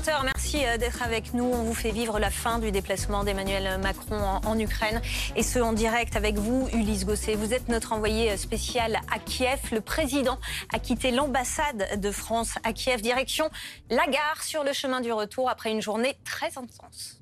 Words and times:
20h, 0.00 0.24
merci 0.24 0.64
euh, 0.64 0.78
d'être 0.78 1.02
avec 1.02 1.34
nous. 1.34 1.44
On 1.44 1.62
vous 1.62 1.74
fait 1.74 1.90
vivre 1.90 2.18
la 2.18 2.30
fin 2.30 2.58
du 2.58 2.70
déplacement 2.70 3.22
d'Emmanuel 3.22 3.78
Macron 3.80 4.16
en, 4.18 4.58
Ukraine 4.58 5.02
et 5.36 5.42
ce 5.42 5.58
en 5.58 5.74
direct 5.74 6.16
avec 6.16 6.38
vous, 6.38 6.68
Ulysse 6.72 7.04
Gosset. 7.04 7.34
Vous 7.34 7.52
êtes 7.52 7.68
notre 7.68 7.92
envoyé 7.92 8.34
spécial 8.38 8.98
à 9.14 9.18
Kiev. 9.18 9.60
Le 9.72 9.82
président 9.82 10.38
a 10.72 10.78
quitté 10.78 11.10
l'ambassade 11.10 12.00
de 12.00 12.10
France 12.10 12.54
à 12.64 12.72
Kiev, 12.72 13.02
direction 13.02 13.50
la 13.90 14.06
gare 14.06 14.42
sur 14.42 14.64
le 14.64 14.72
chemin 14.72 15.02
du 15.02 15.12
retour 15.12 15.50
après 15.50 15.70
une 15.70 15.82
journée 15.82 16.16
très 16.24 16.56
intense. 16.56 17.19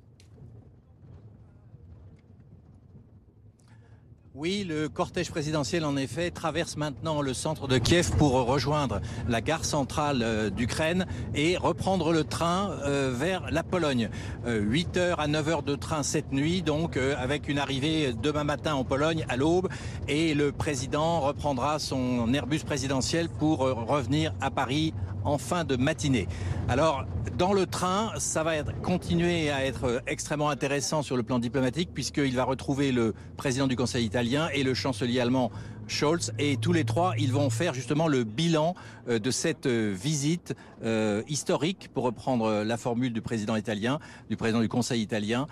Oui, 4.40 4.62
le 4.62 4.88
cortège 4.88 5.32
présidentiel, 5.32 5.84
en 5.84 5.96
effet, 5.96 6.30
traverse 6.30 6.76
maintenant 6.76 7.22
le 7.22 7.34
centre 7.34 7.66
de 7.66 7.76
Kiev 7.76 8.12
pour 8.18 8.34
rejoindre 8.34 9.00
la 9.28 9.40
gare 9.40 9.64
centrale 9.64 10.22
euh, 10.22 10.48
d'Ukraine 10.48 11.06
et 11.34 11.56
reprendre 11.56 12.12
le 12.12 12.22
train 12.22 12.70
euh, 12.84 13.12
vers 13.12 13.50
la 13.50 13.64
Pologne. 13.64 14.10
8 14.46 14.96
euh, 14.96 15.00
heures 15.00 15.18
à 15.18 15.26
9 15.26 15.48
heures 15.48 15.62
de 15.64 15.74
train 15.74 16.04
cette 16.04 16.30
nuit, 16.30 16.62
donc 16.62 16.96
avec 16.96 17.48
une 17.48 17.58
arrivée 17.58 18.12
demain 18.12 18.44
matin 18.44 18.76
en 18.76 18.84
Pologne 18.84 19.26
à 19.28 19.36
l'aube. 19.36 19.68
Et 20.06 20.34
le 20.34 20.52
président 20.52 21.18
reprendra 21.18 21.80
son 21.80 22.32
Airbus 22.32 22.60
présidentiel 22.60 23.28
pour 23.28 23.58
revenir 23.58 24.32
à 24.40 24.52
Paris 24.52 24.94
en 25.28 25.38
fin 25.38 25.64
de 25.64 25.76
matinée. 25.76 26.26
Alors, 26.68 27.04
dans 27.36 27.52
le 27.52 27.66
train, 27.66 28.12
ça 28.18 28.42
va 28.42 28.62
continuer 28.82 29.50
à 29.50 29.64
être 29.64 30.02
extrêmement 30.06 30.50
intéressant 30.50 31.02
sur 31.02 31.16
le 31.16 31.22
plan 31.22 31.38
diplomatique 31.38 31.90
puisqu'il 31.92 32.34
va 32.34 32.44
retrouver 32.44 32.92
le 32.92 33.14
président 33.36 33.66
du 33.66 33.76
Conseil 33.76 34.04
italien 34.04 34.48
et 34.52 34.62
le 34.62 34.74
chancelier 34.74 35.20
allemand 35.20 35.50
Scholz 35.88 36.32
et 36.38 36.56
tous 36.56 36.72
les 36.72 36.84
trois, 36.84 37.14
ils 37.18 37.32
vont 37.32 37.50
faire 37.50 37.74
justement 37.74 38.06
le 38.08 38.24
bilan 38.24 38.74
euh, 39.08 39.18
de 39.18 39.30
cette 39.30 39.66
euh, 39.66 39.94
visite 39.98 40.54
euh, 40.84 41.22
historique, 41.28 41.88
pour 41.92 42.04
reprendre 42.04 42.62
la 42.62 42.76
formule 42.76 43.12
du 43.12 43.22
président 43.22 43.56
italien, 43.56 43.98
du 44.28 44.36
président 44.36 44.60
du 44.60 44.68
Conseil 44.68 45.02
italien, 45.02 45.46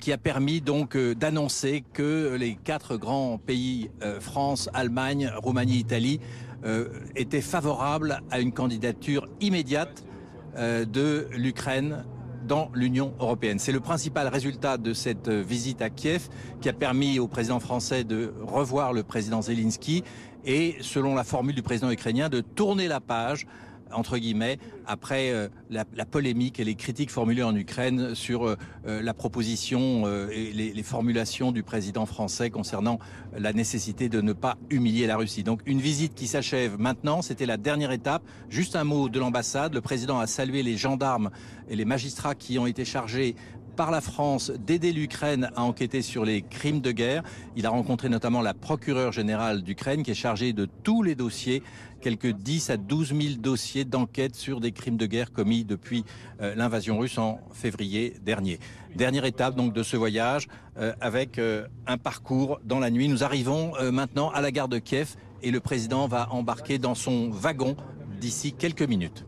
qui 0.00 0.12
a 0.12 0.18
permis 0.18 0.60
donc 0.60 0.96
d'annoncer 0.96 1.84
que 1.92 2.36
les 2.38 2.54
quatre 2.56 2.96
grands 2.96 3.38
pays, 3.38 3.90
France, 4.20 4.70
Allemagne, 4.72 5.30
Roumanie, 5.36 5.78
Italie, 5.78 6.20
étaient 7.16 7.40
favorables 7.40 8.20
à 8.30 8.40
une 8.40 8.52
candidature 8.52 9.28
immédiate 9.40 10.04
de 10.56 11.28
l'Ukraine 11.32 12.04
dans 12.46 12.70
l'Union 12.74 13.14
européenne. 13.20 13.58
C'est 13.58 13.72
le 13.72 13.80
principal 13.80 14.26
résultat 14.28 14.78
de 14.78 14.92
cette 14.92 15.28
visite 15.28 15.82
à 15.82 15.90
Kiev 15.90 16.28
qui 16.60 16.68
a 16.68 16.72
permis 16.72 17.18
au 17.18 17.28
président 17.28 17.60
français 17.60 18.04
de 18.04 18.32
revoir 18.42 18.92
le 18.92 19.02
président 19.02 19.42
Zelensky 19.42 20.02
et, 20.44 20.76
selon 20.80 21.14
la 21.14 21.24
formule 21.24 21.54
du 21.54 21.62
président 21.62 21.90
ukrainien, 21.90 22.28
de 22.28 22.40
tourner 22.40 22.88
la 22.88 23.00
page 23.00 23.46
entre 23.92 24.18
guillemets, 24.18 24.58
après 24.86 25.30
euh, 25.30 25.48
la, 25.70 25.84
polémique 26.04 26.60
et 26.60 26.64
les 26.64 26.74
critiques 26.74 27.10
formulées 27.10 27.42
en 27.42 27.54
Ukraine 27.54 28.14
sur 28.14 28.46
euh, 28.46 28.56
euh, 28.86 29.02
la 29.02 29.14
proposition 29.14 30.08
et 30.30 30.52
les, 30.52 30.72
les, 30.72 30.82
formulations 30.82 31.52
du 31.52 31.62
président 31.62 32.06
français 32.06 32.50
concernant 32.50 32.98
la 33.36 33.52
nécessité 33.52 34.08
de 34.08 34.20
ne 34.20 34.32
pas 34.32 34.56
humilier 34.70 35.06
la 35.06 35.16
Russie. 35.16 35.42
Donc 35.42 35.60
une 35.66 35.80
visite 35.80 36.14
qui 36.14 36.26
s'achève 36.26 36.78
maintenant, 36.78 37.22
c'était 37.22 37.46
la 37.46 37.56
dernière 37.56 37.92
étape. 37.92 38.22
Juste 38.48 38.76
un 38.76 38.84
mot 38.84 39.08
de 39.08 39.18
l'ambassade. 39.18 39.74
Le 39.74 39.80
président 39.80 40.18
a 40.18 40.26
salué 40.26 40.62
les 40.62 40.76
gendarmes 40.76 41.30
et 41.68 41.76
les 41.76 41.84
magistrats 41.84 42.34
qui 42.34 42.58
ont 42.58 42.66
été 42.66 42.84
chargés 42.84 43.36
par 43.78 43.92
la 43.92 44.00
France 44.00 44.50
d'aider 44.50 44.92
l'Ukraine 44.92 45.52
à 45.54 45.62
enquêter 45.62 46.02
sur 46.02 46.24
les 46.24 46.42
crimes 46.42 46.80
de 46.80 46.90
guerre. 46.90 47.22
Il 47.54 47.64
a 47.64 47.70
rencontré 47.70 48.08
notamment 48.08 48.42
la 48.42 48.52
procureure 48.52 49.12
générale 49.12 49.62
d'Ukraine 49.62 50.02
qui 50.02 50.10
est 50.10 50.14
chargée 50.14 50.52
de 50.52 50.66
tous 50.82 51.04
les 51.04 51.14
dossiers, 51.14 51.62
quelques 52.00 52.32
10 52.32 52.70
à 52.70 52.76
12 52.76 53.14
000 53.14 53.20
dossiers 53.38 53.84
d'enquête 53.84 54.34
sur 54.34 54.58
des 54.58 54.72
crimes 54.72 54.96
de 54.96 55.06
guerre 55.06 55.30
commis 55.30 55.64
depuis 55.64 56.04
euh, 56.40 56.56
l'invasion 56.56 56.98
russe 56.98 57.18
en 57.18 57.38
février 57.52 58.14
dernier. 58.20 58.58
Dernière 58.96 59.24
étape 59.24 59.54
donc 59.54 59.72
de 59.72 59.84
ce 59.84 59.96
voyage 59.96 60.48
euh, 60.76 60.92
avec 61.00 61.38
euh, 61.38 61.68
un 61.86 61.98
parcours 61.98 62.58
dans 62.64 62.80
la 62.80 62.90
nuit. 62.90 63.06
Nous 63.06 63.22
arrivons 63.22 63.74
maintenant 63.92 64.30
à 64.30 64.40
la 64.40 64.50
gare 64.50 64.68
de 64.68 64.80
Kiev 64.80 65.14
et 65.40 65.52
le 65.52 65.60
président 65.60 66.08
va 66.08 66.32
embarquer 66.32 66.78
dans 66.78 66.96
son 66.96 67.30
wagon 67.30 67.76
d'ici 68.20 68.54
quelques 68.54 68.82
minutes. 68.82 69.24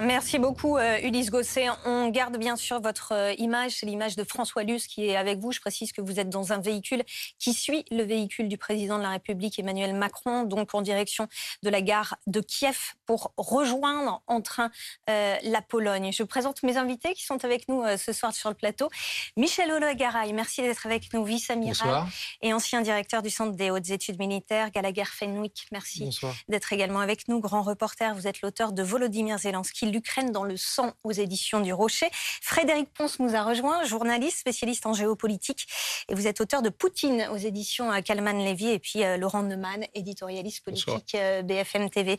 Merci 0.00 0.38
beaucoup, 0.38 0.78
euh, 0.78 0.98
Ulysse 1.02 1.30
Gosset. 1.30 1.66
On 1.84 2.08
garde 2.08 2.38
bien 2.38 2.56
sûr 2.56 2.80
votre 2.80 3.12
euh, 3.12 3.34
image, 3.36 3.72
c'est 3.72 3.86
l'image 3.86 4.16
de 4.16 4.24
François 4.24 4.62
Luce 4.62 4.86
qui 4.86 5.06
est 5.06 5.16
avec 5.16 5.38
vous. 5.38 5.52
Je 5.52 5.60
précise 5.60 5.92
que 5.92 6.00
vous 6.00 6.18
êtes 6.18 6.30
dans 6.30 6.52
un 6.52 6.60
véhicule 6.60 7.02
qui 7.38 7.52
suit 7.52 7.84
le 7.90 8.02
véhicule 8.02 8.48
du 8.48 8.56
président 8.56 8.96
de 8.96 9.02
la 9.02 9.10
République, 9.10 9.58
Emmanuel 9.58 9.94
Macron, 9.94 10.44
donc 10.44 10.74
en 10.74 10.80
direction 10.80 11.28
de 11.62 11.68
la 11.68 11.82
gare 11.82 12.16
de 12.26 12.40
Kiev 12.40 12.94
pour 13.04 13.34
rejoindre 13.36 14.22
en 14.26 14.40
train 14.40 14.70
euh, 15.10 15.36
la 15.42 15.60
Pologne. 15.60 16.10
Je 16.10 16.22
présente 16.22 16.62
mes 16.62 16.78
invités 16.78 17.12
qui 17.12 17.24
sont 17.24 17.44
avec 17.44 17.68
nous 17.68 17.84
ce 17.98 18.12
soir 18.12 18.32
sur 18.32 18.48
le 18.48 18.54
plateau. 18.54 18.88
Michel 19.36 19.70
Olagaray, 19.70 20.32
merci 20.32 20.62
d'être 20.62 20.86
avec 20.86 21.12
nous, 21.12 21.24
vice-amiral 21.24 22.06
et 22.40 22.54
ancien 22.54 22.80
directeur 22.80 23.22
du 23.22 23.30
Centre 23.30 23.56
des 23.56 23.70
hautes 23.70 23.90
études 23.90 24.18
militaires, 24.18 24.70
Gallagher 24.70 25.04
Fenwick. 25.04 25.66
Merci 25.70 26.18
d'être 26.48 26.72
également 26.72 27.00
avec 27.00 27.28
nous, 27.28 27.40
grand 27.40 27.62
reporter. 27.62 28.14
Vous 28.14 28.26
êtes 28.26 28.40
l'auteur 28.40 28.72
de 28.72 28.82
Volodymyr 28.82 29.38
Zelensky 29.38 29.81
l'Ukraine 29.86 30.32
dans 30.32 30.44
le 30.44 30.56
sang 30.56 30.92
aux 31.04 31.12
éditions 31.12 31.60
du 31.60 31.72
Rocher. 31.72 32.08
Frédéric 32.12 32.92
Ponce 32.92 33.18
nous 33.18 33.34
a 33.34 33.42
rejoint, 33.42 33.84
journaliste, 33.84 34.38
spécialiste 34.38 34.86
en 34.86 34.94
géopolitique. 34.94 35.66
Et 36.08 36.14
vous 36.14 36.26
êtes 36.26 36.40
auteur 36.40 36.62
de 36.62 36.68
Poutine 36.68 37.28
aux 37.32 37.36
éditions 37.36 37.92
euh, 37.92 38.00
Kalman 38.00 38.44
Levy. 38.44 38.70
Et 38.70 38.78
puis 38.78 39.04
euh, 39.04 39.16
Laurent 39.16 39.42
Neumann, 39.42 39.84
éditorialiste 39.94 40.64
politique 40.64 41.14
euh, 41.14 41.42
BFM 41.42 41.90
TV. 41.90 42.18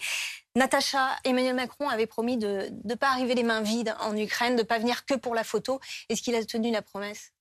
Natacha, 0.56 1.10
Emmanuel 1.24 1.56
Macron 1.56 1.90
avait 1.90 2.08
promis 2.08 2.38
de 2.38 2.70
ne 2.84 2.96
pas 2.96 3.10
arriver 3.10 3.36
les 3.36 3.44
mains 3.44 3.62
vides 3.62 3.96
en 4.00 4.16
Ukraine, 4.16 4.56
de 4.56 4.62
ne 4.62 4.68
pas 4.68 4.80
venir 4.80 5.06
que 5.06 5.16
pour 5.16 5.34
la 5.36 5.44
photo. 5.44 5.80
Est-ce 6.10 6.22
qu'il 6.22 6.36
a 6.36 6.46
tenu 6.46 6.72
la 6.72 6.82
promesse? 6.82 7.32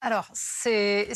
Alors, 0.00 0.28
c'est 0.34 1.08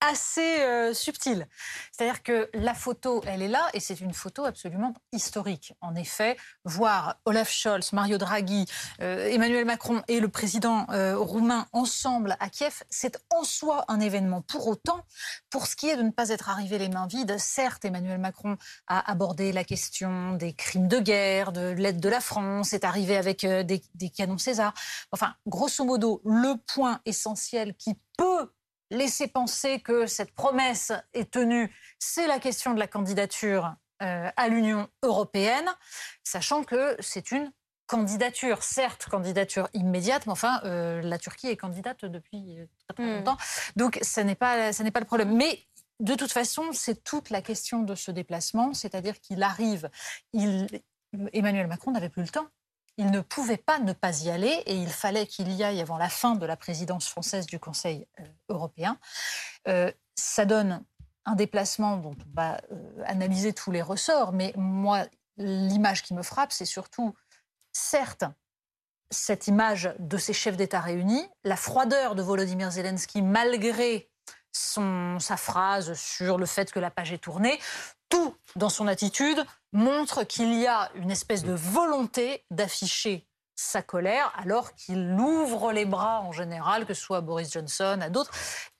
assez 0.00 0.60
euh, 0.60 0.94
subtil. 0.94 1.46
C'est-à-dire 1.92 2.22
que 2.22 2.50
la 2.54 2.74
photo, 2.74 3.22
elle 3.26 3.42
est 3.42 3.48
là 3.48 3.68
et 3.72 3.80
c'est 3.80 4.00
une 4.00 4.12
photo 4.12 4.44
absolument 4.44 4.94
historique. 5.12 5.74
En 5.80 5.94
effet, 5.94 6.36
voir 6.64 7.16
Olaf 7.24 7.50
Scholz, 7.50 7.92
Mario 7.92 8.18
Draghi, 8.18 8.66
euh, 9.00 9.28
Emmanuel 9.28 9.64
Macron 9.64 10.02
et 10.08 10.20
le 10.20 10.28
président 10.28 10.86
euh, 10.90 11.16
roumain 11.16 11.66
ensemble 11.72 12.36
à 12.40 12.48
Kiev, 12.48 12.82
c'est 12.90 13.18
en 13.30 13.44
soi 13.44 13.84
un 13.88 14.00
événement. 14.00 14.42
Pour 14.42 14.66
autant, 14.66 15.04
pour 15.50 15.66
ce 15.66 15.76
qui 15.76 15.88
est 15.88 15.96
de 15.96 16.02
ne 16.02 16.10
pas 16.10 16.28
être 16.28 16.48
arrivé 16.48 16.78
les 16.78 16.88
mains 16.88 17.06
vides, 17.06 17.36
certes, 17.38 17.84
Emmanuel 17.84 18.18
Macron 18.18 18.56
a 18.86 19.10
abordé 19.10 19.52
la 19.52 19.64
question 19.64 20.32
des 20.32 20.52
crimes 20.52 20.88
de 20.88 20.98
guerre, 20.98 21.52
de 21.52 21.70
l'aide 21.70 22.00
de 22.00 22.08
la 22.08 22.20
France, 22.20 22.72
est 22.72 22.84
arrivé 22.84 23.16
avec 23.16 23.44
des, 23.46 23.82
des 23.94 24.10
canons 24.10 24.38
César. 24.38 24.74
Enfin, 25.12 25.34
grosso 25.46 25.84
modo, 25.84 26.20
le 26.24 26.54
point 26.66 27.00
essentiel 27.04 27.74
qui 27.74 27.94
peut 28.16 28.50
laisser 28.90 29.28
penser 29.28 29.80
que 29.80 30.06
cette 30.06 30.32
promesse 30.32 30.92
est 31.12 31.30
tenue, 31.30 31.74
c'est 31.98 32.26
la 32.26 32.38
question 32.38 32.74
de 32.74 32.78
la 32.78 32.86
candidature 32.86 33.74
euh, 34.02 34.30
à 34.36 34.48
l'Union 34.48 34.88
européenne, 35.02 35.68
sachant 36.22 36.64
que 36.64 36.96
c'est 37.00 37.30
une 37.30 37.50
candidature, 37.86 38.62
certes 38.62 39.06
candidature 39.08 39.68
immédiate, 39.72 40.26
mais 40.26 40.32
enfin 40.32 40.60
euh, 40.64 41.00
la 41.02 41.18
Turquie 41.18 41.48
est 41.48 41.56
candidate 41.56 42.04
depuis 42.04 42.58
très, 42.88 42.94
très 42.94 43.04
hmm. 43.04 43.16
longtemps, 43.18 43.36
donc 43.76 43.98
ce 44.02 44.20
n'est 44.20 44.34
pas 44.34 44.72
n'est 44.72 44.90
pas 44.90 45.00
le 45.00 45.06
problème. 45.06 45.36
Mais 45.36 45.66
de 46.00 46.14
toute 46.14 46.32
façon, 46.32 46.72
c'est 46.72 47.02
toute 47.04 47.30
la 47.30 47.42
question 47.42 47.82
de 47.82 47.94
ce 47.94 48.10
déplacement, 48.10 48.74
c'est-à-dire 48.74 49.18
qu'il 49.20 49.42
arrive, 49.42 49.88
il, 50.32 50.66
Emmanuel 51.32 51.66
Macron 51.68 51.92
n'avait 51.92 52.08
plus 52.08 52.22
le 52.22 52.28
temps 52.28 52.48
il 52.98 53.10
ne 53.10 53.20
pouvait 53.20 53.56
pas 53.56 53.78
ne 53.78 53.92
pas 53.92 54.22
y 54.22 54.30
aller 54.30 54.62
et 54.66 54.74
il 54.74 54.88
fallait 54.88 55.26
qu'il 55.26 55.52
y 55.52 55.62
aille 55.62 55.80
avant 55.80 55.98
la 55.98 56.08
fin 56.08 56.34
de 56.34 56.46
la 56.46 56.56
présidence 56.56 57.08
française 57.08 57.46
du 57.46 57.58
Conseil 57.58 58.06
euh, 58.20 58.24
européen. 58.48 58.98
Euh, 59.68 59.92
ça 60.14 60.44
donne 60.44 60.82
un 61.24 61.34
déplacement 61.34 61.96
dont 61.98 62.14
on 62.14 62.34
va 62.34 62.60
euh, 62.72 63.02
analyser 63.04 63.52
tous 63.52 63.70
les 63.70 63.82
ressorts, 63.82 64.32
mais 64.32 64.52
moi, 64.56 65.06
l'image 65.36 66.02
qui 66.02 66.14
me 66.14 66.22
frappe, 66.22 66.52
c'est 66.52 66.64
surtout, 66.64 67.14
certes, 67.72 68.24
cette 69.10 69.46
image 69.46 69.94
de 69.98 70.16
ces 70.16 70.32
chefs 70.32 70.56
d'État 70.56 70.80
réunis, 70.80 71.28
la 71.44 71.56
froideur 71.56 72.14
de 72.14 72.22
Volodymyr 72.22 72.70
Zelensky 72.70 73.22
malgré 73.22 74.10
son, 74.56 75.18
sa 75.20 75.36
phrase 75.36 75.94
sur 75.94 76.38
le 76.38 76.46
fait 76.46 76.72
que 76.72 76.80
la 76.80 76.90
page 76.90 77.12
est 77.12 77.18
tournée, 77.18 77.60
tout 78.08 78.36
dans 78.54 78.68
son 78.68 78.86
attitude 78.86 79.44
montre 79.72 80.24
qu'il 80.24 80.54
y 80.54 80.66
a 80.66 80.90
une 80.94 81.10
espèce 81.10 81.44
de 81.44 81.52
volonté 81.52 82.44
d'afficher 82.50 83.26
sa 83.54 83.82
colère 83.82 84.32
alors 84.36 84.74
qu'il 84.74 85.12
ouvre 85.18 85.72
les 85.72 85.84
bras 85.84 86.20
en 86.20 86.32
général, 86.32 86.86
que 86.86 86.94
ce 86.94 87.02
soit 87.02 87.18
à 87.18 87.20
Boris 87.20 87.52
Johnson, 87.52 87.98
à 88.00 88.10
d'autres. 88.10 88.30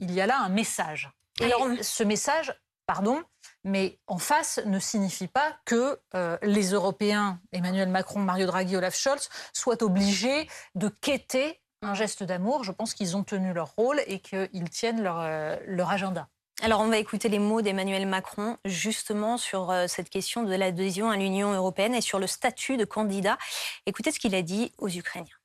Il 0.01 0.13
y 0.13 0.21
a 0.21 0.27
là 0.27 0.39
un 0.39 0.49
message. 0.49 1.11
Et 1.41 1.47
alors, 1.47 1.67
ce 1.83 2.03
message, 2.03 2.55
pardon, 2.87 3.23
mais 3.65 3.99
en 4.07 4.19
face 4.19 4.61
ne 4.65 4.79
signifie 4.79 5.29
pas 5.29 5.57
que 5.65 6.01
euh, 6.15 6.39
les 6.43 6.71
Européens, 6.71 7.41
Emmanuel 7.53 7.89
Macron, 7.89 8.21
Mario 8.21 8.47
Draghi, 8.47 8.77
Olaf 8.77 8.97
Scholz, 8.97 9.29
soient 9.53 9.83
obligés 9.83 10.49
de 10.75 10.89
quêter 10.89 11.61
un 11.83 11.95
geste 11.95 12.23
d'amour. 12.23 12.65
Je 12.65 12.73
pense 12.73 12.95
qu'ils 12.95 13.17
ont 13.17 13.25
tenu 13.25 13.53
leur 13.53 13.75
rôle 13.77 14.01
et 14.07 14.21
qu'ils 14.21 14.71
tiennent 14.71 15.03
leur, 15.03 15.21
euh, 15.21 15.57
leur 15.67 15.91
agenda. 15.91 16.29
Alors 16.63 16.81
on 16.81 16.89
va 16.89 16.99
écouter 16.99 17.29
les 17.29 17.39
mots 17.39 17.61
d'Emmanuel 17.61 18.07
Macron 18.07 18.57
justement 18.65 19.37
sur 19.37 19.71
euh, 19.71 19.87
cette 19.89 20.09
question 20.09 20.43
de 20.43 20.55
l'adhésion 20.55 21.11
à 21.11 21.17
l'Union 21.17 21.53
européenne 21.53 21.95
et 21.95 22.01
sur 22.01 22.19
le 22.19 22.27
statut 22.27 22.77
de 22.77 22.85
candidat. 22.85 23.37
Écoutez 23.85 24.11
ce 24.11 24.19
qu'il 24.19 24.35
a 24.35 24.43
dit 24.43 24.73
aux 24.79 24.89
Ukrainiens. 24.89 25.37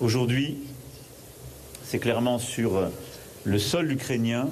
Aujourd'hui, 0.00 0.58
c'est 1.82 1.98
clairement 1.98 2.38
sur 2.38 2.90
le 3.44 3.58
sol 3.58 3.90
ukrainien 3.92 4.48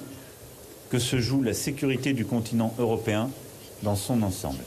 que 0.90 0.98
se 0.98 1.18
joue 1.18 1.42
la 1.42 1.54
sécurité 1.54 2.12
du 2.12 2.24
continent 2.24 2.74
européen 2.78 3.30
dans 3.82 3.96
son 3.96 4.22
ensemble. 4.22 4.62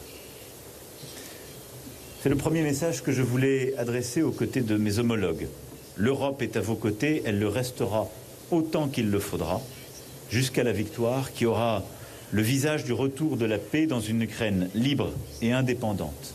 C'est 2.26 2.30
le 2.32 2.38
premier 2.38 2.64
message 2.64 3.04
que 3.04 3.12
je 3.12 3.22
voulais 3.22 3.78
adresser 3.78 4.24
aux 4.24 4.32
côtés 4.32 4.62
de 4.62 4.78
mes 4.78 4.98
homologues. 4.98 5.48
L'Europe 5.96 6.42
est 6.42 6.58
à 6.58 6.60
vos 6.60 6.74
côtés, 6.74 7.22
elle 7.24 7.38
le 7.38 7.48
restera 7.48 8.10
autant 8.50 8.88
qu'il 8.88 9.12
le 9.12 9.20
faudra, 9.20 9.62
jusqu'à 10.32 10.64
la 10.64 10.72
victoire 10.72 11.34
qui 11.34 11.46
aura 11.46 11.84
le 12.32 12.42
visage 12.42 12.84
du 12.84 12.94
retour 12.94 13.38
de 13.38 13.46
la 13.46 13.60
paix 13.60 13.86
dans 13.86 14.00
une 14.00 14.24
Ukraine 14.24 14.72
libre 14.74 15.12
et 15.44 15.52
indépendante. 15.52 16.34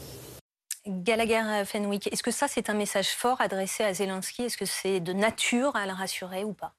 Gallagher 0.87 1.65
Fenwick, 1.67 2.07
est-ce 2.13 2.23
que 2.23 2.31
ça 2.31 2.47
c'est 2.47 2.71
un 2.71 2.75
message 2.75 3.09
fort 3.09 3.41
adressé 3.41 3.83
à 3.83 3.93
Zelensky? 3.93 4.45
Est-ce 4.45 4.57
que 4.57 4.67
c'est 4.67 5.01
de 5.01 5.13
nature 5.13 5.75
à 5.75 5.87
le 5.87 5.93
rassurer 5.93 6.45
ou 6.45 6.53
pas? 6.53 6.73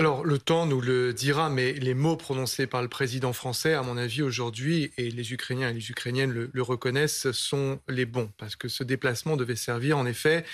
Alors, 0.00 0.24
le 0.24 0.38
temps 0.38 0.64
nous 0.64 0.80
le 0.80 1.12
dira, 1.12 1.50
mais 1.50 1.72
les 1.72 1.92
mots 1.92 2.16
prononcés 2.16 2.68
par 2.68 2.82
le 2.82 2.88
président 2.88 3.32
français, 3.32 3.74
à 3.74 3.82
mon 3.82 3.96
avis, 3.96 4.22
aujourd'hui, 4.22 4.92
et 4.96 5.10
les 5.10 5.32
Ukrainiens 5.32 5.70
et 5.70 5.72
les 5.72 5.90
Ukrainiennes 5.90 6.30
le, 6.30 6.62
reconnaissent, 6.62 7.32
sont 7.32 7.80
les 7.88 8.06
bons. 8.06 8.30
Parce 8.36 8.54
que 8.54 8.68
ce 8.68 8.84
déplacement 8.84 9.36
devait 9.36 9.56
servir, 9.56 9.98
en 9.98 10.06
effet, 10.06 10.44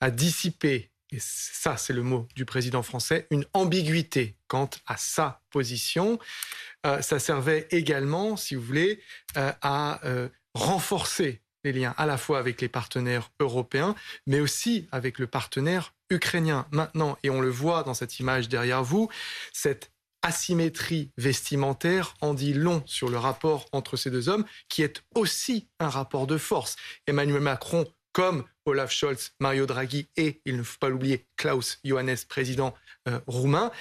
à 0.00 0.12
dissiper, 0.12 0.92
et 1.10 1.18
ça, 1.18 1.76
c'est 1.76 1.92
le 1.92 2.04
mot 2.04 2.28
du 2.36 2.44
président 2.44 2.84
français, 2.84 3.26
une 3.32 3.44
ambiguïté 3.54 4.36
quant 4.46 4.70
à 4.86 4.96
sa 4.96 5.42
position. 5.50 6.20
Euh, 6.86 7.02
ça 7.02 7.18
servait 7.18 7.66
également, 7.72 8.36
si 8.36 8.54
vous 8.54 8.62
voulez, 8.62 9.00
euh, 9.36 9.52
à 9.62 10.00
euh, 10.06 10.28
renforcer 10.54 11.42
les 11.64 11.72
liens 11.72 11.94
à 11.96 12.06
la 12.06 12.18
fois 12.18 12.38
avec 12.38 12.60
les 12.60 12.68
partenaires 12.68 13.30
européens, 13.40 13.94
mais 14.26 14.40
aussi 14.40 14.88
avec 14.90 15.18
le 15.18 15.26
partenaire 15.26 15.92
ukrainien 16.12 16.66
maintenant. 16.70 17.18
Et 17.22 17.30
on 17.30 17.40
le 17.40 17.50
voit 17.50 17.82
dans 17.82 17.94
cette 17.94 18.20
image 18.20 18.48
derrière 18.48 18.84
vous, 18.84 19.08
cette 19.52 19.90
asymétrie 20.22 21.10
vestimentaire 21.16 22.14
en 22.20 22.32
dit 22.32 22.54
long 22.54 22.82
sur 22.86 23.08
le 23.08 23.18
rapport 23.18 23.66
entre 23.72 23.96
ces 23.96 24.10
deux 24.10 24.28
hommes, 24.28 24.44
qui 24.68 24.82
est 24.82 25.02
aussi 25.14 25.68
un 25.80 25.88
rapport 25.88 26.26
de 26.26 26.38
force. 26.38 26.76
Emmanuel 27.06 27.40
Macron, 27.40 27.86
comme 28.12 28.44
Olaf 28.64 28.92
Scholz, 28.92 29.32
Mario 29.40 29.66
Draghi 29.66 30.08
et, 30.16 30.40
il 30.44 30.56
ne 30.56 30.62
faut 30.62 30.78
pas 30.78 30.88
l'oublier, 30.88 31.26
Klaus 31.36 31.80
Johannes, 31.84 32.16
président 32.28 32.74
euh, 33.08 33.18
roumain, 33.26 33.72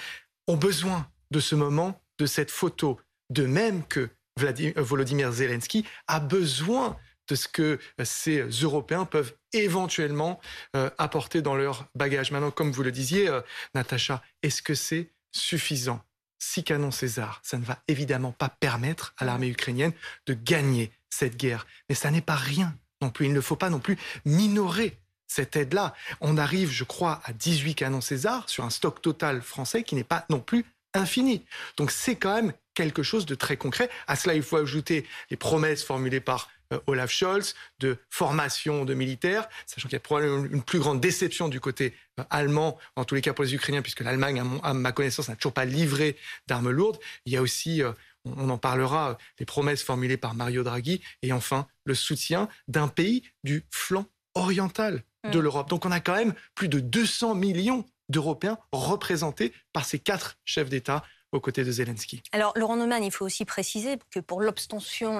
ont 0.47 0.57
besoin 0.57 1.07
de 1.29 1.39
ce 1.39 1.53
moment, 1.55 2.01
de 2.17 2.25
cette 2.25 2.51
photo, 2.51 2.99
de 3.29 3.45
même 3.45 3.85
que 3.85 4.09
Vladimir, 4.37 4.73
Volodymyr 4.77 5.31
Zelensky 5.31 5.85
a 6.07 6.19
besoin 6.19 6.97
de 7.31 7.35
ce 7.35 7.47
que 7.47 7.79
ces 8.03 8.41
Européens 8.41 9.05
peuvent 9.05 9.33
éventuellement 9.53 10.41
euh, 10.75 10.89
apporter 10.97 11.41
dans 11.41 11.55
leur 11.55 11.85
bagage. 11.95 12.31
Maintenant, 12.31 12.51
comme 12.51 12.71
vous 12.71 12.83
le 12.83 12.91
disiez, 12.91 13.29
euh, 13.29 13.39
Natacha, 13.73 14.21
est-ce 14.43 14.61
que 14.61 14.75
c'est 14.75 15.11
suffisant? 15.31 16.01
Six 16.39 16.65
canons 16.65 16.91
César, 16.91 17.39
ça 17.43 17.57
ne 17.57 17.63
va 17.63 17.79
évidemment 17.87 18.33
pas 18.33 18.49
permettre 18.49 19.13
à 19.17 19.23
l'armée 19.23 19.47
ukrainienne 19.47 19.93
de 20.25 20.33
gagner 20.33 20.91
cette 21.09 21.37
guerre. 21.37 21.65
Mais 21.87 21.95
ça 21.95 22.11
n'est 22.11 22.19
pas 22.19 22.35
rien 22.35 22.75
non 23.01 23.11
plus. 23.11 23.27
Il 23.27 23.33
ne 23.33 23.41
faut 23.41 23.55
pas 23.55 23.69
non 23.69 23.79
plus 23.79 23.97
minorer 24.25 24.97
cette 25.27 25.55
aide-là. 25.55 25.93
On 26.19 26.37
arrive, 26.37 26.69
je 26.69 26.83
crois, 26.83 27.21
à 27.23 27.31
18 27.31 27.75
canons 27.75 28.01
César 28.01 28.49
sur 28.49 28.65
un 28.65 28.69
stock 28.69 29.01
total 29.01 29.41
français 29.41 29.83
qui 29.83 29.95
n'est 29.95 30.03
pas 30.03 30.25
non 30.29 30.41
plus 30.41 30.65
infini. 30.93 31.45
Donc 31.77 31.91
c'est 31.91 32.17
quand 32.17 32.35
même 32.35 32.53
quelque 32.83 33.03
chose 33.03 33.25
de 33.25 33.35
très 33.35 33.57
concret. 33.57 33.89
À 34.07 34.15
cela, 34.15 34.33
il 34.33 34.43
faut 34.43 34.57
ajouter 34.57 35.05
les 35.29 35.37
promesses 35.37 35.83
formulées 35.83 36.19
par 36.19 36.49
euh, 36.73 36.79
Olaf 36.87 37.11
Scholz 37.11 37.55
de 37.79 37.97
formation 38.09 38.85
de 38.85 38.93
militaires, 38.93 39.47
sachant 39.65 39.87
qu'il 39.87 39.95
y 39.95 39.97
a 39.97 39.99
probablement 39.99 40.45
une 40.45 40.63
plus 40.63 40.79
grande 40.79 40.99
déception 40.99 41.49
du 41.49 41.59
côté 41.59 41.93
euh, 42.19 42.23
allemand, 42.29 42.77
en 42.95 43.05
tous 43.05 43.15
les 43.15 43.21
cas 43.21 43.33
pour 43.33 43.43
les 43.43 43.53
Ukrainiens, 43.53 43.81
puisque 43.81 44.01
l'Allemagne, 44.01 44.41
à, 44.63 44.73
ma 44.73 44.91
connaissance, 44.91 45.29
n'a 45.29 45.35
toujours 45.35 45.53
pas 45.53 45.65
livré 45.65 46.17
d'armes 46.47 46.69
lourdes. 46.69 46.99
Il 47.25 47.33
y 47.33 47.37
a 47.37 47.41
aussi, 47.41 47.83
euh, 47.83 47.91
on 48.25 48.49
en 48.49 48.57
parlera, 48.57 49.17
les 49.39 49.45
promesses 49.45 49.83
formulées 49.83 50.17
par 50.17 50.33
Mario 50.33 50.63
Draghi, 50.63 51.01
et 51.21 51.33
enfin 51.33 51.67
le 51.85 51.95
soutien 51.95 52.47
d'un 52.67 52.87
pays 52.87 53.23
du 53.43 53.65
flanc 53.69 54.05
oriental 54.33 55.03
de 55.31 55.39
mm. 55.39 55.41
l'Europe. 55.41 55.69
Donc 55.69 55.85
on 55.85 55.91
a 55.91 55.99
quand 55.99 56.15
même 56.15 56.33
plus 56.55 56.67
de 56.69 56.79
200 56.79 57.35
millions 57.35 57.85
d'Européens 58.09 58.57
représentés 58.71 59.53
par 59.73 59.85
ces 59.85 59.99
quatre 59.99 60.37
chefs 60.45 60.69
d'État 60.69 61.03
aux 61.31 61.39
côtés 61.39 61.63
de 61.63 61.71
Zelensky. 61.71 62.21
Alors, 62.31 62.53
Laurent 62.55 62.75
Neumann, 62.75 63.03
il 63.03 63.11
faut 63.11 63.25
aussi 63.25 63.45
préciser 63.45 63.97
que 64.11 64.19
pour 64.19 64.41
l'obtention, 64.41 65.19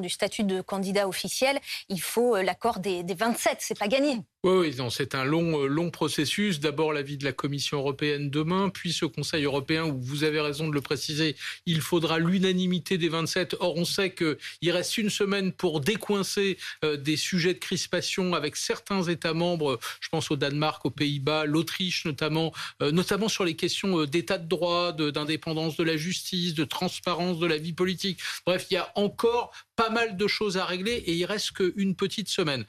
du 0.00 0.08
statut 0.08 0.44
de 0.44 0.60
candidat 0.60 1.08
officiel, 1.08 1.58
il 1.88 2.00
faut 2.00 2.36
euh, 2.36 2.42
l'accord 2.42 2.78
des, 2.80 3.02
des 3.02 3.14
27. 3.14 3.58
C'est 3.60 3.78
pas 3.78 3.88
gagné. 3.88 4.20
Oui, 4.44 4.72
oui 4.74 4.90
c'est 4.90 5.14
un 5.14 5.22
long, 5.22 5.62
euh, 5.62 5.66
long 5.68 5.92
processus. 5.92 6.58
D'abord 6.58 6.92
l'avis 6.92 7.16
de 7.16 7.24
la 7.24 7.32
Commission 7.32 7.78
européenne 7.78 8.28
demain, 8.28 8.70
puis 8.70 8.92
ce 8.92 9.04
Conseil 9.04 9.44
européen 9.44 9.84
où 9.84 10.00
vous 10.00 10.24
avez 10.24 10.40
raison 10.40 10.66
de 10.66 10.74
le 10.74 10.80
préciser, 10.80 11.36
il 11.64 11.80
faudra 11.80 12.18
l'unanimité 12.18 12.98
des 12.98 13.08
27. 13.08 13.54
Or, 13.60 13.76
on 13.76 13.84
sait 13.84 14.12
qu'il 14.12 14.72
reste 14.72 14.98
une 14.98 15.10
semaine 15.10 15.52
pour 15.52 15.78
décoincer 15.78 16.58
euh, 16.84 16.96
des 16.96 17.16
sujets 17.16 17.54
de 17.54 17.60
crispation 17.60 18.34
avec 18.34 18.56
certains 18.56 19.04
États 19.04 19.32
membres. 19.32 19.78
Je 20.00 20.08
pense 20.08 20.28
au 20.32 20.36
Danemark, 20.36 20.84
aux 20.84 20.90
Pays-Bas, 20.90 21.44
l'Autriche 21.44 22.04
notamment, 22.04 22.52
euh, 22.82 22.90
notamment 22.90 23.28
sur 23.28 23.44
les 23.44 23.54
questions 23.54 24.06
d'état 24.06 24.38
de 24.38 24.48
droit, 24.48 24.90
d'indépendance 24.90 25.76
de, 25.76 25.84
de 25.84 25.88
la 25.88 25.96
justice, 25.96 26.54
de 26.54 26.64
transparence 26.64 27.38
de 27.38 27.46
la 27.46 27.58
vie 27.58 27.74
politique. 27.74 28.18
Bref, 28.44 28.66
il 28.72 28.74
y 28.74 28.76
a 28.76 28.90
encore 28.96 29.52
pas 29.82 29.90
mal 29.90 30.16
de 30.16 30.26
choses 30.26 30.56
à 30.56 30.64
régler 30.64 30.92
et 30.92 31.14
il 31.14 31.24
reste 31.24 31.52
qu'une 31.52 31.96
petite 31.96 32.28
semaine. 32.28 32.64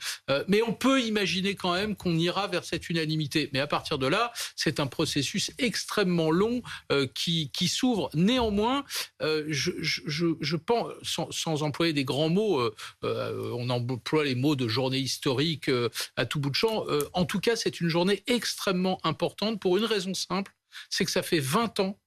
mais 0.47 0.61
on 0.63 0.73
peut 0.73 1.01
imaginer 1.01 1.55
quand 1.55 1.73
même 1.73 1.95
qu'on 1.95 2.17
ira 2.17 2.47
vers 2.47 2.63
cette 2.63 2.89
unanimité. 2.89 3.49
Mais 3.53 3.59
à 3.59 3.67
partir 3.67 3.97
de 3.97 4.07
là, 4.07 4.31
c'est 4.55 4.79
un 4.79 4.87
processus 4.87 5.51
extrêmement 5.57 6.31
long 6.31 6.61
euh, 6.91 7.07
qui, 7.13 7.49
s'ouvre. 7.67 8.09
Néanmoins, 8.13 8.83
euh, 9.21 9.45
je, 9.47 10.55
pense, 10.55 10.91
sans, 11.01 11.31
sans, 11.31 11.63
employer 11.63 11.93
des 11.93 12.05
grands 12.05 12.29
mots, 12.29 12.59
euh, 12.59 12.73
euh 13.03 13.51
on 13.53 13.69
emploie 13.69 14.23
les 14.23 14.35
mots 14.35 14.55
de 14.55 14.67
journée 14.67 14.99
historique 14.99 15.69
euh, 15.69 15.89
à 16.15 16.25
tout 16.25 16.39
bout 16.39 16.49
de 16.49 16.55
champ. 16.55 16.85
en 17.13 17.25
tout 17.25 17.39
cas, 17.39 17.55
c'est 17.55 17.81
une 17.81 17.89
journée 17.89 18.23
extrêmement 18.27 18.99
importante 19.03 19.59
pour 19.59 19.77
une 19.77 19.85
raison 19.85 20.13
simple, 20.13 20.53
c'est 20.89 21.05
que 21.05 21.11
ça 21.11 21.23
fait 21.23 21.39
20 21.39 21.79
ans 21.79 21.99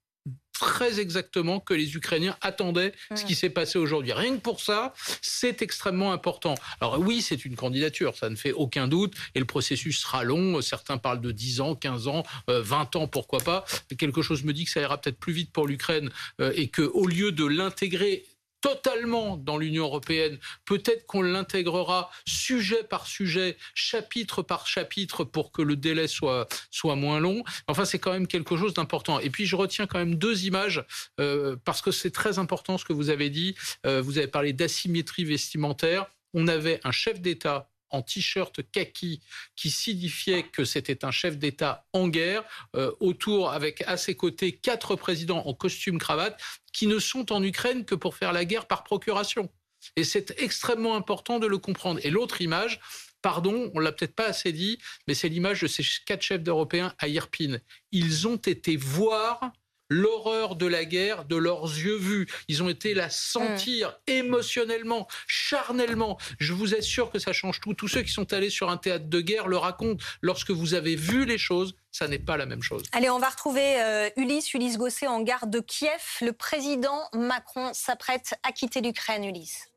très 0.58 1.00
exactement 1.00 1.60
que 1.60 1.74
les 1.74 1.96
Ukrainiens 1.96 2.36
attendaient 2.40 2.92
ce 3.14 3.24
qui 3.24 3.34
s'est 3.34 3.50
passé 3.50 3.78
aujourd'hui. 3.78 4.12
Rien 4.12 4.36
que 4.36 4.40
pour 4.40 4.60
ça, 4.60 4.94
c'est 5.22 5.62
extrêmement 5.62 6.12
important. 6.12 6.54
Alors 6.80 6.98
oui, 6.98 7.22
c'est 7.22 7.44
une 7.44 7.56
candidature, 7.56 8.16
ça 8.16 8.30
ne 8.30 8.36
fait 8.36 8.52
aucun 8.52 8.88
doute, 8.88 9.14
et 9.34 9.38
le 9.38 9.44
processus 9.44 10.00
sera 10.00 10.24
long. 10.24 10.60
Certains 10.60 10.98
parlent 10.98 11.20
de 11.20 11.32
10 11.32 11.60
ans, 11.60 11.74
15 11.74 12.08
ans, 12.08 12.22
20 12.48 12.96
ans, 12.96 13.08
pourquoi 13.08 13.40
pas. 13.40 13.64
quelque 13.98 14.22
chose 14.22 14.44
me 14.44 14.52
dit 14.52 14.64
que 14.64 14.70
ça 14.70 14.80
ira 14.80 15.00
peut-être 15.00 15.18
plus 15.18 15.32
vite 15.32 15.52
pour 15.52 15.66
l'Ukraine 15.66 16.10
euh, 16.40 16.52
et 16.54 16.68
qu'au 16.68 17.06
lieu 17.06 17.32
de 17.32 17.44
l'intégrer 17.44 18.24
totalement 18.60 19.36
dans 19.36 19.58
l'Union 19.58 19.84
européenne. 19.84 20.38
Peut-être 20.64 21.06
qu'on 21.06 21.22
l'intégrera 21.22 22.10
sujet 22.26 22.82
par 22.84 23.06
sujet, 23.06 23.56
chapitre 23.74 24.42
par 24.42 24.66
chapitre, 24.66 25.24
pour 25.24 25.52
que 25.52 25.62
le 25.62 25.76
délai 25.76 26.08
soit, 26.08 26.46
soit 26.70 26.96
moins 26.96 27.20
long. 27.20 27.44
Enfin, 27.68 27.84
c'est 27.84 27.98
quand 27.98 28.12
même 28.12 28.26
quelque 28.26 28.56
chose 28.56 28.74
d'important. 28.74 29.20
Et 29.20 29.30
puis, 29.30 29.46
je 29.46 29.56
retiens 29.56 29.86
quand 29.86 29.98
même 29.98 30.16
deux 30.16 30.44
images, 30.44 30.84
euh, 31.20 31.56
parce 31.64 31.82
que 31.82 31.90
c'est 31.90 32.10
très 32.10 32.38
important 32.38 32.78
ce 32.78 32.84
que 32.84 32.92
vous 32.92 33.10
avez 33.10 33.30
dit. 33.30 33.54
Euh, 33.86 34.02
vous 34.02 34.18
avez 34.18 34.28
parlé 34.28 34.52
d'asymétrie 34.52 35.24
vestimentaire. 35.24 36.06
On 36.34 36.48
avait 36.48 36.80
un 36.84 36.92
chef 36.92 37.20
d'État 37.20 37.70
en 37.90 38.02
t-shirt 38.02 38.60
kaki 38.70 39.20
qui 39.54 39.70
signifiait 39.70 40.44
que 40.44 40.64
c'était 40.64 41.04
un 41.04 41.10
chef 41.10 41.38
d'État 41.38 41.86
en 41.92 42.08
guerre, 42.08 42.44
euh, 42.74 42.92
autour 43.00 43.50
avec 43.50 43.82
à 43.86 43.96
ses 43.96 44.14
côtés 44.14 44.52
quatre 44.52 44.96
présidents 44.96 45.42
en 45.46 45.54
costume 45.54 45.98
cravate 45.98 46.40
qui 46.72 46.86
ne 46.86 46.98
sont 46.98 47.32
en 47.32 47.42
Ukraine 47.42 47.84
que 47.84 47.94
pour 47.94 48.16
faire 48.16 48.32
la 48.32 48.44
guerre 48.44 48.66
par 48.66 48.84
procuration. 48.84 49.50
Et 49.94 50.04
c'est 50.04 50.34
extrêmement 50.38 50.96
important 50.96 51.38
de 51.38 51.46
le 51.46 51.58
comprendre. 51.58 52.00
Et 52.02 52.10
l'autre 52.10 52.40
image, 52.40 52.80
pardon, 53.22 53.70
on 53.74 53.78
l'a 53.78 53.92
peut-être 53.92 54.14
pas 54.14 54.26
assez 54.26 54.52
dit, 54.52 54.78
mais 55.06 55.14
c'est 55.14 55.28
l'image 55.28 55.60
de 55.60 55.66
ces 55.66 55.84
quatre 56.04 56.22
chefs 56.22 56.42
d'Européens 56.42 56.94
à 56.98 57.08
Irpin. 57.08 57.58
Ils 57.92 58.26
ont 58.26 58.36
été 58.36 58.76
voir 58.76 59.52
l'horreur 59.88 60.56
de 60.56 60.66
la 60.66 60.84
guerre 60.84 61.24
de 61.24 61.36
leurs 61.36 61.64
yeux 61.64 61.96
vus. 61.96 62.26
Ils 62.48 62.62
ont 62.62 62.68
été 62.68 62.94
la 62.94 63.10
sentir 63.10 63.88
mm. 64.08 64.12
émotionnellement, 64.12 65.06
charnellement. 65.26 66.18
Je 66.38 66.52
vous 66.52 66.74
assure 66.74 67.10
que 67.10 67.18
ça 67.18 67.32
change 67.32 67.60
tout. 67.60 67.74
Tous 67.74 67.88
ceux 67.88 68.02
qui 68.02 68.12
sont 68.12 68.32
allés 68.32 68.50
sur 68.50 68.70
un 68.70 68.76
théâtre 68.76 69.06
de 69.06 69.20
guerre 69.20 69.48
le 69.48 69.56
racontent. 69.56 70.02
Lorsque 70.22 70.50
vous 70.50 70.74
avez 70.74 70.96
vu 70.96 71.24
les 71.24 71.38
choses, 71.38 71.76
ça 71.92 72.08
n'est 72.08 72.18
pas 72.18 72.36
la 72.36 72.46
même 72.46 72.62
chose. 72.62 72.82
Allez, 72.92 73.10
on 73.10 73.18
va 73.18 73.28
retrouver 73.28 73.80
euh, 73.80 74.10
Ulysse, 74.16 74.52
Ulysse 74.54 74.76
Gosset 74.76 75.06
en 75.06 75.22
garde 75.22 75.50
de 75.50 75.60
Kiev. 75.60 76.18
Le 76.20 76.32
président 76.32 77.08
Macron 77.14 77.70
s'apprête 77.72 78.34
à 78.42 78.52
quitter 78.52 78.80
l'Ukraine, 78.80 79.24
Ulysse. 79.24 79.70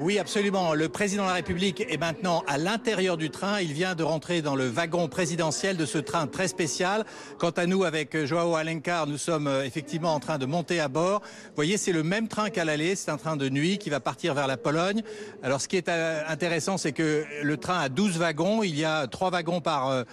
Oui, 0.00 0.16
absolument. 0.20 0.74
Le 0.74 0.88
président 0.88 1.24
de 1.24 1.28
la 1.28 1.34
République 1.34 1.80
est 1.80 1.96
maintenant 1.96 2.44
à 2.46 2.56
l'intérieur 2.56 3.16
du 3.16 3.30
train. 3.30 3.60
Il 3.60 3.72
vient 3.72 3.96
de 3.96 4.04
rentrer 4.04 4.42
dans 4.42 4.54
le 4.54 4.68
wagon 4.68 5.08
présidentiel 5.08 5.76
de 5.76 5.84
ce 5.86 5.98
train 5.98 6.28
très 6.28 6.46
spécial. 6.46 7.04
Quant 7.38 7.50
à 7.50 7.66
nous, 7.66 7.82
avec 7.82 8.24
Joao 8.24 8.54
Alencar, 8.54 9.08
nous 9.08 9.18
sommes 9.18 9.48
euh, 9.48 9.64
effectivement 9.64 10.14
en 10.14 10.20
train 10.20 10.38
de 10.38 10.46
monter 10.46 10.78
à 10.78 10.86
bord. 10.86 11.20
Vous 11.46 11.54
voyez, 11.56 11.76
c'est 11.76 11.90
le 11.90 12.04
même 12.04 12.28
train 12.28 12.48
qu'à 12.48 12.64
l'aller. 12.64 12.94
C'est 12.94 13.10
un 13.10 13.16
train 13.16 13.36
de 13.36 13.48
nuit 13.48 13.78
qui 13.78 13.90
va 13.90 13.98
partir 13.98 14.34
vers 14.34 14.46
la 14.46 14.56
Pologne. 14.56 15.02
Alors, 15.42 15.60
ce 15.60 15.66
qui 15.66 15.76
est 15.76 15.88
euh, 15.88 16.22
intéressant, 16.28 16.78
c'est 16.78 16.92
que 16.92 17.24
le 17.42 17.56
train 17.56 17.80
a 17.80 17.88
12 17.88 18.18
wagons. 18.18 18.62
Il 18.62 18.78
y 18.78 18.84
a 18.84 19.08
trois 19.08 19.30
wagons 19.30 19.60
par, 19.60 19.88
euh, 19.88 20.04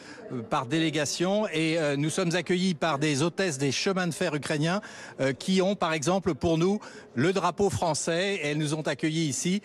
par 0.50 0.66
délégation 0.66 1.48
et 1.54 1.78
nous 1.98 2.10
sommes 2.10 2.36
accueillis 2.36 2.74
par 2.74 2.98
des 2.98 3.22
hôtesses 3.22 3.60
des 3.60 3.72
chemins 3.72 4.08
de 4.08 4.14
fer 4.14 4.34
ukrainiens 4.34 4.82
qui 5.38 5.62
ont, 5.62 5.76
par 5.76 5.94
exemple, 5.94 6.34
pour 6.34 6.58
nous, 6.58 6.80
le 7.16 7.34
drapeau 7.34 7.70
français. 7.70 8.40
Elles 8.44 8.58
nous 8.58 8.74
ont 8.74 8.82
accueillis 8.82 9.26
ici. 9.28 9.62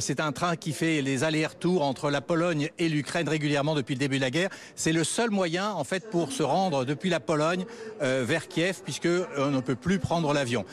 c'est 0.00 0.20
un 0.20 0.32
train 0.32 0.56
qui 0.56 0.72
fait 0.72 1.00
les 1.02 1.24
allers-retours 1.24 1.82
entre 1.82 2.10
la 2.10 2.20
Pologne 2.20 2.70
et 2.78 2.88
l'Ukraine 2.88 3.28
régulièrement 3.28 3.74
depuis 3.74 3.94
le 3.94 4.00
début 4.00 4.16
de 4.16 4.22
la 4.22 4.30
guerre. 4.30 4.50
C'est 4.74 4.92
le 4.92 5.04
seul 5.04 5.30
moyen, 5.30 5.70
en 5.70 5.84
fait, 5.84 6.10
pour 6.10 6.32
se 6.32 6.42
rendre 6.42 6.84
depuis 6.84 7.10
la 7.10 7.20
Pologne 7.20 7.64
vers 8.00 8.48
Kiev, 8.48 8.80
puisque 8.84 9.08
on 9.36 9.50
ne 9.50 9.60
peut 9.60 9.76
plus 9.76 9.98
prendre 9.98 10.32
l'avion. 10.32 10.64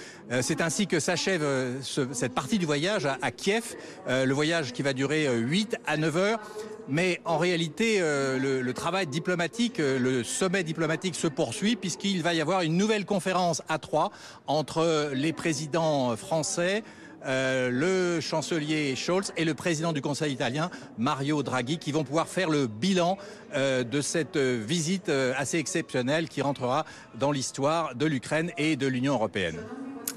c'est 0.42 0.62
ainsi 0.62 0.88
que 0.88 1.00
s'achève 1.00 1.46
cette 1.82 2.34
partie 2.34 2.58
du 2.58 2.66
voyage 2.66 3.06
à, 3.06 3.32
Kiev, 3.32 3.76
le 4.08 4.34
voyage 4.34 4.74
qui 4.74 4.82
va 4.82 4.94
durer 4.94 5.28
8 5.34 5.78
à 5.86 5.98
9 5.98 6.18
heures. 6.18 6.40
Mais 6.88 7.20
en 7.26 7.38
réalité, 7.38 8.00
le, 8.00 8.62
le, 8.62 8.74
travail 8.74 9.08
diplomatique, 9.08 9.80
le 9.80 10.24
sommet 10.24 10.64
diplomatique 10.64 11.16
se 11.16 11.28
poursuit 11.28 11.76
puisqu'il 11.76 12.22
va 12.22 12.34
y 12.34 12.42
avoir 12.42 12.62
une 12.62 12.78
nouvelle 12.78 13.06
conférence 13.06 13.64
à 13.70 13.80
trois 13.80 14.12
entre 14.48 15.12
les 15.14 15.34
présidents 15.34 16.16
français, 16.16 16.84
euh, 17.26 17.70
le 17.72 18.22
chancelier 18.22 18.96
Scholz 18.96 19.34
et 19.36 19.46
le 19.46 19.56
président 19.56 19.94
du 19.94 20.02
Conseil 20.02 20.34
italien, 20.34 20.70
Mario 20.98 21.42
Draghi, 21.42 21.80
qui 21.80 21.92
vont 21.92 22.04
pouvoir 22.04 22.28
faire 22.28 22.50
le 22.50 22.68
bilan 22.68 23.18
euh, 23.56 23.84
de 23.84 24.02
cette 24.02 24.38
visite 24.38 25.10
euh, 25.10 25.34
assez 25.36 25.58
exceptionnelle 25.58 26.30
qui 26.30 26.42
rentrera 26.42 26.86
dans 27.16 27.32
l'histoire 27.32 27.96
de 27.96 28.06
l'Ukraine 28.06 28.52
et 28.58 28.76
de 28.76 28.86
l'Union 28.86 29.14
européenne. 29.14 29.60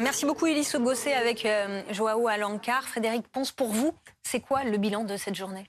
Merci 0.01 0.27
beaucoup, 0.27 0.47
Elise 0.47 0.77
avec 1.17 1.49
Joao 1.91 2.29
Alencar. 2.29 2.87
Frédéric 2.87 3.27
Ponce, 3.29 3.51
pour 3.51 3.69
vous, 3.69 3.93
c'est 4.23 4.41
quoi 4.41 4.63
le 4.63 4.77
bilan 4.77 5.03
de 5.03 5.17
cette 5.17 5.35
journée? 5.35 5.67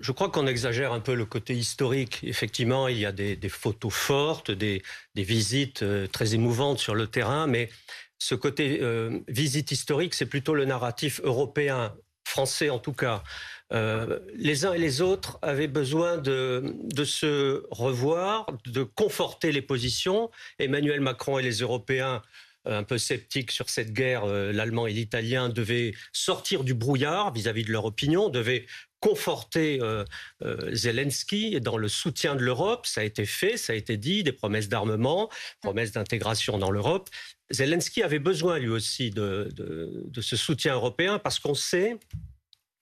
Je 0.00 0.12
crois 0.12 0.28
qu'on 0.28 0.46
exagère 0.46 0.92
un 0.92 1.00
peu 1.00 1.14
le 1.14 1.24
côté 1.24 1.54
historique. 1.54 2.20
Effectivement, 2.22 2.88
il 2.88 2.98
y 2.98 3.06
a 3.06 3.12
des, 3.12 3.48
photos 3.48 3.92
fortes, 3.92 4.50
des, 4.50 4.82
visites 5.14 5.84
très 6.12 6.34
émouvantes 6.34 6.78
sur 6.78 6.94
le 6.94 7.06
terrain, 7.06 7.46
mais 7.46 7.70
ce 8.24 8.34
côté 8.34 8.78
euh, 8.80 9.20
visite 9.28 9.70
historique, 9.70 10.14
c'est 10.14 10.26
plutôt 10.26 10.54
le 10.54 10.64
narratif 10.64 11.20
européen, 11.24 11.94
français 12.26 12.70
en 12.70 12.78
tout 12.78 12.94
cas. 12.94 13.22
Euh, 13.72 14.18
les 14.34 14.64
uns 14.64 14.72
et 14.72 14.78
les 14.78 15.02
autres 15.02 15.38
avaient 15.42 15.68
besoin 15.68 16.16
de, 16.16 16.74
se 17.04 17.64
revoir, 17.70 18.46
de 18.66 18.82
conforter 18.82 19.52
les 19.52 19.62
positions. 19.62 20.30
Emmanuel 20.58 21.00
Macron 21.00 21.38
et 21.38 21.42
les 21.42 21.58
Européens, 21.58 22.22
euh, 22.66 22.78
un 22.78 22.82
peu 22.82 22.96
sceptiques 22.96 23.50
sur 23.50 23.68
cette 23.68 23.92
guerre, 23.92 24.24
l'allemand 24.24 24.86
et 24.86 24.92
l'italien, 24.92 25.50
devaient 25.50 25.92
sortir 26.12 26.64
du 26.64 26.72
brouillard 26.72 27.30
vis-à-vis 27.32 27.62
-vis 27.62 27.66
de 27.66 27.72
leur 27.72 27.84
opinion, 27.84 28.30
devaient 28.30 28.64
conforter 29.04 29.82
euh, 29.82 30.02
euh, 30.42 30.74
Zelensky 30.74 31.60
dans 31.60 31.76
le 31.76 31.88
soutien 31.88 32.36
de 32.36 32.42
l'Europe. 32.42 32.86
Ça 32.86 33.02
a 33.02 33.04
été 33.04 33.26
fait, 33.26 33.58
ça 33.58 33.74
a 33.74 33.76
été 33.76 33.98
dit, 33.98 34.22
des 34.22 34.32
promesses 34.32 34.70
d'armement, 34.70 35.28
promesses 35.60 35.92
d'intégration 35.92 36.56
dans 36.56 36.70
l'Europe. 36.70 37.10
Zelensky 37.50 38.02
avait 38.02 38.18
besoin 38.18 38.58
lui 38.58 38.70
aussi 38.70 39.10
de, 39.10 39.50
de 39.54 40.20
ce 40.22 40.36
soutien 40.36 40.72
européen 40.72 41.18
parce 41.18 41.38
qu'on 41.38 41.54
sait 41.54 41.98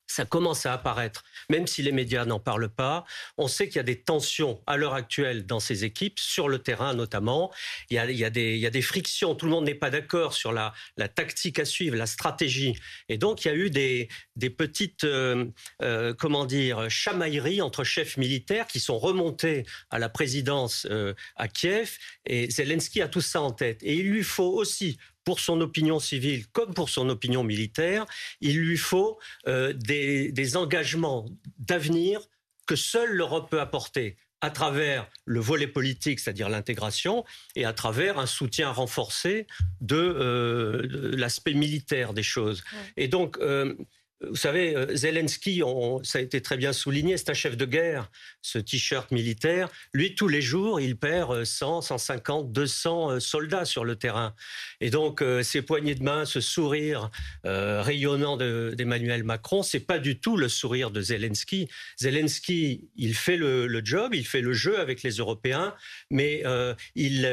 ça 0.06 0.24
commence 0.24 0.66
à 0.66 0.72
apparaître, 0.72 1.24
même 1.48 1.66
si 1.66 1.82
les 1.82 1.92
médias 1.92 2.24
n'en 2.24 2.38
parlent 2.38 2.68
pas. 2.68 3.04
On 3.38 3.48
sait 3.48 3.68
qu'il 3.68 3.76
y 3.76 3.80
a 3.80 3.84
des 3.84 4.02
tensions 4.02 4.62
à 4.66 4.76
l'heure 4.76 4.94
actuelle 4.94 5.46
dans 5.46 5.60
ces 5.60 5.84
équipes, 5.84 6.18
sur 6.18 6.48
le 6.48 6.58
terrain 6.58 6.94
notamment. 6.94 7.52
Il 7.90 7.96
y 7.96 8.24
a, 8.24 8.30
des, 8.30 8.82
frictions, 8.82 9.34
tout 9.34 9.46
le 9.46 9.52
monde 9.52 9.64
n'est 9.64 9.74
pas 9.74 9.90
d'accord 9.90 10.34
sur 10.34 10.52
la, 10.52 10.72
tactique 11.14 11.58
à 11.58 11.64
suivre, 11.64 11.96
la 11.96 12.06
stratégie. 12.06 12.78
Et 13.08 13.18
donc 13.18 13.44
il 13.44 13.48
y 13.48 13.50
a 13.50 13.54
eu 13.54 13.70
des, 13.70 14.08
des 14.36 14.50
petites, 14.50 15.04
euh, 15.04 15.46
euh, 15.82 16.14
comment 16.14 16.44
dire, 16.44 16.90
chamailleries 16.90 17.62
entre 17.62 17.84
chefs 17.84 18.16
militaires 18.16 18.66
qui 18.66 18.80
sont 18.80 18.98
remontés 18.98 19.64
à 19.90 19.98
la 19.98 20.08
présidence 20.08 20.86
euh, 20.90 21.14
à 21.36 21.48
Kiev. 21.48 21.98
Et 22.26 22.50
Zelensky 22.50 23.02
a 23.02 23.08
tout 23.08 23.20
ça 23.20 23.40
en 23.40 23.52
tête. 23.52 23.82
Et 23.82 23.94
il 23.94 24.10
lui 24.10 24.22
faut 24.22 24.52
aussi 24.52 24.98
pour 25.24 25.40
son 25.40 25.60
opinion 25.60 26.00
civile 26.00 26.46
comme 26.48 26.74
pour 26.74 26.88
son 26.88 27.08
opinion 27.08 27.44
militaire, 27.44 28.06
il 28.40 28.58
lui 28.58 28.76
faut 28.76 29.18
euh, 29.46 29.72
des, 29.72 30.32
des 30.32 30.56
engagements 30.56 31.26
d'avenir 31.58 32.20
que 32.66 32.76
seule 32.76 33.10
l'Europe 33.10 33.50
peut 33.50 33.60
apporter 33.60 34.16
à 34.42 34.50
travers 34.50 35.08
le 35.24 35.40
volet 35.40 35.68
politique, 35.68 36.18
c'est-à-dire 36.18 36.48
l'intégration, 36.48 37.24
et 37.54 37.64
à 37.64 37.72
travers 37.72 38.18
un 38.18 38.26
soutien 38.26 38.70
renforcé 38.70 39.46
de, 39.80 39.96
euh, 39.96 40.82
de 40.82 41.16
l'aspect 41.16 41.54
militaire 41.54 42.12
des 42.12 42.24
choses. 42.24 42.64
Et 42.96 43.06
donc, 43.06 43.38
euh, 43.38 43.74
vous 44.28 44.36
savez, 44.36 44.76
euh, 44.76 44.94
Zelensky, 44.94 45.62
ça 46.02 46.18
a 46.18 46.22
été 46.22 46.40
très 46.40 46.56
bien 46.56 46.72
souligné, 46.72 47.16
c'est 47.16 47.30
un 47.30 47.34
chef 47.34 47.56
de 47.56 47.64
guerre, 47.64 48.10
ce 48.40 48.58
t-shirt 48.58 49.10
militaire. 49.10 49.68
Lui, 49.92 50.14
tous 50.14 50.28
les 50.28 50.42
jours, 50.42 50.80
il 50.80 50.96
perd 50.96 51.44
100, 51.44 51.82
150, 51.82 52.52
200 52.52 53.20
soldats 53.20 53.64
sur 53.64 53.84
le 53.84 53.96
terrain. 53.96 54.34
Et 54.80 54.90
donc, 54.90 55.22
euh, 55.22 55.42
ces 55.42 55.62
poignées 55.62 55.94
de 55.94 56.02
main, 56.02 56.24
ce 56.24 56.40
sourire 56.40 57.10
euh, 57.46 57.82
rayonnant 57.82 58.36
d'Emmanuel 58.36 59.24
Macron, 59.24 59.62
c'est 59.62 59.80
pas 59.80 59.98
du 59.98 60.18
tout 60.18 60.36
le 60.36 60.48
sourire 60.48 60.90
de 60.90 61.00
Zelensky. 61.00 61.68
Zelensky, 61.98 62.88
il 62.96 63.14
fait 63.14 63.36
le, 63.36 63.82
job, 63.84 64.14
il 64.14 64.26
fait 64.26 64.40
le 64.40 64.52
jeu 64.52 64.78
avec 64.78 65.02
les 65.02 65.12
Européens, 65.12 65.74
mais 66.10 66.42
il, 66.94 67.26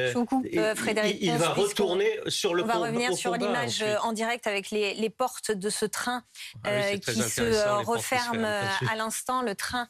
il, 0.51 1.31
va 1.37 1.49
retourner 1.49 2.09
sur 2.27 2.53
le 2.53 2.63
On 2.63 2.67
va 2.67 2.77
revenir 2.77 3.13
sur 3.13 3.35
l'image 3.35 3.83
en 4.01 4.13
direct 4.13 4.47
avec 4.47 4.71
les, 4.71 4.95
les, 4.95 5.09
portes 5.09 5.51
de 5.51 5.69
ce 5.69 5.85
train. 5.85 6.23
Euh, 6.79 6.97
qui 6.97 7.21
se 7.21 7.41
euh, 7.41 7.77
referme 7.79 8.43
euh, 8.43 8.63
à 8.91 8.95
l'instant. 8.95 9.41
Le 9.41 9.55
train 9.55 9.87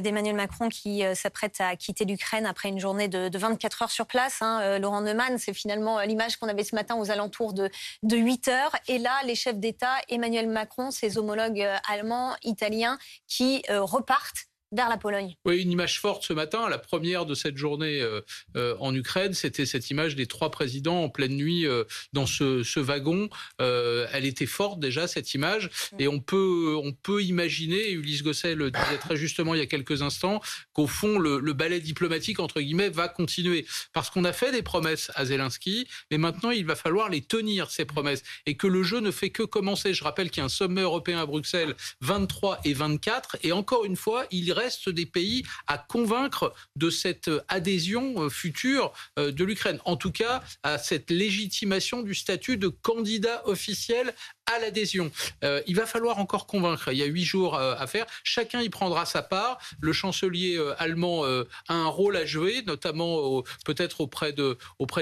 d'Emmanuel 0.00 0.36
Macron 0.36 0.68
qui 0.68 1.02
s'apprête 1.14 1.60
à 1.60 1.74
quitter 1.74 2.04
l'Ukraine 2.04 2.46
après 2.46 2.68
une 2.68 2.78
journée 2.78 3.08
de, 3.08 3.36
24 3.36 3.82
heures 3.82 3.90
sur 3.90 4.06
place. 4.06 4.40
Hein. 4.40 4.78
Laurent 4.78 5.00
Neumann, 5.00 5.38
c'est 5.38 5.54
finalement 5.54 6.00
l'image 6.02 6.36
qu'on 6.36 6.48
avait 6.48 6.62
ce 6.62 6.74
matin 6.74 6.94
aux 6.96 7.10
alentours 7.10 7.52
de, 7.52 7.68
de 8.04 8.16
8 8.16 8.48
heures. 8.48 8.76
Et 8.86 8.98
là, 8.98 9.12
les 9.24 9.34
chefs 9.34 9.58
d'État, 9.58 9.94
Emmanuel 10.08 10.48
Macron, 10.48 10.92
ses 10.92 11.18
homologues 11.18 11.66
allemands, 11.88 12.36
italiens, 12.44 12.98
qui 13.26 13.64
repartent 13.68 14.46
vers 14.72 14.88
la 14.88 14.96
Pologne. 14.96 15.36
Oui, 15.44 15.60
une 15.60 15.70
image 15.70 16.00
forte 16.00 16.24
ce 16.24 16.32
matin. 16.32 16.68
La 16.68 16.78
première 16.78 17.26
de 17.26 17.34
cette 17.34 17.56
journée 17.56 18.00
euh, 18.00 18.22
euh, 18.56 18.74
en 18.80 18.94
Ukraine, 18.94 19.34
c'était 19.34 19.66
cette 19.66 19.90
image 19.90 20.16
des 20.16 20.26
trois 20.26 20.50
présidents 20.50 21.02
en 21.02 21.08
pleine 21.08 21.36
nuit 21.36 21.66
euh, 21.66 21.84
dans 22.12 22.26
ce, 22.26 22.80
wagon. 22.80 23.28
elle 23.58 24.24
était 24.24 24.46
forte 24.46 24.80
déjà 24.80 25.06
cette 25.06 25.34
image, 25.34 25.70
et 25.98 26.08
on 26.08 26.18
peut 26.18 26.74
on 26.82 26.92
peut 26.92 27.22
imaginer, 27.22 27.90
Ulysse 27.90 28.22
Gosset 28.22 28.54
le 28.54 28.70
disait 28.70 28.98
très 28.98 29.16
justement 29.16 29.54
il 29.54 29.58
y 29.58 29.62
a 29.62 29.66
quelques 29.66 30.02
instants, 30.02 30.40
qu'au 30.72 30.86
fond 30.86 31.18
le, 31.18 31.38
le, 31.38 31.52
ballet 31.52 31.80
diplomatique 31.80 32.40
entre 32.40 32.60
guillemets 32.60 32.88
va 32.88 33.08
continuer 33.08 33.66
parce 33.92 34.10
qu'on 34.10 34.24
a 34.24 34.32
fait 34.32 34.50
des 34.52 34.62
promesses 34.62 35.12
à 35.14 35.26
Zelensky, 35.26 35.86
mais 36.10 36.18
maintenant 36.18 36.50
il 36.50 36.64
va 36.64 36.74
falloir 36.74 37.08
les 37.08 37.20
tenir 37.20 37.70
ces 37.70 37.84
promesses 37.84 38.22
et 38.46 38.56
que 38.56 38.66
le 38.66 38.82
jeu 38.82 39.00
ne 39.00 39.10
fait 39.10 39.30
que 39.30 39.42
commencer. 39.42 39.94
Je 39.94 40.02
rappelle 40.02 40.30
qu'il 40.30 40.40
y 40.40 40.42
a 40.42 40.46
un 40.46 40.48
sommet 40.48 40.82
européen 40.82 41.20
à 41.20 41.26
Bruxelles 41.26 41.74
23 42.00 42.60
et 42.64 42.72
24, 42.72 43.36
et 43.42 43.52
encore 43.52 43.84
une 43.84 43.96
fois 43.96 44.26
il 44.30 44.52
reste 44.52 44.61
reste 44.62 44.88
des 44.88 45.06
pays 45.06 45.42
à 45.66 45.78
convaincre 45.78 46.54
de 46.76 46.90
cette 46.90 47.30
adhésion 47.48 48.22
euh, 48.22 48.28
future 48.28 48.92
euh, 49.18 49.32
de 49.32 49.44
l'Ukraine. 49.44 49.80
En 49.84 49.96
tout 49.96 50.12
cas, 50.12 50.42
à 50.62 50.78
cette 50.78 51.10
légitimation 51.10 52.02
du 52.02 52.14
statut 52.14 52.56
de 52.56 52.68
candidat 52.68 53.46
officiel 53.46 54.14
à 54.46 54.58
l'adhésion. 54.58 55.10
Euh, 55.44 55.62
il 55.66 55.76
va 55.76 55.86
falloir 55.86 56.18
encore 56.18 56.46
convaincre. 56.46 56.92
Il 56.92 56.98
y 56.98 57.02
a 57.02 57.06
huit 57.06 57.24
jours 57.24 57.56
à 57.56 57.86
faire. 57.86 58.06
Chacun 58.24 58.60
y 58.60 58.68
prendra 58.68 59.06
sa 59.06 59.22
part. 59.22 59.58
Le 59.80 59.92
chancelier 59.92 60.60
allemand 60.78 61.24
a 61.24 61.44
un 61.68 61.86
rôle 61.86 62.16
à 62.16 62.26
jouer, 62.26 62.62
notamment 62.66 63.42
peut-être 63.64 64.00
auprès 64.00 64.32
de, 64.32 64.58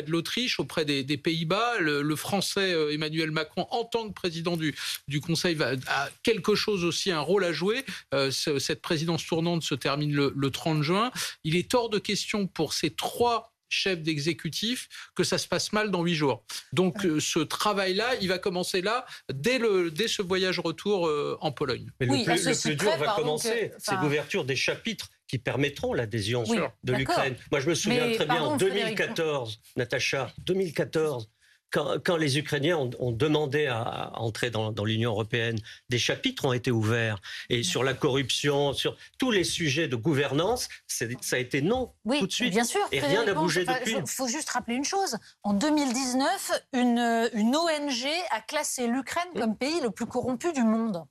l'Autriche, 0.06 0.60
auprès 0.60 0.84
des, 0.84 1.16
Pays-Bas. 1.16 1.78
Le, 1.80 2.16
français 2.16 2.74
Emmanuel 2.92 3.30
Macron, 3.30 3.66
en 3.70 3.84
tant 3.84 4.08
que 4.08 4.12
président 4.12 4.56
du, 4.56 4.74
Conseil, 5.20 5.54
va, 5.54 5.72
a 5.86 6.08
quelque 6.22 6.54
chose 6.54 6.84
aussi, 6.84 7.10
un 7.10 7.20
rôle 7.20 7.44
à 7.44 7.52
jouer. 7.52 7.84
cette 8.30 8.82
présidence 8.82 9.26
tournante 9.26 9.62
se 9.62 9.74
termine 9.74 10.14
le, 10.14 10.50
30 10.50 10.82
juin. 10.82 11.10
Il 11.44 11.56
est 11.56 11.74
hors 11.74 11.88
de 11.88 11.98
question 11.98 12.46
pour 12.46 12.72
ces 12.72 12.90
trois 12.90 13.52
chefs 13.70 14.02
d'exécutif 14.02 14.88
que 15.14 15.24
ça 15.24 15.38
se 15.38 15.48
passe 15.48 15.72
mal 15.72 15.90
dans 15.90 16.02
huit 16.02 16.14
jours. 16.14 16.44
Donc 16.72 17.04
euh, 17.04 17.20
ce 17.20 17.38
travail-là, 17.38 18.16
il 18.20 18.28
va 18.28 18.38
commencer 18.38 18.82
là, 18.82 19.06
dès, 19.32 19.58
le, 19.58 19.90
dès 19.90 20.08
ce 20.08 20.22
voyage 20.22 20.58
retour 20.58 21.06
euh, 21.06 21.38
en 21.40 21.52
Pologne. 21.52 21.90
Mais 22.00 22.06
le 22.06 22.24
plus, 22.24 22.76
dur 22.76 22.96
va 22.98 23.14
commencer, 23.14 23.72
c'est 23.78 23.96
l'ouverture 23.96 24.44
des 24.44 24.56
chapitres 24.56 25.08
qui 25.26 25.38
permettront 25.38 25.94
l'adhésion 25.94 26.42
de 26.82 26.92
l'Ukraine. 26.92 27.36
Moi, 27.52 27.60
je 27.60 27.68
me 27.68 27.74
souviens 27.74 28.12
très 28.12 28.26
bien, 28.26 28.42
en 28.42 28.56
2014, 28.56 29.60
Natacha, 29.76 30.32
2014, 30.44 31.30
quand, 31.70 32.16
les 32.16 32.38
Ukrainiens 32.38 32.76
ont, 32.76 33.12
demandé 33.12 33.66
à, 33.66 34.12
entrer 34.14 34.50
dans, 34.50 34.72
l'Union 34.84 35.10
européenne, 35.10 35.58
des 35.88 35.98
chapitres 35.98 36.44
ont 36.44 36.52
été 36.52 36.70
ouverts. 36.70 37.20
Et 37.48 37.62
sur 37.62 37.84
la 37.84 37.94
corruption, 37.94 38.72
sur 38.72 38.96
tous 39.18 39.30
les 39.30 39.44
sujets 39.44 39.88
de 39.88 39.96
gouvernance, 39.96 40.68
ça 40.86 41.06
a 41.32 41.38
été 41.38 41.62
non 41.62 41.92
tout 42.06 42.26
de 42.26 42.32
suite. 42.32 42.50
Bien 42.50 42.64
sûr. 42.64 42.80
Et 42.92 43.00
rien 43.00 43.24
n'a 43.24 43.34
bougé 43.34 43.64
depuis. 43.64 43.94
Il 43.96 44.06
faut 44.06 44.28
juste 44.28 44.50
rappeler 44.50 44.76
une 44.76 44.84
chose. 44.84 45.16
En 45.42 45.54
2019, 45.54 46.52
une, 46.72 47.30
une 47.34 47.56
ONG 47.56 48.08
a 48.30 48.40
classé 48.40 48.86
l'Ukraine 48.86 49.28
comme 49.34 49.56
pays 49.56 49.80
le 49.80 49.90
plus 49.90 50.06
corrompu 50.06 50.52
du 50.52 50.62
monde. 50.62 51.04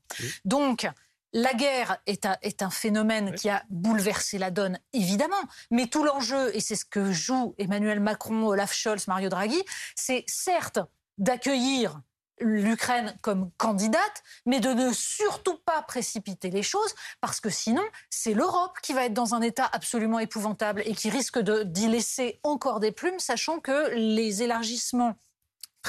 Donc, 0.46 0.88
la 1.33 1.53
guerre 1.53 1.98
est 2.05 2.25
un, 2.62 2.69
phénomène 2.69 3.36
qui 3.36 3.50
a 3.50 3.63
bouleversé 3.69 4.38
la 4.38 4.51
donne, 4.51 4.79
évidemment, 4.93 5.36
mais 5.71 5.88
tout 5.88 6.03
l'enjeu, 6.03 6.55
et 6.55 6.59
c'est 6.59 6.75
ce 6.75 6.86
que 6.86 7.12
jouent 7.12 7.55
Emmanuel 7.57 8.00
Macron, 8.00 8.48
Olaf 8.48 8.74
Scholz, 8.74 9.07
Mario 9.07 9.29
Draghi, 9.29 9.62
c'est 9.95 10.24
certes 10.27 10.79
d'accueillir 11.17 12.01
l'Ukraine 12.41 13.15
comme 13.21 13.51
candidate, 13.57 14.24
mais 14.45 14.59
de 14.59 14.69
ne 14.69 14.93
surtout 14.93 15.57
pas 15.57 15.81
précipiter 15.81 16.50
les 16.50 16.63
choses, 16.63 16.95
parce 17.21 17.39
que 17.41 17.50
sinon, 17.50 17.83
c'est 18.09 18.33
l'Europe 18.33 18.77
qui 18.81 18.93
va 18.93 19.05
être 19.05 19.13
dans 19.13 19.36
un 19.36 19.41
état 19.41 19.69
absolument 19.71 20.19
épouvantable 20.19 20.81
et 20.86 20.93
qui 20.93 21.09
risque 21.09 21.39
d'y 21.39 21.88
laisser 21.88 22.39
encore 22.43 22.79
des 22.79 22.91
plumes, 22.91 23.19
sachant 23.19 23.59
que 23.59 23.93
les 23.93 24.41
élargissements 24.41 25.15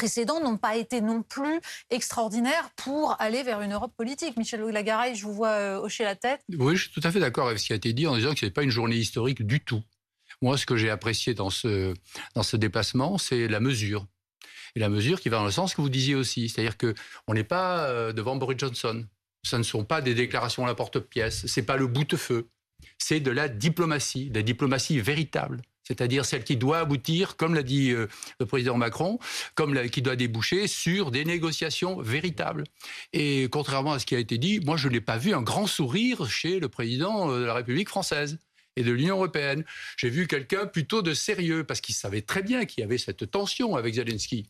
précédents 0.00 0.40
n'ont 0.40 0.56
pas 0.56 0.76
été 0.76 1.02
non 1.02 1.22
plus 1.22 1.60
extraordinaires 1.90 2.70
pour 2.74 3.20
aller 3.20 3.42
vers 3.42 3.60
une 3.60 3.74
Europe 3.74 3.92
politique. 3.94 4.38
Michel 4.38 4.62
Lagaray, 4.62 5.14
je 5.14 5.26
vous 5.26 5.34
vois 5.34 5.50
euh, 5.50 5.76
hocher 5.76 6.04
la 6.04 6.16
tête. 6.16 6.40
Oui, 6.58 6.74
je 6.74 6.84
suis 6.84 6.90
tout 6.90 7.06
à 7.06 7.12
fait 7.12 7.20
d'accord 7.20 7.48
avec 7.48 7.58
ce 7.58 7.66
qui 7.66 7.74
a 7.74 7.76
été 7.76 7.92
dit 7.92 8.06
en 8.06 8.16
disant 8.16 8.32
que 8.32 8.40
ce 8.40 8.46
n'est 8.46 8.50
pas 8.50 8.62
une 8.62 8.70
journée 8.70 8.96
historique 8.96 9.46
du 9.46 9.60
tout. 9.60 9.82
Moi, 10.40 10.56
ce 10.56 10.64
que 10.64 10.74
j'ai 10.74 10.88
apprécié 10.88 11.34
dans 11.34 11.50
ce, 11.50 11.92
dans 12.34 12.42
ce 12.42 12.56
déplacement, 12.56 13.18
c'est 13.18 13.46
la 13.46 13.60
mesure. 13.60 14.06
Et 14.74 14.80
la 14.80 14.88
mesure 14.88 15.20
qui 15.20 15.28
va 15.28 15.36
dans 15.36 15.44
le 15.44 15.50
sens 15.50 15.74
que 15.74 15.82
vous 15.82 15.90
disiez 15.90 16.14
aussi. 16.14 16.48
C'est-à-dire 16.48 16.78
qu'on 16.78 17.34
n'est 17.34 17.44
pas 17.44 17.84
euh, 17.88 18.14
devant 18.14 18.36
Boris 18.36 18.56
Johnson. 18.58 19.04
Ce 19.42 19.56
ne 19.56 19.62
sont 19.62 19.84
pas 19.84 20.00
des 20.00 20.14
déclarations 20.14 20.64
à 20.64 20.66
la 20.66 20.74
porte-pièce. 20.74 21.46
Ce 21.46 21.60
n'est 21.60 21.66
pas 21.66 21.76
le 21.76 21.86
bout-de-feu. 21.86 22.48
C'est 22.96 23.20
de 23.20 23.30
la 23.30 23.50
diplomatie, 23.50 24.30
de 24.30 24.36
la 24.36 24.42
diplomatie 24.42 24.98
véritable 24.98 25.60
c'est-à-dire 25.90 26.24
celle 26.24 26.44
qui 26.44 26.56
doit 26.56 26.78
aboutir, 26.78 27.36
comme 27.36 27.52
l'a 27.52 27.64
dit 27.64 27.90
euh, 27.90 28.06
le 28.38 28.46
président 28.46 28.76
Macron, 28.76 29.18
comme 29.56 29.76
qui 29.88 30.02
doit 30.02 30.14
déboucher 30.14 30.68
sur 30.68 31.10
des 31.10 31.24
négociations 31.24 32.00
véritables. 32.00 32.62
Et 33.12 33.48
contrairement 33.50 33.94
à 33.94 33.98
ce 33.98 34.06
qui 34.06 34.14
a 34.14 34.20
été 34.20 34.38
dit, 34.38 34.60
moi 34.60 34.76
je 34.76 34.88
n'ai 34.88 35.00
pas 35.00 35.18
vu 35.18 35.34
un 35.34 35.42
grand 35.42 35.66
sourire 35.66 36.30
chez 36.30 36.60
le 36.60 36.68
président 36.68 37.32
euh, 37.32 37.40
de 37.40 37.44
la 37.44 37.54
République 37.54 37.88
française 37.88 38.38
et 38.76 38.84
de 38.84 38.92
l'Union 38.92 39.16
européenne. 39.16 39.64
J'ai 39.96 40.10
vu 40.10 40.28
quelqu'un 40.28 40.66
plutôt 40.66 41.02
de 41.02 41.12
sérieux, 41.12 41.64
parce 41.64 41.80
qu'il 41.80 41.96
savait 41.96 42.22
très 42.22 42.44
bien 42.44 42.66
qu'il 42.66 42.82
y 42.82 42.84
avait 42.84 42.98
cette 42.98 43.28
tension 43.28 43.74
avec 43.74 43.94
Zelensky. 43.94 44.46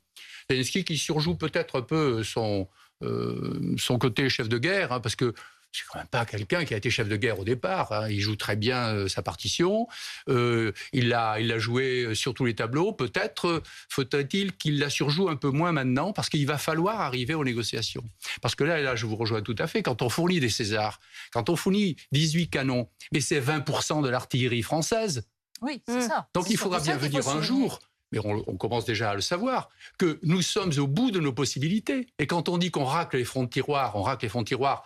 Zelensky 0.50 0.85
qui 0.85 0.99
surjoue 0.99 1.37
peut-être 1.37 1.78
un 1.78 1.82
peu 1.82 2.23
son, 2.23 2.68
euh, 3.02 3.75
son 3.78 3.99
côté 3.99 4.28
chef 4.28 4.50
de 4.50 4.59
guerre, 4.59 4.92
hein, 4.92 5.00
parce 5.00 5.16
que 5.16 5.32
c'est 5.73 5.85
quand 5.89 5.99
même 5.99 6.09
pas 6.09 6.27
quelqu'un 6.27 6.65
qui 6.65 6.75
a 6.75 6.77
été 6.77 6.91
chef 6.91 7.09
de 7.09 7.17
guerre 7.17 7.39
au 7.39 7.45
départ. 7.45 7.93
Hein. 7.93 8.09
Il 8.11 8.21
joue 8.21 8.37
très 8.37 8.57
bien 8.57 8.89
euh, 8.89 9.09
sa 9.09 9.23
partition. 9.23 9.87
Euh, 10.29 10.73
il 10.93 11.09
l'a, 11.09 11.39
il 11.41 11.57
joué 11.59 12.05
euh, 12.05 12.15
sur 12.15 12.35
tous 12.35 12.45
les 12.45 12.55
tableaux. 12.55 12.93
Peut-être 12.93 13.62
faudrait-il 13.89 14.57
qu'il 14.57 14.79
la 14.79 14.91
surjoue 14.91 15.29
un 15.29 15.37
peu 15.37 15.50
moins 15.50 15.73
maintenant, 15.73 16.12
parce 16.12 16.29
qu'il 16.29 16.47
va 16.47 16.59
falloir 16.59 17.00
arriver 17.00 17.35
aux 17.35 17.45
négociations. 17.45 18.05
Parce 18.43 18.55
que 18.55 18.65
là, 18.65 18.81
là, 18.81 18.97
je 18.97 19.07
vous 19.07 19.17
rejoins 19.17 19.43
tout 19.43 19.57
à 19.59 19.67
fait. 19.67 19.83
Quand 19.83 20.03
on 20.03 20.09
fournit 20.09 20.41
des 20.41 20.50
Césars, 20.50 21.00
quand 21.33 21.49
on 21.49 21.57
fournit 21.57 21.97
18 22.12 22.49
canons, 22.49 22.89
mais 23.12 23.21
c'est 23.21 23.41
20% 23.41 24.03
de 24.03 24.09
l'artillerie 24.09 24.62
française. 24.62 25.23
Oui, 25.62 25.83
c'est 25.87 26.09
ça. 26.09 26.29
Donc 26.35 26.49
il 26.50 26.57
faudra 26.57 26.81
bien 26.81 26.97
venir 26.97 27.27
un 27.29 27.43
jour 27.43 27.81
mais 28.12 28.19
on, 28.25 28.43
on, 28.49 28.57
commence 28.57 28.85
déjà 28.85 29.11
à 29.11 29.15
le 29.15 29.21
savoir, 29.21 29.69
que 29.97 30.19
nous 30.25 30.43
sommes 30.43 30.73
au 30.79 30.89
bout 30.89 31.12
de 31.12 31.21
nos 31.21 31.33
possibilités. 31.33 32.09
Et 32.19 32.27
quand 32.27 32.49
on 32.49 32.59
dit 32.59 32.73
qu'on 32.73 32.85
racle 32.85 33.17
les 33.17 33.25
fonds 33.25 33.45
de 33.45 33.49
tiroir, 33.49 33.95
on 33.95 34.03
racle 34.03 34.25
les 34.25 34.29
fonds 34.29 34.43
de 34.43 34.49
tiroir, 34.49 34.83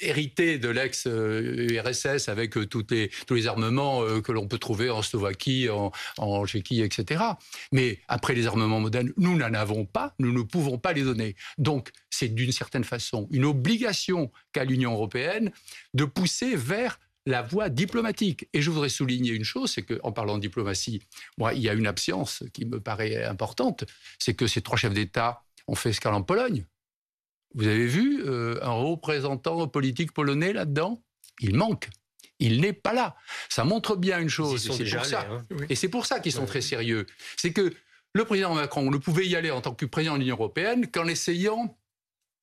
hérité 0.00 0.58
de 0.58 0.68
l'ex-URSS 0.68 2.28
avec 2.28 2.56
euh, 2.56 2.66
tous 2.66 2.86
les 2.90 3.46
armements 3.46 4.02
euh, 4.02 4.20
que 4.20 4.32
l'on 4.32 4.48
peut 4.48 4.58
trouver 4.58 4.90
en 4.90 5.02
Slovaquie, 5.02 5.68
en, 5.68 6.46
Tchéquie, 6.46 6.82
etc. 6.82 7.22
Mais 7.72 8.00
après 8.08 8.34
les 8.34 8.46
armements 8.46 8.80
modernes, 8.80 9.12
nous 9.16 9.36
n'en 9.36 9.54
avons 9.54 9.84
pas, 9.84 10.14
nous 10.18 10.32
ne 10.32 10.42
pouvons 10.42 10.78
pas 10.78 10.92
les 10.92 11.02
donner. 11.02 11.36
Donc 11.58 11.90
c'est 12.10 12.28
d'une 12.28 12.52
certaine 12.52 12.84
façon 12.84 13.28
une 13.30 13.44
obligation 13.44 14.30
qu'a 14.52 14.64
l'Union 14.64 14.92
européenne 14.92 15.50
de 15.94 16.04
pousser 16.04 16.56
vers 16.56 16.98
la 17.26 17.42
voie 17.42 17.68
diplomatique. 17.68 18.48
Et 18.52 18.62
je 18.62 18.70
voudrais 18.70 18.88
souligner 18.88 19.32
une 19.32 19.44
chose, 19.44 19.70
c'est 19.70 19.82
qu'en 19.82 20.12
parlant 20.12 20.36
de 20.36 20.42
diplomatie, 20.42 21.02
moi, 21.38 21.52
il 21.54 21.60
y 21.60 21.68
a 21.68 21.74
une 21.74 21.86
absence 21.86 22.42
qui 22.52 22.64
me 22.64 22.80
paraît 22.80 23.24
importante, 23.24 23.84
c'est 24.18 24.34
que 24.34 24.46
ces 24.46 24.62
trois 24.62 24.78
chefs 24.78 24.94
d'État 24.94 25.42
ont 25.66 25.74
fait 25.74 25.90
escale 25.90 26.14
en 26.14 26.22
Pologne. 26.22 26.64
Vous 27.54 27.66
avez 27.66 27.86
vu 27.86 28.22
euh, 28.24 28.58
un 28.62 28.72
représentant 28.72 29.66
politique 29.68 30.12
polonais 30.12 30.52
là-dedans? 30.52 31.02
Il 31.40 31.54
manque. 31.54 31.88
Il 32.38 32.60
n'est 32.60 32.72
pas 32.72 32.94
là. 32.94 33.16
Ça 33.48 33.64
montre 33.64 33.96
bien 33.96 34.18
une 34.18 34.28
chose. 34.28 34.66
Et 34.66 34.72
c'est 34.72 34.96
pour, 34.96 35.04
ça. 35.04 35.26
Hein. 35.30 35.44
Et 35.68 35.74
c'est 35.74 35.88
pour 35.88 36.06
ça 36.06 36.20
qu'ils 36.20 36.32
sont 36.32 36.46
très 36.46 36.62
sérieux. 36.62 37.06
C'est 37.36 37.52
que 37.52 37.72
le 38.14 38.24
président 38.24 38.54
Macron 38.54 38.90
ne 38.90 38.96
pouvait 38.96 39.26
y 39.26 39.36
aller 39.36 39.50
en 39.50 39.60
tant 39.60 39.74
que 39.74 39.86
président 39.86 40.14
de 40.14 40.20
l'Union 40.20 40.36
européenne 40.36 40.90
qu'en 40.90 41.06
essayant 41.06 41.76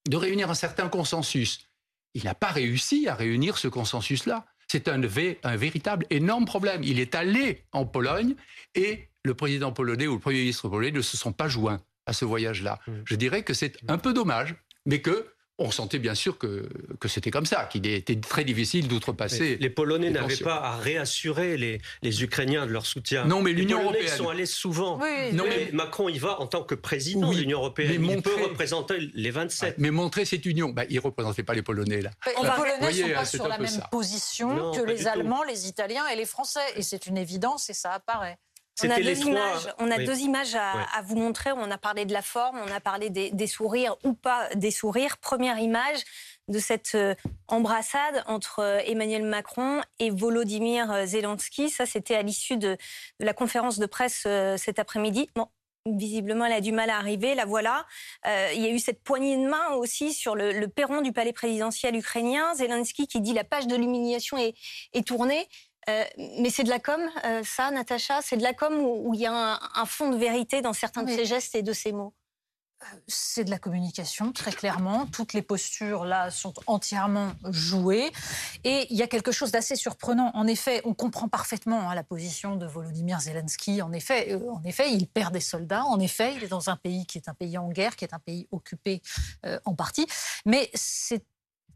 de 0.07 0.15
réunir 0.15 0.49
un 0.49 0.55
certain 0.55 0.87
consensus. 0.87 1.67
Il 2.13 2.23
n'a 2.23 2.35
pas 2.35 2.47
réussi 2.47 3.07
à 3.07 3.15
réunir 3.15 3.57
ce 3.57 3.67
consensus-là. 3.67 4.45
C'est 4.67 4.87
un, 4.87 5.01
un, 5.01 5.55
véritable 5.55 6.05
énorme 6.09 6.45
problème. 6.45 6.83
Il 6.83 6.99
est 6.99 7.15
allé 7.15 7.65
en 7.71 7.85
Pologne 7.85 8.35
et 8.75 9.09
le 9.23 9.33
président 9.33 9.71
polonais 9.71 10.07
ou 10.07 10.13
le 10.13 10.19
premier 10.19 10.39
ministre 10.39 10.69
polonais 10.69 10.91
ne 10.91 11.01
se 11.01 11.17
sont 11.17 11.33
pas 11.33 11.47
joints 11.47 11.81
à 12.05 12.13
ce 12.13 12.25
voyage-là. 12.25 12.79
Mmh. 12.87 12.91
Je 13.05 13.15
dirais 13.15 13.43
que 13.43 13.53
c'est 13.53 13.77
un 13.87 13.97
peu 13.97 14.13
dommage 14.13 14.55
mais 14.87 15.01
que 15.01 15.27
on 15.59 15.71
sentait 15.71 15.97
bien 15.97 16.13
sûr 16.13 16.37
que, 16.37 16.69
que 16.99 17.07
c'était 17.07 17.31
comme 17.31 17.47
ça, 17.47 17.65
qu'il 17.65 17.87
était 17.87 18.19
très 18.19 18.43
difficile 18.43 18.87
d'outrepasser. 18.87 19.57
Les 19.59 19.69
Polonais 19.69 20.11
n'avaient 20.11 20.37
pas 20.37 20.57
à 20.57 20.77
réassurer 20.77 21.57
les, 21.57 21.81
les, 22.03 22.23
Ukrainiens 22.23 22.67
de 22.67 22.71
leur 22.71 22.85
soutien. 22.85 23.25
Non, 23.25 23.41
mais 23.41 23.53
l'Union 23.53 23.81
européenne. 23.81 24.05
Ils 24.05 24.09
sont 24.09 24.29
allés 24.29 24.45
souvent. 24.45 24.99
non, 25.33 25.45
mais... 25.47 25.71
Macron 25.73 26.09
y 26.09 26.19
va 26.19 26.39
en 26.39 26.47
tant 26.47 26.63
que 26.63 26.75
président 26.75 27.31
de 27.31 27.35
l'Union 27.35 27.57
européenne. 27.57 27.99
Mais 27.99 28.13
il 28.13 28.21
peut 28.21 28.43
représenter 28.43 28.99
les 29.15 29.31
27. 29.31 29.79
Mais 29.79 29.89
montrer 29.89 30.25
cette 30.25 30.45
union. 30.45 30.69
Bah, 30.69 30.83
il 30.89 30.95
ne 30.97 31.01
représentait 31.01 31.43
pas 31.43 31.55
les 31.55 31.63
Polonais, 31.63 32.01
là. 32.01 32.11
les 32.27 32.33
Polonais 32.33 32.91
ne 32.91 33.07
sont 33.07 33.13
pas 33.13 33.25
sur 33.25 33.47
la 33.47 33.57
même 33.57 33.81
position 33.89 34.71
que 34.73 34.81
les 34.81 35.07
Allemands, 35.07 35.43
les 35.43 35.67
Italiens 35.67 36.05
et 36.07 36.15
les 36.15 36.25
Français. 36.25 36.59
Et 36.75 36.83
c'est 36.83 37.07
une 37.07 37.17
évidence 37.17 37.69
et 37.71 37.73
ça 37.73 37.93
apparaît. 37.93 38.37
On 38.83 38.89
a, 38.91 38.99
deux 38.99 39.19
images, 39.25 39.73
on 39.79 39.89
a 39.89 39.97
deux 39.97 40.19
images 40.19 40.55
à, 40.55 41.01
vous 41.03 41.15
montrer. 41.15 41.51
On 41.51 41.71
a 41.71 41.77
parlé 41.77 42.05
de 42.05 42.13
la 42.13 42.21
forme, 42.21 42.59
on 42.59 42.71
a 42.71 42.79
parlé 42.79 43.09
des, 43.09 43.47
sourires 43.47 43.95
ou 44.03 44.13
pas 44.13 44.49
des 44.55 44.71
sourires. 44.71 45.17
Première 45.17 45.57
image 45.57 46.03
de 46.47 46.59
cette 46.59 46.95
euh, 46.95 47.15
embrassade 47.47 48.23
entre 48.27 48.59
euh, 48.59 48.79
Emmanuel 48.85 49.23
Macron 49.23 49.81
et 49.99 50.11
Volodymyr 50.11 50.91
euh, 50.91 51.05
Zelensky. 51.05 51.69
Ça, 51.69 51.85
c'était 51.85 52.15
à 52.15 52.21
l'issue 52.21 52.57
de, 52.57 52.77
la 53.19 53.33
conférence 53.33 53.79
de 53.79 53.85
presse 53.85 54.27
cet 54.57 54.79
après-midi. 54.79 55.29
Bon, 55.35 55.47
visiblement, 55.85 56.45
elle 56.45 56.53
a 56.53 56.61
du 56.61 56.71
mal 56.71 56.89
à 56.89 56.97
arriver. 56.97 57.33
La 57.33 57.45
voilà. 57.45 57.85
il 58.25 58.61
y 58.61 58.67
a 58.67 58.69
eu 58.69 58.79
cette 58.79 59.03
poignée 59.03 59.37
de 59.37 59.47
main 59.47 59.71
aussi 59.71 60.13
sur 60.13 60.35
le, 60.35 60.67
perron 60.67 61.01
du 61.01 61.11
palais 61.11 61.33
présidentiel 61.33 61.95
ukrainien. 61.95 62.53
Zelensky 62.55 63.07
qui 63.07 63.21
dit 63.21 63.33
la 63.33 63.43
page 63.43 63.67
de 63.67 63.75
l'humiliation 63.75 64.37
est, 64.37 64.53
est 64.93 65.05
tournée. 65.05 65.47
Euh, 65.89 66.03
mais 66.17 66.49
c'est 66.49 66.63
de 66.63 66.69
la 66.69 66.79
com, 66.79 66.99
euh, 67.25 67.41
ça, 67.45 67.71
Natacha? 67.71 68.21
C'est 68.21 68.37
de 68.37 68.43
la 68.43 68.53
com 68.53 68.73
où, 68.79 69.13
il 69.13 69.21
y 69.21 69.25
a 69.25 69.59
un, 69.75 69.85
fond 69.85 70.09
de 70.09 70.17
vérité 70.17 70.61
dans 70.61 70.73
certains 70.73 71.03
de 71.03 71.09
ces 71.09 71.25
gestes 71.25 71.55
et 71.55 71.63
de 71.63 71.71
ces 71.71 71.93
mots? 71.93 72.13
Euh, 72.83 72.85
c'est 73.07 73.45
de 73.45 73.49
la 73.49 73.57
communication, 73.57 74.33
très 74.33 74.51
clairement. 74.51 75.07
Toutes 75.07 75.31
les 75.31 75.41
postures, 75.41 76.03
là, 76.03 76.29
sont 76.29 76.53
entièrement 76.67 77.31
jouées. 77.45 78.11
Et 78.65 78.85
il 78.89 78.97
y 78.97 79.01
a 79.01 79.07
quelque 79.07 79.31
chose 79.31 79.51
d'assez 79.51 79.77
surprenant. 79.77 80.29
En 80.33 80.45
effet, 80.45 80.81
on 80.83 80.93
comprend 80.93 81.29
parfaitement 81.29 81.89
hein, 81.89 81.95
la 81.95 82.03
position 82.03 82.57
de 82.57 82.65
Volodymyr 82.65 83.21
Zelensky. 83.21 83.81
En 83.81 83.93
effet, 83.93 84.35
en 84.35 84.63
effet, 84.63 84.91
il 84.91 85.07
perd 85.07 85.33
des 85.33 85.39
soldats. 85.39 85.85
En 85.85 85.99
effet, 86.01 86.35
il 86.35 86.43
est 86.43 86.49
dans 86.49 86.69
un 86.69 86.75
pays 86.75 87.05
qui 87.05 87.17
est 87.17 87.29
un 87.29 87.33
pays 87.33 87.57
en 87.57 87.69
guerre, 87.69 87.95
qui 87.95 88.03
est 88.03 88.13
un 88.13 88.19
pays 88.19 88.47
occupé 88.51 89.01
en 89.65 89.73
partie. 89.73 90.05
Mais 90.45 90.69
c'est 90.73 91.25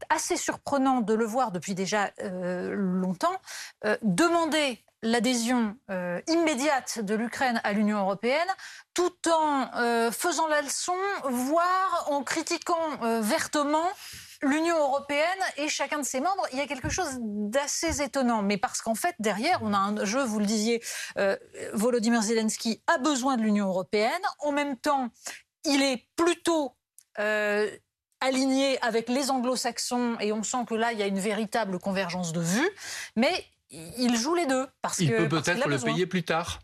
assez 0.08 0.36
surprenant 0.36 1.00
de 1.00 1.14
le 1.14 1.24
voir 1.24 1.52
depuis 1.52 1.74
déjà 1.74 2.10
euh, 2.20 2.72
longtemps, 2.74 3.36
euh, 3.84 3.96
demander 4.02 4.84
l'adhésion 5.02 5.76
euh, 5.90 6.20
immédiate 6.28 7.00
de 7.00 7.14
l'Ukraine 7.14 7.60
à 7.64 7.72
l'Union 7.72 7.98
européenne, 7.98 8.48
tout 8.94 9.14
en 9.28 9.68
faisant 10.12 10.46
la 10.46 10.62
leçon, 10.62 10.96
voire 11.24 12.06
en 12.08 12.22
critiquant 12.22 12.98
vertement 13.20 13.88
l'Union 14.42 14.76
européenne 14.78 15.38
et 15.56 15.68
chacun 15.68 15.98
de 15.98 16.04
ses 16.04 16.20
membres, 16.20 16.46
il 16.52 16.58
y 16.58 16.60
a 16.60 16.66
quelque 16.66 16.88
chose 16.88 17.18
d'assez 17.20 18.02
étonnant. 18.02 18.42
Mais 18.42 18.58
parce 18.58 18.80
qu'en 18.80 18.94
fait, 18.94 19.14
derrière, 19.18 19.60
on 19.62 19.72
a 19.72 19.78
un 19.78 20.04
jeu, 20.04 20.22
vous 20.22 20.38
le 20.38 20.46
disiez, 20.46 20.82
Volodymyr 21.72 22.22
Zelensky 22.22 22.82
a 22.86 22.98
besoin 22.98 23.36
de 23.36 23.42
l'Union 23.42 23.66
européenne. 23.66 24.22
En 24.40 24.52
même 24.52 24.76
temps, 24.76 25.08
il 25.64 25.82
est 25.82 26.06
plutôt 26.16 26.76
aligné 28.22 28.80
avec 28.80 29.08
les 29.08 29.30
anglo-saxons 29.30 30.16
et 30.20 30.32
on 30.32 30.42
sent 30.42 30.64
que 30.66 30.74
là, 30.74 30.92
il 30.92 30.98
y 30.98 31.02
a 31.02 31.06
une 31.06 31.20
véritable 31.20 31.78
convergence 31.78 32.32
de 32.32 32.40
vues. 32.40 32.70
Mais 33.16 33.44
il 33.70 34.16
joue 34.16 34.34
les 34.34 34.46
deux. 34.46 34.66
Parce 34.80 34.98
il 35.00 35.10
peut 35.10 35.28
peut-être 35.28 35.68
le 35.68 35.78
payer 35.78 36.06
plus 36.06 36.22
tard. 36.22 36.60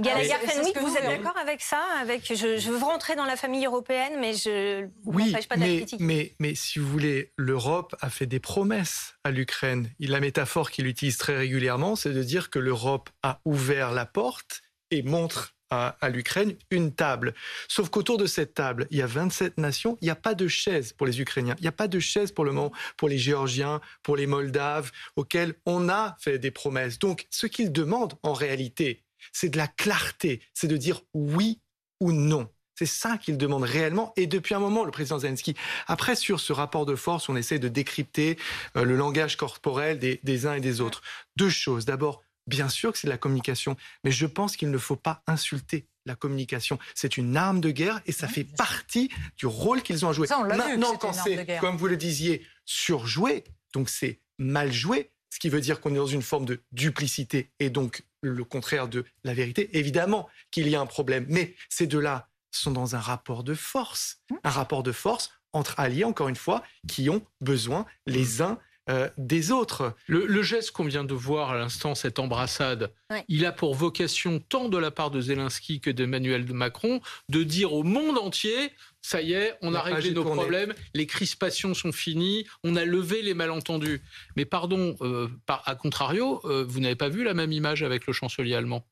Gallagher 0.00 0.34
Fenwick, 0.46 0.76
vous 0.78 0.96
êtes 0.96 1.06
d'accord 1.06 1.36
avec 1.36 1.60
ça 1.60 1.80
avec, 2.00 2.26
je, 2.26 2.58
je, 2.58 2.70
veux 2.70 2.78
rentrer 2.78 3.14
dans 3.14 3.24
la 3.24 3.36
famille 3.36 3.64
européenne, 3.64 4.14
mais 4.18 4.34
je 4.34 4.82
ne 4.82 4.88
oui, 5.04 5.32
pas 5.48 5.54
de 5.54 5.60
mais, 5.60 5.68
la 5.68 5.76
critique. 5.76 6.00
Mais, 6.00 6.34
mais 6.40 6.56
si 6.56 6.80
vous 6.80 6.88
voulez, 6.88 7.32
l'Europe 7.36 7.94
a 8.00 8.10
fait 8.10 8.26
des 8.26 8.40
promesses 8.40 9.14
à 9.22 9.30
l'Ukraine. 9.30 9.90
La 10.00 10.18
métaphore 10.18 10.70
qu'il 10.70 10.86
utilise 10.86 11.18
très 11.18 11.36
régulièrement, 11.36 11.94
c'est 11.94 12.12
de 12.12 12.22
dire 12.22 12.50
que 12.50 12.58
l'Europe 12.58 13.10
a 13.22 13.40
ouvert 13.44 13.92
la 13.92 14.06
porte 14.06 14.62
et 14.90 15.02
montre 15.02 15.54
à, 15.74 16.08
l'Ukraine 16.08 16.54
une 16.70 16.92
table. 16.92 17.34
Sauf 17.68 17.88
qu'autour 17.88 18.18
de 18.18 18.26
cette 18.26 18.54
table, 18.54 18.86
il 18.90 18.98
y 18.98 19.02
a 19.02 19.06
27 19.06 19.58
nations, 19.58 19.98
il 20.00 20.06
n'y 20.06 20.10
a 20.10 20.16
pas 20.16 20.34
de 20.34 20.48
chaise 20.48 20.92
pour 20.92 21.06
les 21.06 21.20
Ukrainiens, 21.20 21.54
il 21.58 21.62
n'y 21.62 21.68
a 21.68 21.72
pas 21.72 21.88
de 21.88 21.98
chaise 21.98 22.32
pour 22.32 22.44
le 22.44 22.52
moment 22.52 22.72
pour 22.96 23.08
les 23.08 23.18
Géorgiens, 23.18 23.80
pour 24.02 24.16
les 24.16 24.26
Moldaves, 24.26 24.90
auxquels 25.16 25.54
on 25.66 25.88
a 25.88 26.16
fait 26.20 26.38
des 26.38 26.50
promesses. 26.50 26.98
Donc, 26.98 27.26
ce 27.30 27.46
qu'ils 27.46 27.72
demandent 27.72 28.14
en 28.22 28.32
réalité, 28.32 29.02
c'est 29.32 29.48
de 29.48 29.56
la 29.56 29.68
clarté, 29.68 30.40
c'est 30.52 30.68
de 30.68 30.76
dire 30.76 31.02
oui 31.14 31.60
ou 32.00 32.12
non. 32.12 32.48
C'est 32.76 32.86
ça 32.86 33.18
qu'ils 33.18 33.38
demandent 33.38 33.62
réellement. 33.62 34.12
Et 34.16 34.26
depuis 34.26 34.54
un 34.54 34.58
moment, 34.58 34.84
le 34.84 34.90
président 34.90 35.20
Zelensky, 35.20 35.54
après, 35.86 36.16
sur 36.16 36.40
ce 36.40 36.52
rapport 36.52 36.86
de 36.86 36.96
force, 36.96 37.28
on 37.28 37.36
essaie 37.36 37.60
de 37.60 37.68
décrypter 37.68 38.36
euh, 38.76 38.82
le 38.82 38.96
langage 38.96 39.36
corporel 39.36 39.98
des 39.98 40.46
uns 40.46 40.54
et 40.54 40.60
des 40.60 40.80
autres. 40.80 41.02
Deux 41.36 41.50
choses. 41.50 41.84
D'abord, 41.84 42.23
Bien 42.46 42.68
sûr 42.68 42.92
que 42.92 42.98
c'est 42.98 43.06
de 43.06 43.12
la 43.12 43.18
communication, 43.18 43.76
mais 44.04 44.10
je 44.10 44.26
pense 44.26 44.56
qu'il 44.56 44.70
ne 44.70 44.78
faut 44.78 44.96
pas 44.96 45.22
insulter 45.26 45.86
la 46.06 46.14
communication. 46.14 46.78
C'est 46.94 47.16
une 47.16 47.36
arme 47.36 47.60
de 47.60 47.70
guerre 47.70 48.02
et 48.06 48.12
ça 48.12 48.28
fait 48.28 48.44
partie 48.44 49.10
du 49.36 49.46
rôle 49.46 49.82
qu'ils 49.82 50.04
ont 50.04 50.10
à 50.10 50.12
jouer. 50.12 50.28
Maintenant, 50.28 50.96
quand 50.96 51.12
c'est, 51.12 51.58
comme 51.60 51.76
vous 51.76 51.86
le 51.86 51.96
disiez, 51.96 52.46
surjoué, 52.66 53.44
donc 53.72 53.88
c'est 53.88 54.20
mal 54.38 54.72
joué, 54.72 55.10
ce 55.30 55.38
qui 55.38 55.48
veut 55.48 55.60
dire 55.60 55.80
qu'on 55.80 55.92
est 55.92 55.98
dans 55.98 56.06
une 56.06 56.22
forme 56.22 56.44
de 56.44 56.62
duplicité 56.72 57.50
et 57.58 57.70
donc 57.70 58.04
le 58.20 58.44
contraire 58.44 58.88
de 58.88 59.04
la 59.24 59.34
vérité, 59.34 59.76
évidemment 59.76 60.28
qu'il 60.50 60.68
y 60.68 60.76
a 60.76 60.80
un 60.80 60.86
problème. 60.86 61.26
Mais 61.28 61.54
ces 61.68 61.86
deux-là 61.86 62.28
sont 62.50 62.70
dans 62.70 62.94
un 62.94 63.00
rapport 63.00 63.42
de 63.42 63.54
force, 63.54 64.18
mmh. 64.30 64.34
un 64.44 64.50
rapport 64.50 64.82
de 64.82 64.92
force 64.92 65.30
entre 65.52 65.78
alliés, 65.78 66.04
encore 66.04 66.28
une 66.28 66.36
fois, 66.36 66.62
qui 66.88 67.08
ont 67.10 67.24
besoin 67.40 67.86
les 68.06 68.42
uns 68.42 68.58
euh, 68.90 69.08
des 69.16 69.50
autres. 69.50 69.94
Le, 70.06 70.42
geste 70.42 70.72
qu'on 70.72 70.84
vient 70.84 71.04
de 71.04 71.14
voir 71.14 71.50
à 71.50 71.58
l'instant, 71.58 71.94
cette 71.94 72.18
embrassade, 72.18 72.92
il 73.28 73.46
a 73.46 73.52
pour 73.52 73.74
vocation, 73.74 74.40
tant 74.40 74.68
de 74.68 74.76
la 74.76 74.90
part 74.90 75.10
de 75.10 75.20
Zelensky 75.20 75.80
que 75.80 75.90
d'Emmanuel 75.90 76.44
Macron, 76.52 77.00
de 77.28 77.42
dire 77.42 77.72
au 77.72 77.82
monde 77.82 78.18
entier 78.18 78.72
ça 79.04 79.20
y 79.20 79.34
est, 79.34 79.54
on 79.60 79.74
a 79.74 79.82
réglé 79.82 80.12
nos 80.12 80.24
problèmes, 80.24 80.72
les 80.94 81.06
crispations 81.06 81.74
sont 81.74 81.92
finies, 81.92 82.46
on 82.62 82.74
a 82.74 82.86
levé 82.86 83.20
les 83.20 83.34
malentendus. 83.34 84.00
Mais 84.34 84.46
pardon, 84.46 84.96
euh, 85.02 85.28
à 85.46 85.74
contrario, 85.74 86.40
euh, 86.44 86.64
vous 86.66 86.80
n'avez 86.80 86.94
pas 86.96 87.10
vu 87.10 87.22
la 87.22 87.34
même 87.34 87.52
image 87.52 87.82
avec 87.82 88.06
le 88.06 88.14
chancelier 88.14 88.54
allemand? 88.54 88.86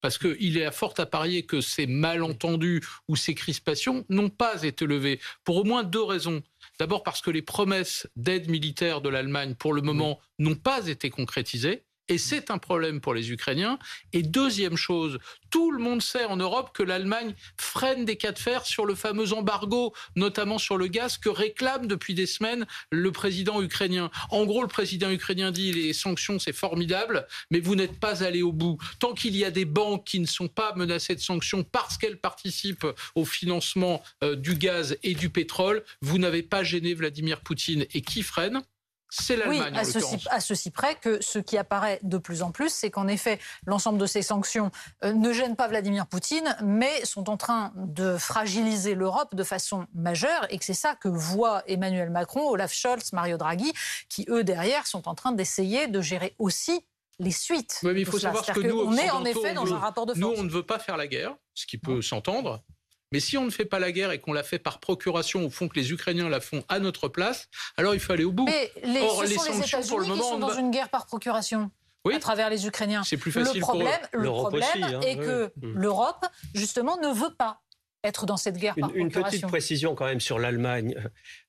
Parce 0.00 0.18
qu'il 0.18 0.56
est 0.56 0.64
à 0.64 0.70
fort 0.70 0.94
à 0.98 1.06
parier 1.06 1.44
que 1.44 1.60
ces 1.60 1.86
malentendus 1.86 2.82
ou 3.08 3.16
ces 3.16 3.34
crispations 3.34 4.04
n'ont 4.08 4.30
pas 4.30 4.62
été 4.62 4.86
levés, 4.86 5.20
pour 5.44 5.56
au 5.56 5.64
moins 5.64 5.82
deux 5.82 6.02
raisons. 6.02 6.42
D'abord 6.78 7.02
parce 7.02 7.20
que 7.20 7.30
les 7.30 7.42
promesses 7.42 8.08
d'aide 8.16 8.48
militaire 8.48 9.00
de 9.00 9.08
l'Allemagne, 9.08 9.54
pour 9.54 9.72
le 9.72 9.82
moment, 9.82 10.20
n'ont 10.38 10.54
pas 10.54 10.86
été 10.86 11.10
concrétisées. 11.10 11.84
Et 12.08 12.18
c'est 12.18 12.50
un 12.50 12.58
problème 12.58 13.00
pour 13.00 13.14
les 13.14 13.30
Ukrainiens. 13.30 13.78
Et 14.12 14.22
deuxième 14.22 14.76
chose, 14.76 15.18
tout 15.50 15.70
le 15.70 15.78
monde 15.78 16.02
sait 16.02 16.24
en 16.24 16.36
Europe 16.36 16.70
que 16.74 16.82
l'Allemagne 16.82 17.34
freine 17.56 18.04
des 18.04 18.16
cas 18.16 18.32
de 18.32 18.38
fer 18.38 18.64
sur 18.66 18.86
le 18.86 18.94
fameux 18.94 19.32
embargo, 19.32 19.94
notamment 20.16 20.58
sur 20.58 20.76
le 20.76 20.86
gaz, 20.86 21.18
que 21.18 21.28
réclame 21.28 21.86
depuis 21.86 22.14
des 22.14 22.26
semaines 22.26 22.66
le 22.90 23.12
président 23.12 23.62
ukrainien. 23.62 24.10
En 24.30 24.44
gros, 24.44 24.62
le 24.62 24.68
président 24.68 25.10
ukrainien 25.10 25.50
dit 25.50 25.72
les 25.72 25.92
sanctions, 25.92 26.38
c'est 26.38 26.52
formidable, 26.52 27.26
mais 27.50 27.60
vous 27.60 27.74
n'êtes 27.74 27.98
pas 27.98 28.24
allé 28.24 28.42
au 28.42 28.52
bout. 28.52 28.78
Tant 28.98 29.14
qu'il 29.14 29.36
y 29.36 29.44
a 29.44 29.50
des 29.50 29.64
banques 29.64 30.04
qui 30.04 30.20
ne 30.20 30.26
sont 30.26 30.48
pas 30.48 30.74
menacées 30.76 31.14
de 31.14 31.20
sanctions 31.20 31.64
parce 31.64 31.98
qu'elles 31.98 32.20
participent 32.20 32.86
au 33.14 33.24
financement 33.24 34.02
euh, 34.24 34.36
du 34.36 34.54
gaz 34.54 34.96
et 35.02 35.14
du 35.14 35.30
pétrole, 35.30 35.84
vous 36.00 36.18
n'avez 36.18 36.42
pas 36.42 36.62
gêné 36.62 36.94
Vladimir 36.94 37.40
Poutine. 37.40 37.86
Et 37.92 38.00
qui 38.00 38.22
freine? 38.22 38.62
C'est 39.10 39.36
l'Allemagne. 39.36 39.72
Oui, 39.72 39.78
à 39.78 39.84
ceci, 39.84 40.26
à 40.30 40.40
ceci, 40.40 40.70
près 40.70 40.94
que 40.94 41.22
ce 41.22 41.38
qui 41.38 41.56
apparaît 41.56 41.98
de 42.02 42.18
plus 42.18 42.42
en 42.42 42.50
plus, 42.50 42.70
c'est 42.70 42.90
qu'en 42.90 43.08
effet, 43.08 43.38
l'ensemble 43.66 43.98
de 43.98 44.06
ces 44.06 44.22
sanctions 44.22 44.70
euh, 45.04 45.12
ne 45.12 45.32
gênent 45.32 45.56
pas 45.56 45.68
Vladimir 45.68 46.06
Poutine, 46.06 46.56
mais 46.62 47.04
sont 47.04 47.30
en 47.30 47.36
train 47.36 47.72
de 47.76 48.16
fragiliser 48.16 48.94
l'Europe 48.94 49.34
de 49.34 49.44
façon 49.44 49.86
majeure, 49.94 50.46
et 50.50 50.58
que 50.58 50.64
c'est 50.64 50.74
ça 50.74 50.94
que 50.94 51.08
voient 51.08 51.62
Emmanuel 51.66 52.10
Macron, 52.10 52.48
Olaf 52.48 52.72
Scholz, 52.72 53.12
Mario 53.12 53.36
Draghi, 53.36 53.72
qui 54.08 54.26
eux 54.28 54.44
derrière 54.44 54.86
sont 54.86 55.08
en 55.08 55.14
train 55.14 55.32
d'essayer 55.32 55.86
de 55.86 56.00
gérer 56.00 56.34
aussi 56.38 56.84
les 57.18 57.32
suites. 57.32 57.80
Oui, 57.82 57.92
mais 57.94 58.00
il 58.00 58.06
faut 58.06 58.18
savoir 58.18 58.44
que 58.44 58.60
nous, 58.60 58.78
on 58.78 58.96
est 58.96 59.10
en 59.10 59.24
effet 59.24 59.54
dans 59.54 59.72
un 59.72 59.78
rapport 59.78 60.06
de 60.06 60.14
force. 60.14 60.20
Nous, 60.20 60.40
on 60.40 60.44
ne 60.44 60.50
veut 60.50 60.64
pas 60.64 60.78
faire 60.78 60.96
la 60.96 61.06
guerre, 61.06 61.34
ce 61.54 61.66
qui 61.66 61.78
peut 61.78 62.02
s'entendre. 62.02 62.62
Mais 63.12 63.20
si 63.20 63.38
on 63.38 63.44
ne 63.44 63.50
fait 63.50 63.64
pas 63.64 63.78
la 63.78 63.92
guerre 63.92 64.10
et 64.10 64.20
qu'on 64.20 64.32
la 64.32 64.42
fait 64.42 64.58
par 64.58 64.80
procuration, 64.80 65.44
au 65.46 65.50
fond 65.50 65.68
que 65.68 65.78
les 65.78 65.92
Ukrainiens 65.92 66.28
la 66.28 66.40
font 66.40 66.64
à 66.68 66.78
notre 66.78 67.08
place, 67.08 67.48
alors 67.76 67.94
il 67.94 68.00
faut 68.00 68.12
aller 68.12 68.24
au 68.24 68.32
bout. 68.32 68.44
Mais 68.44 68.72
les, 68.84 69.00
Or, 69.00 69.22
les 69.24 69.36
sanctions, 69.36 69.82
pour 69.82 70.00
le 70.00 70.06
moment, 70.06 70.22
qui 70.22 70.28
sont 70.28 70.38
dans 70.38 70.58
une 70.58 70.70
guerre 70.70 70.90
par 70.90 71.06
procuration. 71.06 71.70
Oui. 72.04 72.14
à 72.14 72.20
travers 72.20 72.48
les 72.48 72.66
Ukrainiens. 72.66 73.02
C'est 73.02 73.16
plus 73.16 73.32
facile 73.32 73.56
le 73.56 73.60
problème, 73.60 74.00
pour 74.12 74.20
Le 74.20 74.28
problème 74.28 74.82
hein, 74.82 75.00
est 75.00 75.16
que 75.16 75.50
mm. 75.56 75.72
l'Europe, 75.74 76.24
justement, 76.54 76.96
ne 76.96 77.12
veut 77.12 77.34
pas 77.34 77.60
être 78.04 78.24
dans 78.24 78.36
cette 78.36 78.56
guerre 78.56 78.76
par 78.76 78.90
procuration. 78.90 79.18
Une 79.18 79.24
petite 79.24 79.46
précision 79.46 79.94
quand 79.96 80.06
même 80.06 80.20
sur 80.20 80.38
l'Allemagne. 80.38 80.94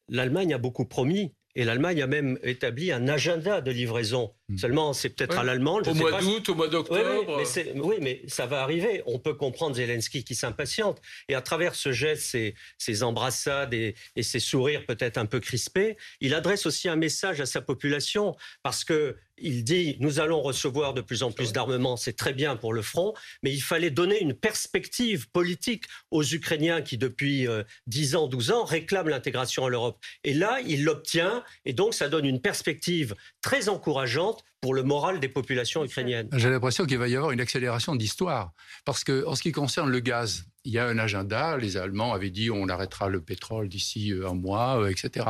L'Allemagne 0.09 0.53
a 0.53 0.57
beaucoup 0.57 0.85
promis 0.85 1.33
et 1.59 1.65
l'Allemagne 1.65 2.01
a 2.01 2.07
même 2.07 2.39
établi 2.41 2.89
un 2.93 3.09
agenda 3.09 3.59
de 3.59 3.69
livraison. 3.69 4.31
Hmm. 4.47 4.57
Seulement, 4.57 4.93
c'est 4.93 5.09
peut-être 5.09 5.37
à 5.37 5.43
l'allemande. 5.43 5.89
Au 5.89 5.93
mois 5.93 6.21
d'août, 6.21 6.47
au 6.47 6.55
mois 6.55 6.69
d'octobre. 6.69 7.43
Oui, 7.75 7.95
mais, 7.99 8.21
ça 8.27 8.45
va 8.45 8.61
arriver. 8.61 9.03
On 9.05 9.19
peut 9.19 9.33
comprendre 9.33 9.75
Zelensky 9.75 10.23
qui 10.23 10.35
s'impatiente. 10.35 11.01
Et 11.27 11.35
à 11.35 11.41
travers 11.41 11.75
ce 11.75 11.91
geste, 11.91 12.37
ces, 12.77 13.03
embrassades 13.03 13.73
et, 13.73 13.95
et 14.15 14.23
ces 14.23 14.39
sourires 14.39 14.85
peut-être 14.85 15.17
un 15.17 15.25
peu 15.25 15.41
crispés, 15.41 15.97
il 16.21 16.33
adresse 16.33 16.65
aussi 16.65 16.87
un 16.87 16.95
message 16.95 17.41
à 17.41 17.45
sa 17.45 17.59
population 17.59 18.37
parce 18.63 18.85
que 18.85 19.17
il 19.41 19.63
dit 19.63 19.97
nous 19.99 20.19
allons 20.19 20.41
recevoir 20.41 20.93
de 20.93 21.01
plus 21.01 21.23
en 21.23 21.31
plus 21.31 21.51
d'armements, 21.51 21.97
c'est 21.97 22.13
très 22.13 22.33
bien 22.33 22.55
pour 22.55 22.73
le 22.73 22.81
front, 22.81 23.13
mais 23.43 23.51
il 23.51 23.61
fallait 23.61 23.91
donner 23.91 24.21
une 24.21 24.33
perspective 24.33 25.29
politique 25.31 25.85
aux 26.11 26.23
Ukrainiens 26.23 26.81
qui, 26.81 26.97
depuis 26.97 27.47
10 27.87 28.15
euh, 28.15 28.17
ans, 28.17 28.27
12 28.27 28.51
ans, 28.51 28.63
réclament 28.63 29.09
l'intégration 29.09 29.65
à 29.65 29.69
l'Europe. 29.69 29.99
Et 30.23 30.33
là, 30.33 30.59
il 30.65 30.83
l'obtient, 30.83 31.43
et 31.65 31.73
donc 31.73 31.93
ça 31.93 32.09
donne 32.09 32.25
une 32.25 32.41
perspective 32.41 33.15
très 33.41 33.69
encourageante 33.69 34.43
pour 34.61 34.73
le 34.73 34.83
moral 34.83 35.19
des 35.19 35.29
populations 35.29 35.85
ukrainiennes. 35.85 36.29
J'ai 36.33 36.49
l'impression 36.49 36.85
qu'il 36.85 36.97
va 36.97 37.07
y 37.07 37.15
avoir 37.15 37.31
une 37.31 37.41
accélération 37.41 37.95
d'histoire, 37.95 38.51
parce 38.85 39.03
que 39.03 39.25
en 39.25 39.35
ce 39.35 39.41
qui 39.41 39.51
concerne 39.51 39.89
le 39.89 39.99
gaz, 39.99 40.45
il 40.65 40.73
y 40.73 40.79
a 40.79 40.85
un 40.85 40.97
agenda. 40.97 41.57
Les 41.57 41.77
Allemands 41.77 42.13
avaient 42.13 42.29
dit 42.29 42.51
on 42.51 42.67
arrêtera 42.67 43.09
le 43.09 43.21
pétrole 43.21 43.69
d'ici 43.69 44.11
euh, 44.11 44.29
un 44.29 44.33
mois, 44.33 44.81
euh, 44.81 44.89
etc. 44.89 45.25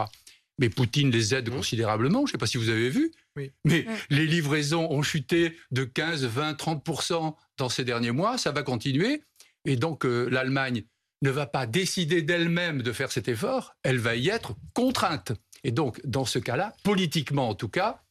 Mais 0.58 0.70
Poutine 0.70 1.12
les 1.12 1.34
aide 1.34 1.50
mmh. 1.50 1.56
considérablement. 1.56 2.20
Je 2.20 2.24
ne 2.24 2.32
sais 2.32 2.38
pas 2.38 2.48
si 2.48 2.58
vous 2.58 2.70
avez 2.70 2.90
vu. 2.90 3.12
Mais 3.66 3.86
mmh. 3.88 3.94
les 4.10 4.26
livraisons 4.26 4.92
ont 4.92 5.02
chuté 5.02 5.56
de 5.72 5.84
15, 5.84 6.26
20, 6.26 6.54
30% 6.54 7.36
dans 7.58 7.70
ces 7.70 7.84
derniers 7.84 8.12
mois. 8.12 8.38
Ça 8.38 8.52
va 8.52 8.64
continuer. 8.64 9.22
Et 9.66 9.76
donc, 9.76 10.06
euh, 10.06 10.28
l'Allemagne 10.30 10.84
ne 11.22 11.30
va 11.30 11.46
pas 11.46 11.66
décider 11.66 12.22
d'elle-même 12.22 12.82
de 12.82 12.92
faire 12.92 13.12
cet 13.12 13.28
effort. 13.28 13.76
Elle 13.84 13.98
va 13.98 14.16
y 14.16 14.30
être 14.30 14.56
contrainte. 14.74 15.34
Et 15.64 15.72
donc, 15.72 16.00
dans 16.06 16.26
ce 16.26 16.40
cas-là, 16.40 16.74
politiquement 16.84 17.50
en 17.50 17.56
tout 17.56 17.70
cas, 17.70 18.02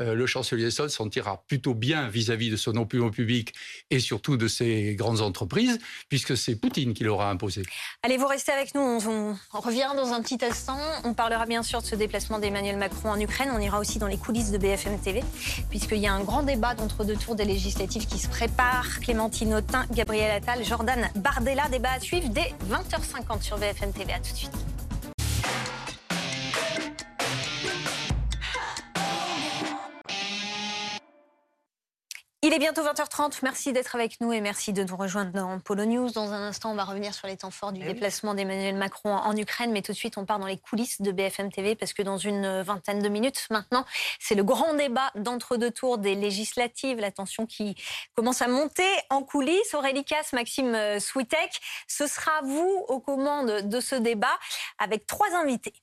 euh, 0.00 0.14
le 0.14 0.26
chancelier 0.26 0.70
Scholz 0.70 0.92
s'en 0.92 1.08
tirera 1.08 1.42
plutôt 1.46 1.74
bien 1.74 2.08
vis-à-vis 2.08 2.50
de 2.50 2.56
son 2.56 2.76
opinion 2.76 3.10
public 3.10 3.54
et 3.90 4.00
surtout 4.00 4.36
de 4.36 4.48
ses 4.48 4.94
grandes 4.94 5.20
entreprises, 5.20 5.78
puisque 6.08 6.36
c'est 6.36 6.56
Poutine 6.56 6.94
qui 6.94 7.04
l'aura 7.04 7.30
imposé. 7.30 7.62
Allez, 8.02 8.16
vous 8.16 8.26
restez 8.26 8.52
avec 8.52 8.74
nous. 8.74 8.80
On, 8.80 9.36
revient 9.60 9.90
dans 9.96 10.12
un 10.12 10.22
petit 10.22 10.38
instant. 10.44 10.78
On 11.04 11.14
parlera 11.14 11.46
bien 11.46 11.62
sûr 11.62 11.82
de 11.82 11.86
ce 11.86 11.94
déplacement 11.94 12.38
d'Emmanuel 12.38 12.76
Macron 12.76 13.10
en 13.10 13.20
Ukraine. 13.20 13.50
On 13.54 13.60
ira 13.60 13.78
aussi 13.78 13.98
dans 13.98 14.06
les 14.06 14.16
coulisses 14.16 14.50
de 14.50 14.58
BFM 14.58 14.98
TV, 15.00 15.22
puisqu'il 15.68 15.98
y 15.98 16.06
a 16.06 16.12
un 16.12 16.22
grand 16.22 16.42
débat 16.42 16.74
d'entre-deux 16.74 17.16
tours 17.16 17.34
des 17.34 17.44
législatives 17.44 18.06
qui 18.06 18.18
se 18.18 18.28
prépare. 18.28 19.00
Clémentine 19.00 19.54
Autain, 19.54 19.86
Gabriel 19.92 20.30
Attal, 20.30 20.64
Jordan 20.64 21.08
Bardella. 21.16 21.68
Débat 21.70 21.92
à 21.92 22.00
suivre 22.00 22.28
dès 22.30 22.52
20h50 22.70 23.42
sur 23.42 23.58
BFM 23.58 23.92
TV. 23.92 24.12
À 24.12 24.18
tout 24.18 24.32
de 24.32 24.36
suite. 24.36 24.79
Il 32.42 32.54
est 32.54 32.58
bientôt 32.58 32.80
20h30. 32.80 33.40
Merci 33.42 33.74
d'être 33.74 33.94
avec 33.94 34.18
nous 34.22 34.32
et 34.32 34.40
merci 34.40 34.72
de 34.72 34.82
nous 34.82 34.96
rejoindre 34.96 35.30
dans 35.30 35.60
Polo 35.60 35.84
News. 35.84 36.10
Dans 36.12 36.32
un 36.32 36.40
instant, 36.40 36.72
on 36.72 36.74
va 36.74 36.84
revenir 36.84 37.12
sur 37.12 37.26
les 37.26 37.36
temps 37.36 37.50
forts 37.50 37.72
du 37.72 37.82
eh 37.82 37.92
déplacement 37.92 38.32
d'Emmanuel 38.32 38.76
Macron 38.76 39.14
en 39.14 39.36
Ukraine. 39.36 39.72
Mais 39.72 39.82
tout 39.82 39.92
de 39.92 39.96
suite, 39.96 40.16
on 40.16 40.24
part 40.24 40.38
dans 40.38 40.46
les 40.46 40.56
coulisses 40.56 41.02
de 41.02 41.12
BFM 41.12 41.52
TV 41.52 41.76
parce 41.76 41.92
que 41.92 42.00
dans 42.00 42.16
une 42.16 42.62
vingtaine 42.62 43.02
de 43.02 43.10
minutes 43.10 43.46
maintenant, 43.50 43.84
c'est 44.20 44.34
le 44.34 44.42
grand 44.42 44.72
débat 44.72 45.10
d'entre-deux 45.16 45.70
tours 45.70 45.98
des 45.98 46.14
législatives. 46.14 46.98
La 46.98 47.10
tension 47.10 47.44
qui 47.44 47.76
commence 48.14 48.40
à 48.40 48.48
monter 48.48 48.88
en 49.10 49.22
coulisses. 49.22 49.74
Aurélie 49.74 50.06
Casse, 50.06 50.32
Maxime 50.32 50.74
euh, 50.74 50.98
Switek, 50.98 51.60
ce 51.88 52.06
sera 52.06 52.40
vous 52.42 52.86
aux 52.88 53.00
commandes 53.00 53.68
de 53.68 53.80
ce 53.80 53.96
débat 53.96 54.38
avec 54.78 55.06
trois 55.06 55.28
invités. 55.34 55.74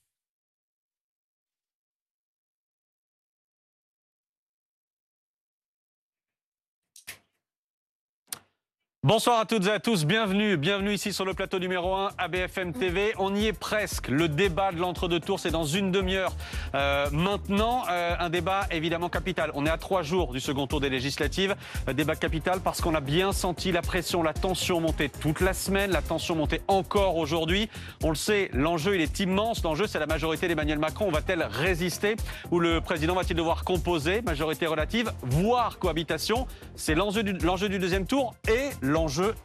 Bonsoir 9.08 9.40
à 9.40 9.46
toutes 9.46 9.68
et 9.68 9.72
à 9.72 9.80
tous, 9.80 10.04
bienvenue, 10.04 10.58
bienvenue 10.58 10.92
ici 10.92 11.14
sur 11.14 11.24
le 11.24 11.34
plateau 11.34 11.60
numéro 11.60 11.96
1 11.96 12.10
à 12.18 12.28
BFM 12.28 12.74
TV. 12.74 13.14
On 13.18 13.34
y 13.34 13.46
est 13.46 13.54
presque, 13.54 14.10
le 14.10 14.28
débat 14.28 14.74
de 14.74 14.80
l'entre-deux 14.80 15.22
tours, 15.22 15.40
c'est 15.40 15.50
dans 15.50 15.64
une 15.64 15.94
demi-heure. 15.94 16.34
Euh, 16.76 17.08
maintenant, 17.14 17.84
euh, 17.90 18.16
un 18.20 18.30
débat 18.30 18.68
évidemment 18.70 19.08
capital. 19.08 19.52
On 19.54 19.66
est 19.66 19.70
à 19.70 19.78
trois 19.78 20.02
jours 20.04 20.34
du 20.34 20.42
second 20.42 20.68
tour 20.68 20.82
des 20.82 20.90
législatives. 20.90 21.56
Débat 21.96 22.18
capital 22.18 22.60
parce 22.62 22.82
qu'on 22.82 22.96
a 22.96 23.00
bien 23.00 23.32
senti 23.32 23.72
la 23.72 23.82
pression, 23.82 24.24
la 24.24 24.34
tension 24.34 24.82
monter 24.82 25.08
toute 25.08 25.40
la 25.40 25.54
semaine, 25.54 25.92
la 25.92 26.02
tension 26.02 26.36
monter 26.36 26.60
encore 26.68 27.16
aujourd'hui. 27.16 27.70
On 28.04 28.10
le 28.10 28.16
sait, 28.16 28.50
l'enjeu 28.52 28.96
il 28.96 29.02
est 29.02 29.22
immense. 29.22 29.64
L'enjeu 29.64 29.88
c'est 29.88 30.00
la 30.00 30.06
majorité 30.06 30.50
d'Emmanuel 30.50 30.80
Macron. 30.80 31.10
Va-t-elle 31.12 31.44
résister 31.44 32.18
ou 32.52 32.60
le 32.60 32.82
président 32.82 33.16
va-t-il 33.16 33.38
devoir 33.38 33.64
composer? 33.64 34.22
Majorité 34.22 34.68
relative, 34.68 35.14
voire 35.22 35.80
cohabitation 35.80 36.46
C'est 36.76 36.94
l'enjeu 36.94 37.24
du, 37.24 37.32
du 37.32 37.80
deuxième 37.80 38.06
tour 38.06 38.36
et 38.50 38.72
l'enjeu 38.82 38.97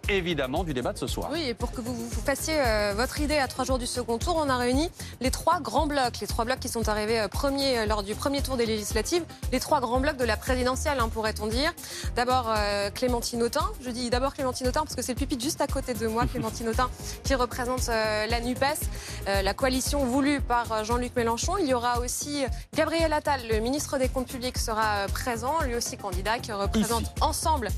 évidemment 0.09 0.65
du 0.65 0.73
débat 0.73 0.93
de 0.93 0.99
ce 0.99 1.07
soir. 1.07 1.29
Oui, 1.33 1.43
et 1.49 1.55
pour 1.55 1.73
que 1.73 1.81
vous, 1.81 1.95
vous 1.95 2.21
fassiez 2.23 2.55
euh, 2.57 2.95
votre 2.97 3.21
idée 3.21 3.37
à 3.37 3.49
trois 3.49 3.65
jours 3.65 3.79
du 3.79 3.87
second 3.87 4.19
tour, 4.19 4.37
on 4.37 4.49
a 4.49 4.57
réuni 4.57 4.91
les 5.21 5.31
trois 5.31 5.61
grands 5.61 5.87
blocs, 5.87 6.21
les 6.21 6.27
trois 6.27 6.45
blocs 6.45 6.61
qui 6.61 6.69
sont 6.69 6.89
arrivés 6.89 7.21
euh, 7.21 7.29
premiers 7.29 7.79
euh, 7.79 7.87
lors 7.87 8.03
du 8.03 8.15
premier 8.15 8.43
tour 8.43 8.57
des 8.57 8.67
législatives, 8.67 9.25
les 9.53 9.61
trois 9.61 9.81
grands 9.81 10.01
blocs 10.01 10.17
de 10.17 10.25
la 10.25 10.37
présidentielle, 10.37 10.99
hein, 11.01 11.09
pourrait-on 11.09 11.47
dire. 11.47 11.73
D'abord 12.17 12.55
Clémentine 12.95 13.43
Autain, 13.43 13.71
je 13.81 13.91
dis 13.91 14.11
d'abord 14.11 14.35
Clémentine 14.35 14.69
Autain 14.69 14.83
parce 14.83 14.95
que 14.95 15.03
c'est 15.03 15.13
le 15.13 15.19
pupitre 15.19 15.43
juste 15.43 15.61
à 15.61 15.67
côté 15.67 15.95
de 15.95 16.07
moi, 16.07 16.27
Clémentine 16.31 16.69
Autain, 16.69 16.89
qui 17.25 17.35
représente 17.35 17.87
la 17.89 18.41
NUPES, 18.41 18.87
la 19.27 19.55
coalition 19.55 20.05
voulue 20.05 20.41
par 20.41 20.85
Jean-Luc 20.85 21.15
Mélenchon. 21.17 21.57
Il 21.59 21.67
y 21.67 21.75
aura 21.75 22.01
aussi 22.01 22.45
Gabriel 22.75 23.13
Attal, 23.13 23.41
le 23.51 23.61
ministre 23.61 23.99
des 23.99 24.09
Comptes 24.09 24.29
publics, 24.29 24.59
sera 24.59 25.07
présent, 25.13 25.61
lui 25.63 25.75
aussi 25.75 25.97
candidat, 25.97 26.39
qui 26.39 26.53
représente 26.53 27.13
ensemble 27.21 27.69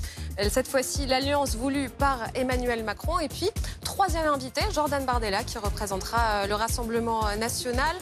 cette 0.49 0.69
fois-ci 0.69 1.07
l'alliance 1.07 1.57
voulu 1.57 1.89
par 1.89 2.19
Emmanuel 2.35 2.85
Macron. 2.85 3.19
Et 3.19 3.29
puis, 3.29 3.51
troisième 3.83 4.27
invité, 4.27 4.63
Jordan 4.73 5.05
Bardella, 5.05 5.45
qui 5.45 5.59
représentera 5.59 6.19
euh, 6.19 6.47
le 6.47 6.55
Rassemblement 6.55 7.23
national. 7.39 7.97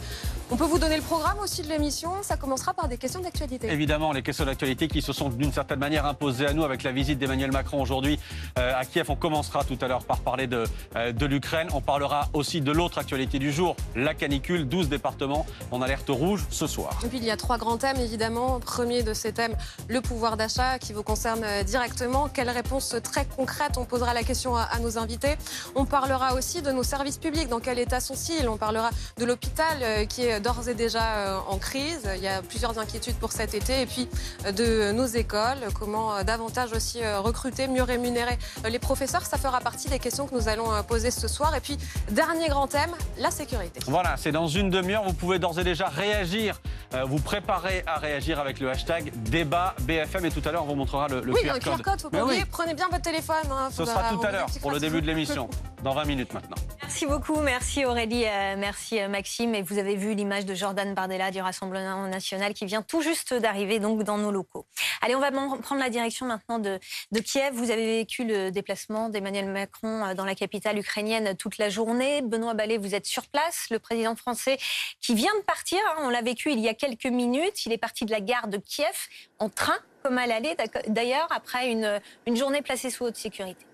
On 0.50 0.57
peut 0.57 0.64
vous 0.64 0.78
donner 0.78 0.96
le 0.96 1.02
programme 1.02 1.38
aussi 1.38 1.62
de 1.62 1.68
l'émission. 1.68 2.11
Ça 2.22 2.37
commencera 2.37 2.74
par 2.74 2.88
des 2.88 2.98
questions 2.98 3.20
d'actualité. 3.20 3.70
Évidemment, 3.70 4.12
les 4.12 4.22
questions 4.22 4.44
d'actualité 4.44 4.88
qui 4.88 5.00
se 5.00 5.12
sont 5.12 5.31
d'une 5.31 5.52
certaine 5.52 5.78
manière 5.78 6.05
imposées 6.05 6.46
à 6.46 6.52
nous 6.52 6.64
avec 6.64 6.83
la 6.83 6.92
visite 6.92 7.18
d'Emmanuel 7.18 7.52
Macron 7.52 7.81
aujourd'hui 7.81 8.18
euh, 8.59 8.74
à 8.78 8.85
Kiev. 8.85 9.11
On 9.11 9.16
commencera 9.16 9.64
tout 9.64 9.78
à 9.81 9.88
l'heure 9.88 10.05
par 10.05 10.20
parler 10.20 10.46
de, 10.46 10.64
euh, 10.96 11.12
de 11.12 11.26
l'Ukraine. 11.26 11.68
On 11.72 11.81
parlera 11.81 12.28
aussi 12.35 12.61
de 12.61 12.70
l'autre 12.70 12.98
actualité 12.98 13.38
du 13.38 13.52
jour, 13.52 13.76
la 13.96 14.14
canicule. 14.14 14.68
12 14.68 14.88
départements 14.88 15.46
en 15.70 15.81
alerte 15.81 16.09
rouge 16.09 16.44
ce 16.50 16.66
soir. 16.66 16.98
Et 17.05 17.09
puis 17.09 17.18
il 17.18 17.24
y 17.24 17.31
a 17.31 17.37
trois 17.37 17.57
grands 17.57 17.78
thèmes 17.78 17.98
évidemment. 17.98 18.61
Premier 18.61 19.02
de 19.02 19.14
ces 19.14 19.33
thèmes, 19.33 19.57
le 19.88 20.00
pouvoir 20.00 20.37
d'achat 20.37 20.78
qui 20.78 20.92
vous 20.92 21.02
concerne 21.02 21.44
euh, 21.44 21.62
directement. 21.62 22.28
Quelle 22.28 22.50
réponse 22.50 22.94
très 23.02 23.24
concrète 23.24 23.78
On 23.78 23.85
posera 23.85 24.12
la 24.12 24.22
question 24.22 24.57
à, 24.57 24.78
nos 24.81 24.98
invités? 24.98 25.37
On 25.74 25.87
parlera 25.87 26.35
aussi 26.35 26.62
de 26.62 26.72
nos 26.72 26.83
services 26.83 27.18
publics, 27.18 27.48
dans 27.48 27.61
quel 27.61 27.78
état 27.78 28.00
sont-ils? 28.00 28.48
On 28.48 28.57
parlera 28.57 28.90
de 29.18 29.24
l'hôpital 29.24 30.07
qui 30.09 30.24
est 30.24 30.32
d'ores 30.40 30.68
et 30.68 30.75
déjà 30.75 31.16
euh, 31.16 31.38
en 31.49 31.59
crise. 31.59 32.09
Il 32.16 32.23
y 32.23 32.29
a 32.29 32.42
plusieurs 32.42 32.79
inquiétudes 32.79 33.16
pour 33.16 33.33
cet 33.33 33.55
été. 33.55 33.83
Et 33.83 33.87
puis 33.87 34.09
euh, 34.47 34.53
de 34.53 34.92
nos 34.92 35.07
écoles, 35.07 35.59
comment 35.79 36.14
euh, 36.14 36.23
davantage 36.23 36.73
aussi 36.73 37.01
recruter, 37.18 37.68
mieux 37.68 37.83
rémunérer 37.83 38.38
les 38.68 38.79
professeurs. 38.79 39.25
Ça 39.27 39.38
fera 39.38 39.61
partie 39.61 39.88
des 39.88 39.99
questions 39.99 40.27
que 40.27 40.35
nous 40.35 40.49
allons 40.49 40.71
poser 40.87 41.11
ce 41.11 41.29
soir. 41.29 41.55
Et 41.55 41.61
puis, 41.61 41.79
dernier 42.11 42.49
grand 42.49 42.66
thème, 42.66 42.90
la 43.18 43.31
sécurité. 43.31 43.81
Voilà, 43.87 44.16
c'est 44.16 44.33
dans 44.33 44.49
une 44.49 44.71
demi-heure. 44.71 45.05
Vous 45.05 45.12
pouvez 45.12 45.38
d'ores 45.38 45.59
et 45.59 45.64
déjà 45.64 45.88
réagir, 45.88 46.61
vous 47.07 47.18
préparer 47.18 47.83
à 47.87 47.99
réagir 47.99 48.38
avec 48.38 48.61
le 48.61 48.71
hashtag 48.71 49.12
débat 49.16 49.75
BFM. 49.83 50.27
Et 50.27 50.31
tout 50.31 50.42
à 50.47 50.53
l'heure, 50.53 50.64
on 50.64 50.68
vous 50.68 50.75
montrera 50.75 51.09
le, 51.09 51.23
oui, 51.33 51.42
QR 51.42 51.53
code. 51.53 51.62
QR 51.62 51.83
code, 51.83 52.01
faut 52.01 52.11
Prenez 52.51 52.75
bien 52.75 52.88
votre 52.88 53.03
téléphone. 53.03 53.37
Hein, 53.51 53.68
Ce 53.71 53.85
sera 53.85 54.11
tout 54.11 54.23
à 54.25 54.31
l'heure 54.31 54.47
pour 54.61 54.71
le 54.71 54.79
début 54.79 55.01
de 55.01 55.07
l'émission. 55.12 55.49
Dans 55.83 55.95
20 55.95 56.05
minutes 56.05 56.33
maintenant. 56.33 56.57
Merci 56.81 57.07
beaucoup. 57.07 57.40
Merci 57.40 57.85
Aurélie. 57.85 58.25
merci 58.57 59.01
Maxime. 59.09 59.55
Et 59.55 59.62
vous 59.62 59.79
avez 59.79 59.97
vu 59.97 60.14
l'image 60.23 60.47
de 60.47 60.55
Jordan 60.55 60.95
Bardella 60.95 61.33
du 61.33 61.41
Rassemblement 61.41 62.07
national 62.07 62.55
qui 62.55 62.65
vient 62.65 62.83
tout 62.83 63.03
juste 63.03 63.35
d'arriver 63.35 63.81
donc 63.81 64.05
dans 64.05 64.19
nos 64.19 64.31
locaux. 64.31 64.67
Allez, 65.01 65.17
on 65.17 65.21
va 65.21 65.33
prendre 65.33 65.81
la 65.81 65.91
direction 65.91 66.27
maintenant 66.27 66.61
de, 66.61 66.79
Kiev. 67.25 67.55
Vous 67.55 67.73
avez 67.73 67.99
vécu 67.99 68.25
le 68.25 68.51
déplacement 68.51 69.09
d'Emmanuel 69.09 69.49
Macron 69.49 70.05
euh, 70.05 70.15
dans 70.15 70.25
la 70.25 70.37
capitale 70.37 70.79
ukrainienne 70.79 71.37
toute 71.37 71.59
la 71.59 71.71
journée. 71.71 72.23
Benoît 72.23 72.55
Ballet, 72.55 72.79
vous 72.79 72.95
êtes 72.95 73.07
sur 73.07 73.27
place. 73.27 73.67
Le 73.71 73.81
président 73.81 74.15
français 74.15 74.59
qui 75.01 75.15
vient 75.15 75.35
de 75.37 75.45
partir, 75.45 75.81
hein, 75.91 76.03
on 76.03 76.09
l'a 76.09 76.23
vécu 76.23 76.53
il 76.53 76.61
y 76.61 76.69
a 76.69 76.75
quelques 76.75 77.07
minutes. 77.07 77.67
Il 77.67 77.73
est 77.73 77.79
parti 77.79 78.05
de 78.05 78.13
la 78.13 78.21
gare 78.21 78.47
de 78.47 78.59
Kiev 78.59 78.95
en 79.41 79.49
train 79.49 79.79
comme 80.05 80.19
à 80.19 80.27
l'aller 80.27 80.57
d'ailleurs 80.89 81.29
après 81.31 81.71
une, 81.71 82.01
une 82.27 82.37
journée 82.37 82.63
placée 82.63 82.91
sous 82.91 83.05
haute 83.05 83.17
sécurité. 83.17 83.65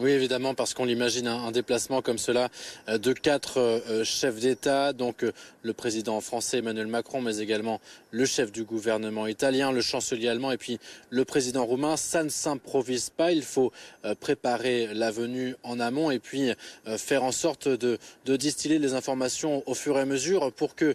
Oui, 0.00 0.12
évidemment, 0.12 0.54
parce 0.54 0.74
qu'on 0.74 0.84
l'imagine 0.84 1.26
un, 1.26 1.50
déplacement 1.50 2.02
comme 2.02 2.18
cela 2.18 2.50
euh, 2.88 2.98
de 2.98 3.12
quatre 3.12 3.58
euh, 3.58 4.04
chefs 4.04 4.38
d'État, 4.38 4.92
donc 4.92 5.24
euh, 5.24 5.32
le 5.62 5.72
président 5.72 6.20
français 6.20 6.58
Emmanuel 6.58 6.86
Macron, 6.86 7.20
mais 7.20 7.38
également 7.38 7.80
le 8.12 8.24
chef 8.24 8.52
du 8.52 8.62
gouvernement 8.62 9.26
italien, 9.26 9.72
le 9.72 9.80
chancelier 9.80 10.28
allemand 10.28 10.52
et 10.52 10.56
puis 10.56 10.78
le 11.10 11.24
président 11.24 11.64
roumain. 11.64 11.96
Ça 11.96 12.22
ne 12.22 12.28
s'improvise 12.28 13.10
pas. 13.10 13.32
Il 13.32 13.42
faut 13.42 13.72
préparer 14.20 14.94
la 14.94 15.10
venue 15.10 15.56
en 15.62 15.78
amont 15.78 16.10
et 16.10 16.18
puis 16.18 16.52
faire 16.96 17.22
en 17.22 17.32
sorte 17.32 17.68
de, 17.68 17.98
distiller 18.24 18.78
les 18.78 18.94
informations 18.94 19.62
au 19.66 19.74
fur 19.74 19.98
et 19.98 20.00
à 20.00 20.04
mesure 20.06 20.50
pour 20.52 20.74
que 20.74 20.94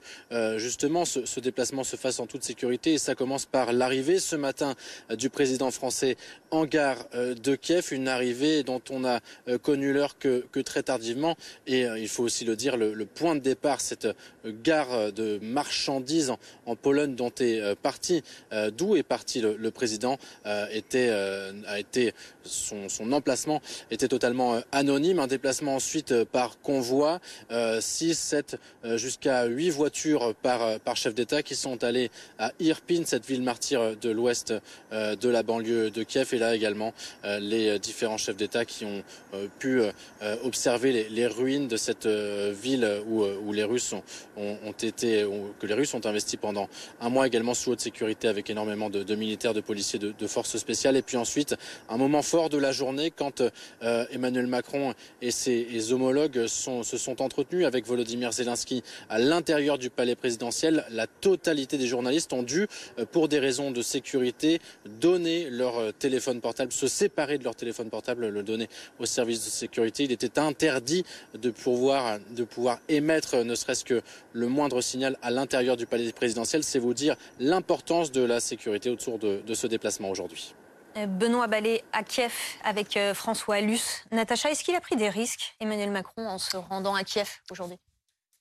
justement 0.57 1.05
ce, 1.05 1.25
ce 1.25 1.39
déplacement 1.39 1.83
se 1.83 1.97
fasse 1.97 2.19
en 2.19 2.25
toute 2.25 2.43
sécurité. 2.43 2.93
Et 2.93 2.97
ça 2.97 3.13
commence 3.13 3.45
par 3.45 3.73
l'arrivée 3.73 4.17
ce 4.17 4.35
matin 4.35 4.73
du 5.15 5.29
président 5.29 5.69
français 5.69 6.17
en 6.49 6.65
gare 6.65 7.05
de 7.13 7.55
Kiev, 7.55 7.89
une 7.91 8.07
arrivée 8.07 8.63
dont 8.63 8.81
on 8.89 8.92
a 9.03 9.19
euh, 9.47 9.57
connu 9.57 9.93
l'heure 9.93 10.17
que, 10.17 10.43
très 10.61 10.83
tardivement. 10.83 11.35
Et 11.67 11.85
euh, 11.85 11.99
il 11.99 12.07
faut 12.07 12.23
aussi 12.23 12.45
le 12.45 12.55
dire, 12.55 12.77
le, 12.77 13.05
point 13.05 13.35
de 13.35 13.39
départ, 13.39 13.81
cette 13.81 14.05
euh, 14.05 14.13
gare 14.63 15.11
de 15.11 15.39
marchandises 15.41 16.31
en, 16.65 16.75
Pologne 16.75 17.15
dont 17.15 17.31
est 17.39 17.75
parti, 17.75 18.23
d'où 18.77 18.95
est 18.97 19.03
parti 19.03 19.41
le, 19.41 19.71
président, 19.71 20.17
était, 20.71 21.09
a 21.09 21.79
été 21.79 22.13
son, 22.43 23.11
emplacement 23.13 23.61
était 23.89 24.09
totalement 24.09 24.59
anonyme. 24.71 25.19
Un 25.19 25.27
déplacement 25.27 25.75
ensuite 25.75 26.25
par 26.25 26.59
convoi, 26.59 27.21
6, 27.79 28.17
7, 28.17 28.57
jusqu'à 28.95 29.45
8 29.45 29.69
voitures 29.69 30.33
par, 30.35 30.79
chef 30.95 31.15
d'État 31.15 31.41
qui 31.41 31.55
sont 31.55 31.83
allées 31.83 32.11
à 32.37 32.51
Irpin, 32.59 33.03
cette 33.05 33.25
ville 33.25 33.43
martyre 33.43 33.95
de 33.95 34.09
l'ouest 34.09 34.53
de 34.91 35.29
la 35.29 35.43
banlieue 35.43 35.89
de 35.89 36.03
Kiev. 36.03 36.33
Et 36.33 36.39
là 36.39 36.55
également, 36.55 36.93
les 37.23 37.79
différents 37.79 38.17
chefs 38.17 38.37
d'État 38.37 38.65
ont 38.81 39.03
euh, 39.33 39.47
pu 39.59 39.81
euh, 39.81 40.35
observer 40.43 41.07
les, 41.09 41.27
ruines 41.27 41.67
de 41.67 41.77
cette 41.77 42.05
euh, 42.05 42.53
ville 42.53 42.89
où, 43.07 43.53
les 43.53 43.63
Russes 43.63 43.93
ont, 44.35 44.73
été, 44.81 45.25
que 45.59 45.67
les 45.67 45.73
Russes 45.73 45.93
ont 45.93 46.05
investi 46.05 46.37
pendant 46.37 46.67
un 47.01 47.09
mois 47.09 47.27
également 47.27 47.53
sous 47.53 47.71
haute 47.71 47.81
sécurité 47.81 48.27
avec 48.27 48.49
énormément 48.49 48.89
de, 48.89 49.15
militaires, 49.15 49.53
de 49.53 49.61
policiers, 49.61 49.99
de, 49.99 50.27
forces 50.27 50.57
spéciales. 50.57 50.97
Et 50.97 51.01
puis 51.01 51.17
ensuite, 51.17 51.55
un 51.89 51.97
moment 51.97 52.23
fort 52.23 52.49
de 52.49 52.57
la 52.57 52.71
journée 52.71 53.11
quand 53.11 53.43
Emmanuel 54.11 54.47
Macron 54.47 54.93
et 55.21 55.29
ses 55.29 55.93
homologues 55.93 56.47
se 56.47 56.97
sont 56.97 57.21
entretenus 57.21 57.65
avec 57.65 57.85
Volodymyr 57.85 58.31
Zelensky 58.31 58.83
à 59.09 59.19
l'intérieur 59.19 59.77
du 59.77 59.89
palais 59.89 60.15
présidentiel. 60.15 60.85
La 60.89 61.05
totalité 61.05 61.77
des 61.77 61.87
journalistes 61.87 62.33
ont 62.33 62.43
dû, 62.43 62.67
pour 63.11 63.27
des 63.27 63.39
raisons 63.39 63.69
de 63.71 63.81
sécurité, 63.81 64.59
donner 64.99 65.49
leur 65.49 65.93
téléphone 65.93 66.41
portable, 66.41 66.71
se 66.71 66.87
séparer 66.87 67.37
de 67.37 67.43
leur 67.43 67.55
téléphone 67.55 67.89
portable, 67.89 68.29
le 68.29 68.43
donner 68.43 68.62
au 68.99 69.05
service 69.05 69.43
de 69.45 69.49
sécurité. 69.49 70.03
Il 70.03 70.11
était 70.11 70.39
interdit 70.39 71.05
de 71.33 71.49
pouvoir, 71.49 72.19
de 72.31 72.43
pouvoir 72.43 72.79
émettre 72.89 73.43
ne 73.43 73.55
serait-ce 73.55 73.85
que 73.85 74.01
le 74.33 74.47
moindre 74.47 74.81
signal 74.81 75.17
à 75.21 75.31
l'intérieur 75.31 75.77
du 75.77 75.85
palais 75.85 76.11
présidentiel. 76.11 76.63
C'est 76.63 76.79
vous 76.79 76.93
dire 76.93 77.15
l'importance 77.39 78.11
de 78.11 78.21
la 78.21 78.39
sécurité 78.39 78.89
autour 78.89 79.19
de, 79.19 79.41
ce 79.53 79.67
déplacement 79.67 80.09
aujourd'hui. 80.09 80.53
Euh, 80.97 81.05
Benoît 81.05 81.47
Ballet 81.47 81.83
à 81.91 82.03
Kiev 82.03 82.33
avec 82.63 82.97
euh, 82.97 83.13
François 83.13 83.61
Luce. 83.61 84.03
Natacha, 84.11 84.51
est-ce 84.51 84.63
qu'il 84.63 84.75
a 84.75 84.81
pris 84.81 84.95
des 84.95 85.09
risques, 85.09 85.55
Emmanuel 85.59 85.91
Macron, 85.91 86.27
en 86.27 86.37
se 86.37 86.57
rendant 86.57 86.95
à 86.95 87.03
Kiev 87.03 87.29
aujourd'hui? 87.51 87.77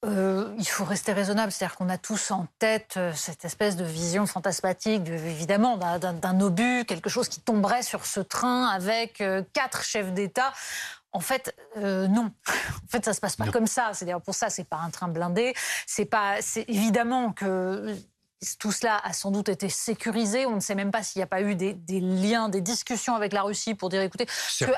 Euh, 0.05 0.55
il 0.59 0.67
faut 0.67 0.85
rester 0.85 1.13
raisonnable, 1.13 1.53
c'est-à-dire 1.53 1.77
qu'on 1.77 1.89
a 1.89 1.99
tous 1.99 2.31
en 2.31 2.47
tête 2.59 2.99
cette 3.15 3.45
espèce 3.45 3.77
de 3.77 3.85
vision 3.85 4.27
fantasmatique, 4.27 5.09
évidemment, 5.09 5.77
d'un 5.77 6.41
obus, 6.41 6.85
quelque 6.87 7.09
chose 7.09 7.29
qui 7.29 7.41
tomberait 7.41 7.83
sur 7.83 8.05
ce 8.05 8.21
train 8.21 8.67
avec 8.67 9.23
quatre 9.53 9.85
chefs 9.85 10.13
d'État. 10.13 10.53
En 11.13 11.21
fait, 11.21 11.55
non. 11.77 12.33
En 12.85 12.89
fait, 12.93 13.05
ça 13.07 13.15
se 13.15 13.21
passe 13.21 13.37
pas 13.37 13.47
comme 13.47 13.67
ça. 13.67 13.93
C'est 13.95 14.05
d'ailleurs 14.05 14.21
pour 14.21 14.35
ça, 14.35 14.51
c'est 14.51 14.65
pas 14.65 14.77
un 14.77 14.91
train 14.91 15.09
blindé. 15.09 15.55
C'est 15.87 16.05
pas. 16.05 16.43
C'est 16.43 16.69
évidemment 16.69 17.33
que 17.33 17.97
tout 18.59 18.73
cela 18.73 18.99
a 18.99 19.13
sans 19.13 19.31
doute 19.31 19.49
été 19.49 19.69
sécurisé. 19.69 20.47
On 20.47 20.57
ne 20.57 20.61
sait 20.61 20.75
même 20.75 20.91
pas 20.91 21.03
s'il 21.03 21.21
n'y 21.21 21.25
a 21.25 21.27
pas 21.27 21.43
eu 21.43 21.55
des, 21.55 21.77
liens, 21.89 22.49
des 22.49 22.61
discussions 22.61 23.15
avec 23.15 23.33
la 23.33 23.43
Russie 23.43 23.75
pour 23.75 23.89
dire, 23.89 24.03
écoutez, 24.03 24.27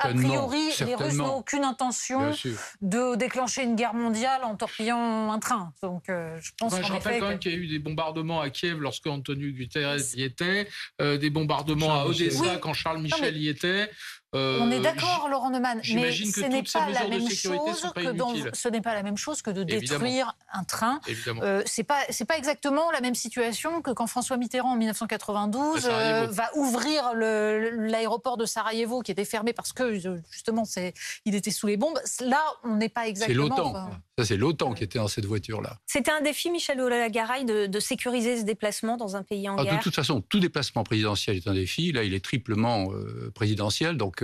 a 0.00 0.08
priori, 0.08 0.70
les 0.84 0.94
Russes 0.94 1.14
n'ont 1.14 1.36
aucune 1.36 1.64
intention 1.64 2.32
de 2.80 3.16
déclencher 3.16 3.62
une 3.62 3.76
guerre 3.76 3.94
mondiale 3.94 4.44
en 4.44 4.56
torpillant 4.56 5.32
un 5.32 5.38
train. 5.38 5.72
Donc, 5.82 6.08
euh, 6.08 6.38
je 6.40 6.50
pense 6.58 6.74
je 6.76 6.82
rappelle 6.82 7.20
quand 7.20 7.28
même 7.28 7.38
qu'il 7.38 7.52
y 7.52 7.54
a 7.54 7.58
eu 7.58 7.66
des 7.66 7.78
bombardements 7.78 8.40
à 8.40 8.50
Kiev 8.50 8.78
lorsque 8.80 9.06
Antonio 9.06 9.50
Guterres 9.50 10.14
y 10.14 10.22
était, 10.22 10.68
euh, 11.00 11.16
des 11.16 11.30
bombardements 11.30 11.94
à 11.94 12.04
Odessa 12.04 12.56
quand 12.60 12.74
Charles 12.74 13.00
Michel 13.00 13.36
y 13.36 13.48
était. 13.48 13.90
Euh, 14.34 14.58
on 14.60 14.70
est 14.70 14.80
d'accord, 14.80 15.28
Laurent 15.30 15.50
Neumann, 15.50 15.80
mais 15.94 16.12
ce 16.12 16.40
n'est 16.40 16.62
pas 16.62 16.90
la 16.90 17.08
même 17.08 17.28
chose 17.30 17.82
que 17.94 18.56
ce 18.56 18.68
n'est 18.68 18.80
pas 18.80 18.94
la 18.94 19.02
même 19.02 19.16
chose 19.16 19.42
que 19.42 19.50
de 19.50 19.62
détruire 19.62 20.36
un 20.52 20.64
train. 20.64 21.00
Euh, 21.42 21.62
c'est 21.66 21.84
pas 21.84 22.00
c'est 22.10 22.24
pas 22.24 22.36
exactement 22.36 22.90
la 22.90 23.00
même 23.00 23.14
situation 23.14 23.80
que 23.80 23.92
quand 23.92 24.06
François 24.06 24.36
Mitterrand 24.36 24.72
en 24.72 24.76
1992 24.76 25.86
euh, 25.86 26.26
va 26.26 26.50
ouvrir 26.56 27.12
l'aéroport 27.14 28.36
de 28.36 28.44
Sarajevo 28.44 29.02
qui 29.02 29.12
était 29.12 29.24
fermé 29.24 29.52
parce 29.52 29.72
que 29.72 29.94
justement 30.30 30.64
c'est 30.64 30.94
il 31.24 31.34
était 31.34 31.50
sous 31.50 31.66
les 31.66 31.76
bombes. 31.76 31.98
Là, 32.20 32.42
on 32.64 32.76
n'est 32.76 32.88
pas 32.88 33.06
exactement. 33.06 33.54
C'est 33.54 33.62
l'OTAN. 33.62 33.90
Ça 34.18 34.24
c'est 34.24 34.36
l'OTAN 34.36 34.74
qui 34.74 34.84
était 34.84 34.98
dans 34.98 35.08
cette 35.08 35.26
voiture 35.26 35.60
là. 35.60 35.76
C'était 35.86 36.12
un 36.12 36.20
défi, 36.20 36.50
Michel 36.50 36.80
Olagaray, 36.80 37.44
de, 37.44 37.66
de, 37.66 37.80
sécuriser 37.80 38.38
ce 38.38 38.44
déplacement 38.44 38.96
dans 38.96 39.16
un 39.16 39.22
pays 39.22 39.48
en 39.48 39.56
ah, 39.58 39.64
guerre. 39.64 39.78
De 39.78 39.82
toute 39.82 39.94
façon, 39.94 40.20
tout 40.20 40.40
déplacement 40.40 40.84
présidentiel 40.84 41.36
est 41.36 41.46
un 41.46 41.54
défi. 41.54 41.92
Là, 41.92 42.04
il 42.04 42.14
est 42.14 42.24
triplement 42.24 42.88
présidentiel, 43.34 43.96
donc 43.96 44.23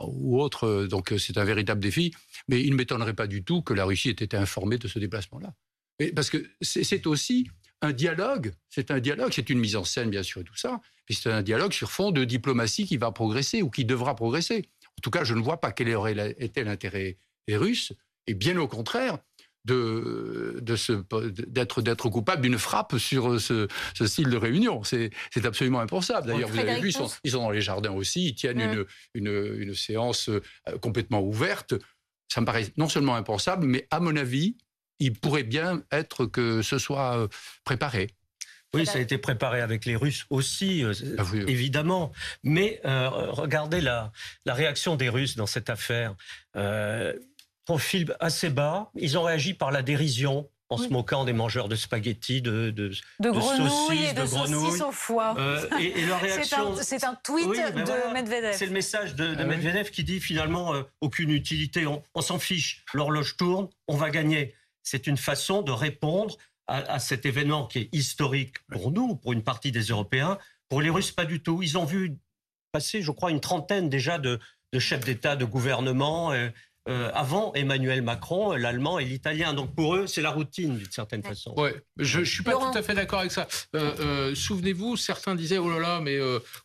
ou 0.00 0.40
autre. 0.40 0.86
Donc 0.86 1.12
euh, 1.12 1.18
c'est 1.18 1.38
un 1.38 1.44
véritable 1.44 1.80
défi. 1.80 2.12
Mais 2.48 2.62
il 2.62 2.70
ne 2.70 2.76
m'étonnerait 2.76 3.14
pas 3.14 3.26
du 3.26 3.44
tout 3.44 3.62
que 3.62 3.74
la 3.74 3.84
Russie 3.84 4.08
ait 4.08 4.12
été 4.12 4.36
informée 4.36 4.78
de 4.78 4.88
ce 4.88 4.98
déplacement-là. 4.98 5.54
Parce 6.14 6.30
que 6.30 6.44
c'est 6.60 7.06
aussi 7.06 7.48
un 7.80 7.92
dialogue, 7.92 8.52
c'est 8.68 8.90
un 8.90 8.98
dialogue, 8.98 9.30
c'est 9.32 9.48
une 9.50 9.60
mise 9.60 9.76
en 9.76 9.84
scène 9.84 10.10
bien 10.10 10.22
sûr 10.22 10.40
et 10.40 10.44
tout 10.44 10.56
ça, 10.56 10.80
mais 11.08 11.14
c'est 11.14 11.30
un 11.30 11.42
dialogue 11.42 11.72
sur 11.72 11.90
fond 11.90 12.10
de 12.10 12.24
diplomatie 12.24 12.86
qui 12.86 12.96
va 12.96 13.12
progresser 13.12 13.62
ou 13.62 13.70
qui 13.70 13.84
devra 13.84 14.16
progresser. 14.16 14.68
En 14.98 15.00
tout 15.02 15.10
cas, 15.10 15.22
je 15.22 15.34
ne 15.34 15.40
vois 15.40 15.60
pas 15.60 15.70
quel 15.70 15.94
aurait 15.94 16.34
été 16.38 16.64
l'intérêt 16.64 17.18
des 17.46 17.56
Russes, 17.56 17.92
et 18.26 18.34
bien 18.34 18.56
au 18.56 18.66
contraire, 18.66 19.18
de, 19.64 20.60
d'être, 20.60 21.82
d'être 21.82 22.08
coupable 22.08 22.42
d'une 22.42 22.58
frappe 22.58 22.98
sur 22.98 23.40
ce, 23.40 23.66
style 24.04 24.28
de 24.28 24.36
réunion. 24.36 24.84
C'est, 24.84 25.10
absolument 25.44 25.80
impensable. 25.80 26.28
D'ailleurs, 26.28 26.48
vous 26.48 26.58
avez 26.58 26.80
vu, 26.80 26.88
ils 26.88 26.92
sont, 27.30 27.38
dans 27.38 27.50
les 27.50 27.60
jardins 27.60 27.92
aussi, 27.92 28.28
ils 28.28 28.34
tiennent 28.34 28.60
une, 28.60 28.84
une, 29.14 29.56
une, 29.58 29.74
séance 29.74 30.28
euh, 30.28 30.40
complètement 30.80 31.20
ouverte. 31.20 31.74
Ça 32.28 32.40
me 32.40 32.46
paraît 32.46 32.66
non 32.76 32.88
seulement 32.88 33.16
impensable, 33.16 33.66
mais 33.66 33.86
à 33.90 34.00
mon 34.00 34.16
avis, 34.16 34.56
il 34.98 35.12
pourrait 35.12 35.42
bien 35.42 35.82
être 35.90 36.26
que 36.26 36.62
ce 36.62 36.78
soit 36.78 37.18
euh, 37.18 37.28
préparé. 37.64 38.08
Oui, 38.72 38.86
ça 38.86 38.98
a 38.98 39.00
été 39.00 39.18
préparé 39.18 39.60
avec 39.60 39.84
les 39.84 39.94
Russes 39.94 40.26
aussi, 40.30 40.82
euh, 40.82 40.92
ah 41.18 41.22
évidemment. 41.46 42.10
Mais 42.42 42.80
regardez 42.84 43.80
la, 43.80 44.10
la 44.46 44.54
réaction 44.54 44.96
des 44.96 45.08
Russes 45.08 45.36
dans 45.36 45.46
cette 45.46 45.70
affaire 45.70 46.16
profil 47.64 48.14
assez 48.20 48.50
bas. 48.50 48.90
Ils 48.94 49.16
ont 49.18 49.22
réagi 49.22 49.54
par 49.54 49.70
la 49.70 49.82
dérision 49.82 50.48
en 50.70 50.78
se 50.78 50.88
moquant 50.88 51.24
des 51.24 51.32
mangeurs 51.32 51.68
de 51.68 51.76
spaghettis, 51.76 52.42
de, 52.42 52.70
de, 52.70 52.90
de, 53.20 53.30
grenouilles 53.30 54.04
et 54.04 54.12
de, 54.12 54.24
grenouilles. 54.24 54.82
au 54.82 54.90
foie. 54.90 55.34
Euh, 55.38 55.68
et, 55.78 56.04
leur 56.06 56.20
réaction. 56.22 56.74
C'est 56.80 57.04
un, 57.04 57.14
tweet 57.14 57.46
ben 57.46 57.84
de 57.84 58.12
Medvedev. 58.12 58.54
C'est 58.54 58.66
le 58.66 58.72
message 58.72 59.14
de, 59.14 59.34
ah 59.38 59.44
Medvedev 59.44 59.90
qui 59.90 60.04
dit 60.04 60.20
finalement 60.20 60.74
euh, 60.74 60.82
aucune 61.00 61.30
utilité, 61.30 61.86
on, 61.86 62.20
s'en 62.20 62.38
fiche. 62.38 62.82
L'horloge 62.92 63.36
tourne, 63.36 63.68
on 63.88 63.96
va 63.96 64.10
gagner. 64.10 64.54
C'est 64.82 65.06
une 65.06 65.16
façon 65.16 65.62
de 65.62 65.70
répondre 65.70 66.36
à, 66.66 66.78
à, 66.92 66.98
cet 66.98 67.26
événement 67.26 67.66
qui 67.66 67.80
est 67.80 67.88
historique 67.94 68.56
pour 68.68 68.90
nous, 68.90 69.16
pour 69.16 69.32
une 69.32 69.42
partie 69.42 69.70
des 69.70 69.82
Européens. 69.82 70.38
Pour 70.68 70.80
les 70.80 70.90
Russes, 70.90 71.12
pas 71.12 71.26
du 71.26 71.40
tout. 71.40 71.62
Ils 71.62 71.78
ont 71.78 71.84
vu 71.84 72.16
passer, 72.72 73.02
je 73.02 73.12
crois, 73.12 73.30
une 73.30 73.40
trentaine 73.40 73.88
déjà 73.88 74.18
de, 74.18 74.40
chefs 74.78 75.04
d'État, 75.04 75.36
de 75.36 75.44
gouvernement. 75.44 76.32
Euh, 76.32 76.48
euh, 76.86 77.10
avant 77.14 77.54
Emmanuel 77.54 78.02
Macron, 78.02 78.52
l'allemand 78.52 78.98
et 78.98 79.06
l'italien. 79.06 79.54
Donc 79.54 79.74
pour 79.74 79.96
eux, 79.96 80.06
c'est 80.06 80.20
la 80.20 80.30
routine 80.30 80.76
d'une 80.76 80.90
certaine 80.90 81.22
façon. 81.22 81.54
Ouais, 81.56 81.74
je 81.96 82.20
ne 82.20 82.24
suis 82.26 82.42
pas 82.42 82.52
tout 82.52 82.76
à 82.76 82.82
fait 82.82 82.92
d'accord 82.92 83.20
avec 83.20 83.32
ça. 83.32 83.48
Euh, 83.74 83.94
euh, 84.00 84.34
souvenez-vous, 84.34 84.98
certains 84.98 85.34
disaient 85.34 85.56
oh 85.56 85.70
là 85.70 85.78
là, 85.78 86.00
mais 86.02 86.18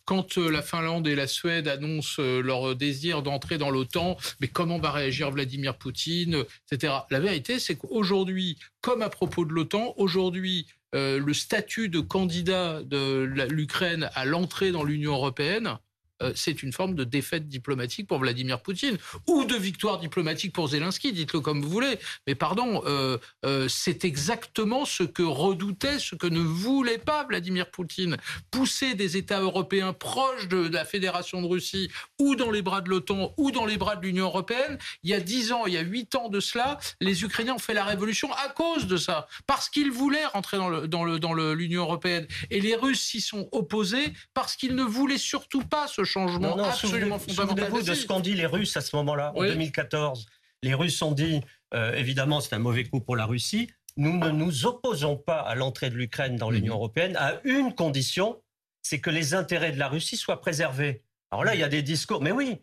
quand 0.04 0.36
la 0.36 0.60
Finlande 0.60 1.08
et 1.08 1.14
la 1.14 1.26
Suède 1.26 1.68
annoncent 1.68 2.20
leur 2.20 2.76
désir 2.76 3.22
d'entrer 3.22 3.56
dans 3.56 3.70
l'OTAN, 3.70 4.18
mais 4.40 4.48
comment 4.48 4.78
va 4.78 4.90
réagir 4.90 5.30
Vladimir 5.30 5.78
Poutine, 5.78 6.44
etc. 6.70 6.92
La 7.10 7.20
vérité, 7.20 7.58
c'est 7.58 7.76
qu'aujourd'hui, 7.76 8.58
comme 8.82 9.00
à 9.00 9.08
propos 9.08 9.46
de 9.46 9.52
l'OTAN, 9.52 9.94
aujourd'hui, 9.96 10.66
le 10.92 11.32
statut 11.32 11.88
de 11.88 12.00
candidat 12.00 12.82
de 12.82 13.22
l'Ukraine 13.48 14.10
à 14.14 14.26
l'entrée 14.26 14.70
dans 14.70 14.84
l'Union 14.84 15.12
européenne 15.12 15.78
euh, 16.22 16.32
c'est 16.34 16.62
une 16.62 16.72
forme 16.72 16.94
de 16.94 17.04
défaite 17.04 17.48
diplomatique 17.48 18.06
pour 18.06 18.18
Vladimir 18.18 18.60
Poutine 18.62 18.98
ou 19.26 19.44
de 19.44 19.54
victoire 19.54 19.98
diplomatique 19.98 20.52
pour 20.52 20.68
Zelensky, 20.68 21.12
dites-le 21.12 21.40
comme 21.40 21.62
vous 21.62 21.70
voulez. 21.70 21.98
Mais 22.26 22.34
pardon, 22.34 22.82
euh, 22.86 23.18
euh, 23.44 23.68
c'est 23.68 24.04
exactement 24.04 24.84
ce 24.84 25.02
que 25.02 25.22
redoutait, 25.22 25.98
ce 25.98 26.14
que 26.14 26.26
ne 26.26 26.40
voulait 26.40 26.98
pas 26.98 27.24
Vladimir 27.24 27.70
Poutine. 27.70 28.16
Pousser 28.50 28.94
des 28.94 29.16
États 29.16 29.40
européens 29.40 29.92
proches 29.92 30.48
de, 30.48 30.68
la 30.68 30.84
Fédération 30.84 31.42
de 31.42 31.46
Russie 31.46 31.90
ou 32.18 32.36
dans 32.36 32.50
les 32.50 32.62
bras 32.62 32.80
de 32.80 32.90
l'OTAN 32.90 33.34
ou 33.36 33.50
dans 33.50 33.66
les 33.66 33.76
bras 33.76 33.96
de 33.96 34.02
l'Union 34.02 34.26
européenne. 34.26 34.78
Il 35.02 35.10
y 35.10 35.14
a 35.14 35.20
dix 35.20 35.52
ans, 35.52 35.66
il 35.66 35.74
y 35.74 35.78
a 35.78 35.82
huit 35.82 36.14
ans 36.14 36.28
de 36.28 36.40
cela, 36.40 36.78
les 37.00 37.24
Ukrainiens 37.24 37.54
ont 37.54 37.58
fait 37.58 37.74
la 37.74 37.84
révolution 37.84 38.32
à 38.32 38.48
cause 38.48 38.86
de 38.86 38.96
ça, 38.96 39.26
parce 39.46 39.68
qu'ils 39.68 39.90
voulaient 39.90 40.26
rentrer 40.26 40.58
dans 40.58 41.34
l'Union 41.34 41.82
européenne. 41.82 42.26
Et 42.50 42.60
les 42.60 42.74
Russes 42.74 43.00
s'y 43.00 43.20
sont 43.20 43.48
opposés 43.52 44.12
parce 44.34 44.56
qu'ils 44.56 44.74
ne 44.74 44.82
voulaient 44.82 45.18
surtout 45.18 45.62
pas 45.62 45.86
ce 45.88 46.04
changement 46.10 46.56
absolument 46.58 47.18
fondamental. 47.18 47.70
vous 47.70 47.82
de 47.82 47.94
ce 47.94 48.06
qu'ont 48.06 48.20
dit 48.20 48.34
les 48.34 48.46
Russes 48.46 48.76
à 48.76 48.80
ce 48.80 48.94
moment-là, 48.96 49.32
en 49.34 49.42
2014. 49.42 50.26
Les 50.62 50.74
Russes 50.74 51.00
ont 51.02 51.12
dit, 51.12 51.40
euh, 51.74 51.94
évidemment, 51.94 52.40
c'est 52.40 52.54
un 52.54 52.58
mauvais 52.58 52.84
coup 52.84 53.00
pour 53.00 53.16
la 53.16 53.26
Russie. 53.26 53.70
Nous 53.96 54.18
ne 54.18 54.30
nous 54.30 54.66
opposons 54.66 55.16
pas 55.16 55.40
à 55.40 55.54
l'entrée 55.54 55.90
de 55.90 55.96
l'Ukraine 55.96 56.36
dans 56.36 56.50
l'Union 56.50 56.74
mhm. 56.74 56.78
européenne 56.78 57.16
à 57.16 57.40
une 57.44 57.74
condition, 57.74 58.40
c'est 58.82 59.00
que 59.00 59.10
les 59.10 59.34
intérêts 59.34 59.72
de 59.72 59.78
la 59.78 59.88
Russie 59.88 60.16
soient 60.16 60.40
préservés. 60.40 61.02
Alors 61.30 61.44
là, 61.44 61.54
il 61.54 61.60
y 61.60 61.64
a 61.64 61.68
des 61.68 61.82
discours, 61.82 62.22
mais 62.22 62.32
oui, 62.32 62.58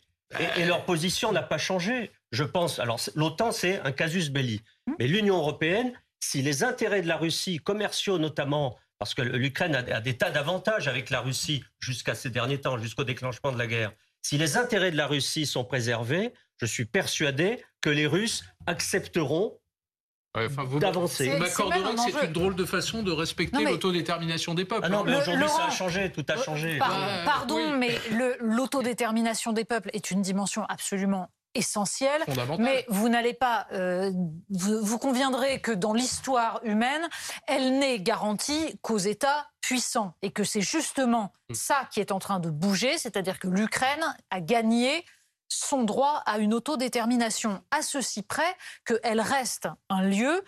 et, 0.57 0.65
leur 0.65 0.85
position 0.85 1.31
n'a 1.31 1.41
pas 1.41 1.57
changé. 1.57 2.11
Je 2.31 2.43
pense, 2.43 2.79
alors 2.79 2.99
l'OTAN, 3.15 3.51
c'est 3.51 3.79
un 3.81 3.91
casus 3.91 4.29
belli. 4.29 4.61
Mhm. 4.87 4.95
Mais 4.99 5.07
l'Union 5.07 5.37
européenne, 5.37 5.93
si 6.19 6.41
les 6.41 6.63
intérêts 6.63 7.01
de 7.01 7.07
la 7.07 7.17
Russie, 7.17 7.59
commerciaux 7.59 8.17
notamment, 8.17 8.77
parce 8.99 9.13
que 9.13 9.21
l'Ukraine 9.21 9.75
a, 9.75 10.01
des 10.01 10.17
tas 10.17 10.31
d'avantages 10.31 10.87
avec 10.87 11.09
la 11.09 11.21
Russie 11.21 11.63
jusqu'à 11.79 12.15
ces 12.15 12.29
derniers 12.29 12.59
temps, 12.59 12.77
jusqu'au 12.77 13.03
déclenchement 13.03 13.51
de 13.51 13.57
la 13.57 13.67
guerre. 13.67 13.91
Si 14.21 14.37
les 14.37 14.57
intérêts 14.57 14.91
de 14.91 14.97
la 14.97 15.07
Russie 15.07 15.45
sont 15.45 15.63
préservés, 15.63 16.33
je 16.57 16.65
suis 16.65 16.85
persuadé 16.85 17.63
que 17.81 17.89
les 17.89 18.07
Russes 18.07 18.43
accepteront 18.65 19.59
d'avancer. 20.79 21.29
Vous 21.29 21.37
m'accorderez 21.37 21.95
que 21.95 22.11
c'est 22.11 22.25
une 22.25 22.33
drôle 22.33 22.55
de 22.55 22.65
façon 22.65 23.03
de 23.03 23.11
respecter 23.11 23.63
l'autodétermination 23.63 24.53
des 24.53 24.65
peuples. 24.65 24.83
Ah 24.85 24.89
non, 24.89 25.03
mais 25.03 25.15
aujourd'hui 25.15 25.47
ça 25.47 25.65
a 25.65 25.69
changé, 25.69 26.11
tout 26.11 26.25
a 26.27 26.37
changé. 26.37 26.77
Pardon, 26.79 27.77
mais 27.77 27.99
l'autodétermination 28.41 29.53
des 29.53 29.65
peuples 29.65 29.89
est 29.93 30.11
une 30.11 30.21
dimension 30.21 30.65
absolument 30.65 31.29
essentiel. 31.57 32.23
Mais 32.59 32.85
vous 32.89 33.09
n'allez 33.09 33.33
pas, 33.33 33.67
euh, 33.71 34.11
vous, 34.49 34.97
conviendrez 34.97 35.59
que 35.59 35.71
dans 35.71 35.93
l'histoire 35.93 36.59
humaine, 36.63 37.07
elle 37.47 37.79
n'est 37.79 37.99
garantie 37.99 38.77
qu'aux 38.81 38.97
États 38.97 39.47
puissants 39.61 40.15
et 40.21 40.31
que 40.31 40.43
c'est 40.43 40.61
justement 40.61 41.33
mm. 41.49 41.53
ça 41.55 41.87
qui 41.91 41.99
est 41.99 42.11
en 42.11 42.19
train 42.19 42.39
de 42.39 42.49
bouger, 42.49 42.97
c'est-à-dire 42.97 43.39
que 43.39 43.47
l'Ukraine 43.47 44.15
a 44.29 44.41
gagné 44.41 45.03
son 45.49 45.83
droit 45.83 46.23
à 46.25 46.39
une 46.39 46.53
autodétermination, 46.53 47.61
à 47.71 47.81
ceci 47.81 48.21
près 48.21 48.55
qu'elle 48.85 49.21
reste 49.21 49.69
un 49.89 50.01
lieu 50.01 50.43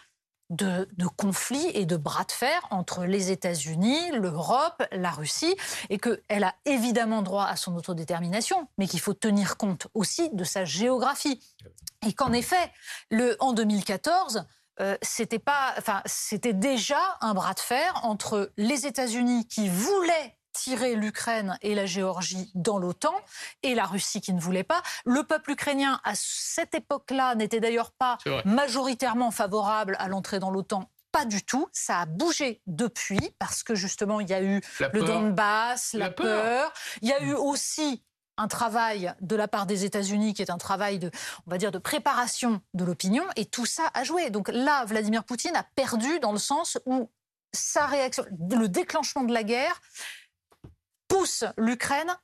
de, 0.49 0.87
conflits 1.17 1.69
et 1.73 1.85
de 1.85 1.97
bras 1.97 2.23
de 2.23 2.31
fer 2.31 2.59
entre 2.71 3.05
les 3.05 3.31
États-Unis, 3.31 4.11
l'Europe, 4.13 4.83
la 4.91 5.11
Russie, 5.11 5.55
et 5.89 5.99
qu'elle 5.99 6.43
a 6.43 6.55
évidemment 6.65 7.21
droit 7.21 7.45
à 7.45 7.55
son 7.55 7.75
autodétermination, 7.75 8.67
mais 8.77 8.87
qu'il 8.87 8.99
faut 8.99 9.13
tenir 9.13 9.57
compte 9.57 9.87
aussi 9.93 10.29
de 10.33 10.43
sa 10.43 10.65
géographie. 10.65 11.39
Et 12.05 12.13
qu'en 12.13 12.33
effet, 12.33 12.71
le, 13.11 13.35
en 13.39 13.53
2014, 13.53 14.45
euh, 14.81 14.97
c'était 15.01 16.53
déjà 16.53 17.17
un 17.21 17.33
bras 17.33 17.53
de 17.53 17.59
fer 17.59 17.99
entre 18.03 18.51
les 18.57 18.87
États-Unis 18.87 19.47
qui 19.47 19.67
voulaient 19.67 20.38
tirer 20.59 20.95
l'Ukraine 20.95 21.57
et 21.61 21.73
la 21.73 21.85
Géorgie 21.85 22.51
dans 22.53 22.77
l'OTAN 22.77 23.15
et 23.63 23.75
la 23.75 23.85
Russie 23.85 24.21
qui 24.21 24.33
ne 24.33 24.39
voulait 24.39 24.63
pas. 24.63 24.81
Le 25.05 25.23
peuple 25.23 25.51
ukrainien, 25.51 26.01
à 26.03 26.13
cette 26.15 26.75
époque-là, 26.75 27.35
n'était 27.35 27.59
d'ailleurs 27.59 27.91
pas 27.91 28.17
majoritairement 28.45 29.31
favorable 29.31 29.95
à 29.99 30.07
l'entrée 30.07 30.39
dans 30.39 30.51
l'OTAN 30.51 30.89
pas 31.11 31.25
du 31.25 31.43
tout. 31.43 31.67
Ça 31.73 32.01
a 32.01 32.05
bougé 32.05 32.61
depuis 32.67 33.31
parce 33.39 33.63
que 33.63 33.73
justement 33.73 34.19
il 34.19 34.29
y 34.29 34.33
a 34.33 34.43
eu 34.43 34.61
le 34.93 35.01
Donbass, 35.01 35.93
la, 35.93 36.11
peur. 36.11 36.71
Il 37.01 37.09
y 37.09 37.13
a 37.13 37.23
eu 37.23 37.33
aussi 37.33 38.03
un 38.37 38.47
travail 38.47 39.13
de 39.19 39.35
la 39.35 39.47
part 39.47 39.65
des 39.65 39.85
États-Unis 39.85 40.35
qui 40.35 40.43
est 40.43 40.51
un 40.51 40.59
travail 40.59 40.99
de, 40.99 41.09
on 41.47 41.51
va 41.51 41.57
dire, 41.57 41.71
de 41.71 41.79
préparation 41.79 42.61
de 42.75 42.85
l'opinion 42.85 43.23
et 43.37 43.45
tout 43.45 43.65
ça 43.65 43.89
a 43.95 44.03
joué. 44.03 44.29
Donc 44.29 44.49
là, 44.49 44.85
Vladimir 44.85 45.23
Poutine 45.23 45.55
a 45.55 45.63
perdu 45.63 46.19
dans 46.19 46.31
le 46.31 46.37
sens 46.37 46.77
où 46.85 47.09
sa 47.51 47.87
réaction, 47.87 48.25
le 48.51 48.69
déclenchement 48.69 49.23
de 49.23 49.33
la 49.33 49.43
guerre 49.43 49.81
pousse 51.19 51.43
l'Ukraine 51.57 52.15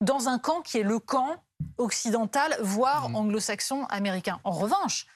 dans 0.00 0.28
un 0.28 0.38
camp 0.38 0.62
qui 0.62 0.78
est 0.78 0.84
le 0.84 1.00
camp 1.00 1.42
occidental, 1.76 2.56
voire 2.60 3.08
mmh. 3.08 3.16
anglo-saxon 3.16 3.84
américain. 3.86 4.40
En 4.44 4.52
revanche, 4.52 5.06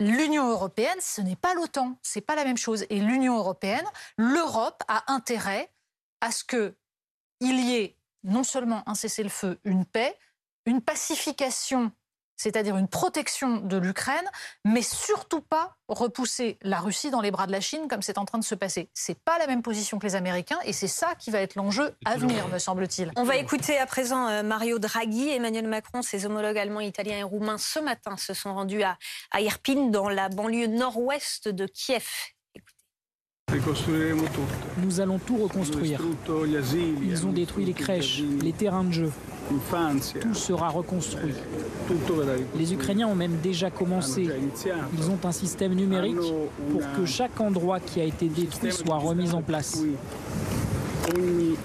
L'Union 0.00 0.50
européenne, 0.50 0.98
ce 1.00 1.20
n'est 1.20 1.36
pas 1.36 1.54
l'OTAN, 1.54 1.96
c'est 2.02 2.22
pas 2.22 2.34
la 2.34 2.44
même 2.44 2.56
chose. 2.56 2.84
Et 2.90 2.98
l'Union 2.98 3.36
européenne, 3.36 3.86
l'Europe 4.16 4.82
a 4.88 5.12
intérêt 5.12 5.72
à 6.20 6.32
ce 6.32 6.42
qu'il 6.42 7.60
y 7.60 7.76
ait 7.76 7.96
non 8.24 8.42
seulement 8.42 8.82
un 8.88 8.96
cessez-le-feu, 8.96 9.60
une 9.62 9.84
paix, 9.84 10.18
une 10.66 10.82
pacification 10.82 11.92
c'est-à-dire 12.36 12.76
une 12.76 12.88
protection 12.88 13.58
de 13.58 13.76
l'Ukraine, 13.76 14.28
mais 14.64 14.82
surtout 14.82 15.40
pas 15.40 15.76
repousser 15.88 16.58
la 16.62 16.80
Russie 16.80 17.10
dans 17.10 17.20
les 17.20 17.30
bras 17.30 17.46
de 17.46 17.52
la 17.52 17.60
Chine 17.60 17.86
comme 17.88 18.02
c'est 18.02 18.18
en 18.18 18.24
train 18.24 18.38
de 18.38 18.44
se 18.44 18.54
passer. 18.54 18.88
C'est 18.94 19.18
pas 19.18 19.38
la 19.38 19.46
même 19.46 19.62
position 19.62 19.98
que 19.98 20.06
les 20.06 20.14
Américains 20.14 20.58
et 20.64 20.72
c'est 20.72 20.88
ça 20.88 21.14
qui 21.14 21.30
va 21.30 21.40
être 21.40 21.54
l'enjeu 21.54 21.94
à 22.04 22.16
venir, 22.16 22.48
me 22.48 22.58
semble-t-il. 22.58 23.12
On 23.16 23.24
va 23.24 23.36
écouter 23.36 23.78
à 23.78 23.86
présent 23.86 24.28
euh, 24.28 24.42
Mario 24.42 24.78
Draghi, 24.78 25.30
Emmanuel 25.30 25.68
Macron, 25.68 26.02
ses 26.02 26.26
homologues 26.26 26.58
allemands, 26.58 26.80
italiens 26.80 27.18
et 27.18 27.22
roumains 27.22 27.58
ce 27.58 27.78
matin 27.78 28.16
se 28.16 28.34
sont 28.34 28.54
rendus 28.54 28.82
à, 28.82 28.96
à 29.30 29.40
Irpin, 29.40 29.88
dans 29.90 30.08
la 30.08 30.28
banlieue 30.28 30.66
nord-ouest 30.66 31.48
de 31.48 31.66
Kiev. 31.66 32.06
Nous 34.82 35.00
allons 35.00 35.18
tout 35.18 35.36
reconstruire. 35.36 36.00
Ils 37.02 37.26
ont 37.26 37.32
détruit 37.32 37.64
les 37.64 37.72
crèches, 37.72 38.22
les 38.42 38.52
terrains 38.52 38.84
de 38.84 38.92
jeu. 38.92 39.10
Tout 40.20 40.34
sera 40.34 40.68
reconstruit. 40.68 41.34
Les 42.56 42.72
Ukrainiens 42.72 43.08
ont 43.08 43.14
même 43.14 43.36
déjà 43.42 43.70
commencé. 43.70 44.28
Ils 44.96 45.10
ont 45.10 45.18
un 45.24 45.32
système 45.32 45.74
numérique 45.74 46.16
pour 46.70 46.80
que 46.96 47.04
chaque 47.04 47.40
endroit 47.40 47.80
qui 47.80 48.00
a 48.00 48.04
été 48.04 48.28
détruit 48.28 48.72
soit 48.72 48.96
remis 48.96 49.32
en 49.32 49.42
place. 49.42 49.82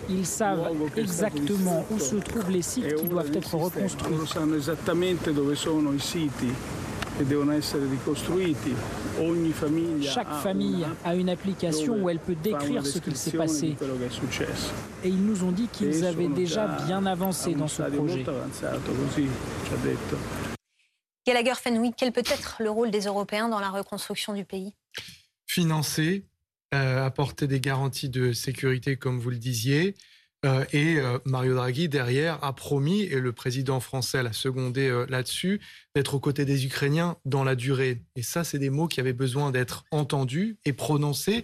Ils 0.09 0.25
savent 0.25 0.71
exactement 0.95 1.85
où 1.91 1.99
se 1.99 2.15
trouvent 2.15 2.51
les 2.51 2.61
sites 2.61 2.95
qui 2.95 3.07
doivent 3.07 3.31
être 3.33 3.55
reconstruits. 3.55 4.15
Chaque 10.01 10.33
famille 10.43 10.85
a 11.03 11.15
une 11.15 11.29
application 11.29 12.03
où 12.03 12.09
elle 12.09 12.19
peut 12.19 12.35
décrire 12.35 12.85
ce 12.85 12.99
qu'il 12.99 13.15
s'est 13.15 13.37
passé. 13.37 13.75
Et 15.03 15.09
ils 15.09 15.25
nous 15.25 15.43
ont 15.43 15.51
dit 15.51 15.67
qu'ils 15.67 16.05
avaient 16.05 16.27
déjà 16.27 16.67
bien 16.85 17.05
avancé 17.05 17.53
dans 17.55 17.67
ce 17.67 17.83
projet. 17.83 18.25
Gallagher 21.25 21.55
Fenwick, 21.55 21.95
quel 21.97 22.13
peut 22.13 22.23
être 22.25 22.57
le 22.59 22.69
rôle 22.69 22.91
des 22.91 23.01
Européens 23.01 23.49
dans 23.49 23.59
la 23.59 23.69
reconstruction 23.69 24.33
du 24.33 24.45
pays? 24.45 24.73
Financer, 25.45 26.25
euh, 26.73 27.05
apporter 27.05 27.47
des 27.47 27.59
garanties 27.59 28.09
de 28.09 28.31
sécurité, 28.31 28.95
comme 28.95 29.19
vous 29.19 29.29
le 29.29 29.37
disiez, 29.37 29.95
euh, 30.45 30.65
et 30.71 30.97
euh, 30.97 31.17
Mario 31.25 31.55
Draghi, 31.55 31.89
derrière, 31.89 32.43
a 32.43 32.53
promis, 32.53 33.01
et 33.01 33.19
le 33.19 33.33
président 33.33 33.79
français 33.79 34.21
l'a 34.21 34.33
secondé 34.33 34.87
euh, 34.87 35.05
là-dessus, 35.09 35.59
d'être 35.95 36.13
aux 36.13 36.19
côtés 36.19 36.45
des 36.45 36.65
Ukrainiens 36.65 37.17
dans 37.25 37.43
la 37.43 37.55
durée. 37.55 38.03
Et 38.15 38.21
ça, 38.21 38.43
c'est 38.43 38.59
des 38.59 38.69
mots 38.69 38.87
qui 38.87 38.99
avaient 38.99 39.13
besoin 39.13 39.51
d'être 39.51 39.85
entendus 39.91 40.57
et 40.65 40.73
prononcés, 40.73 41.43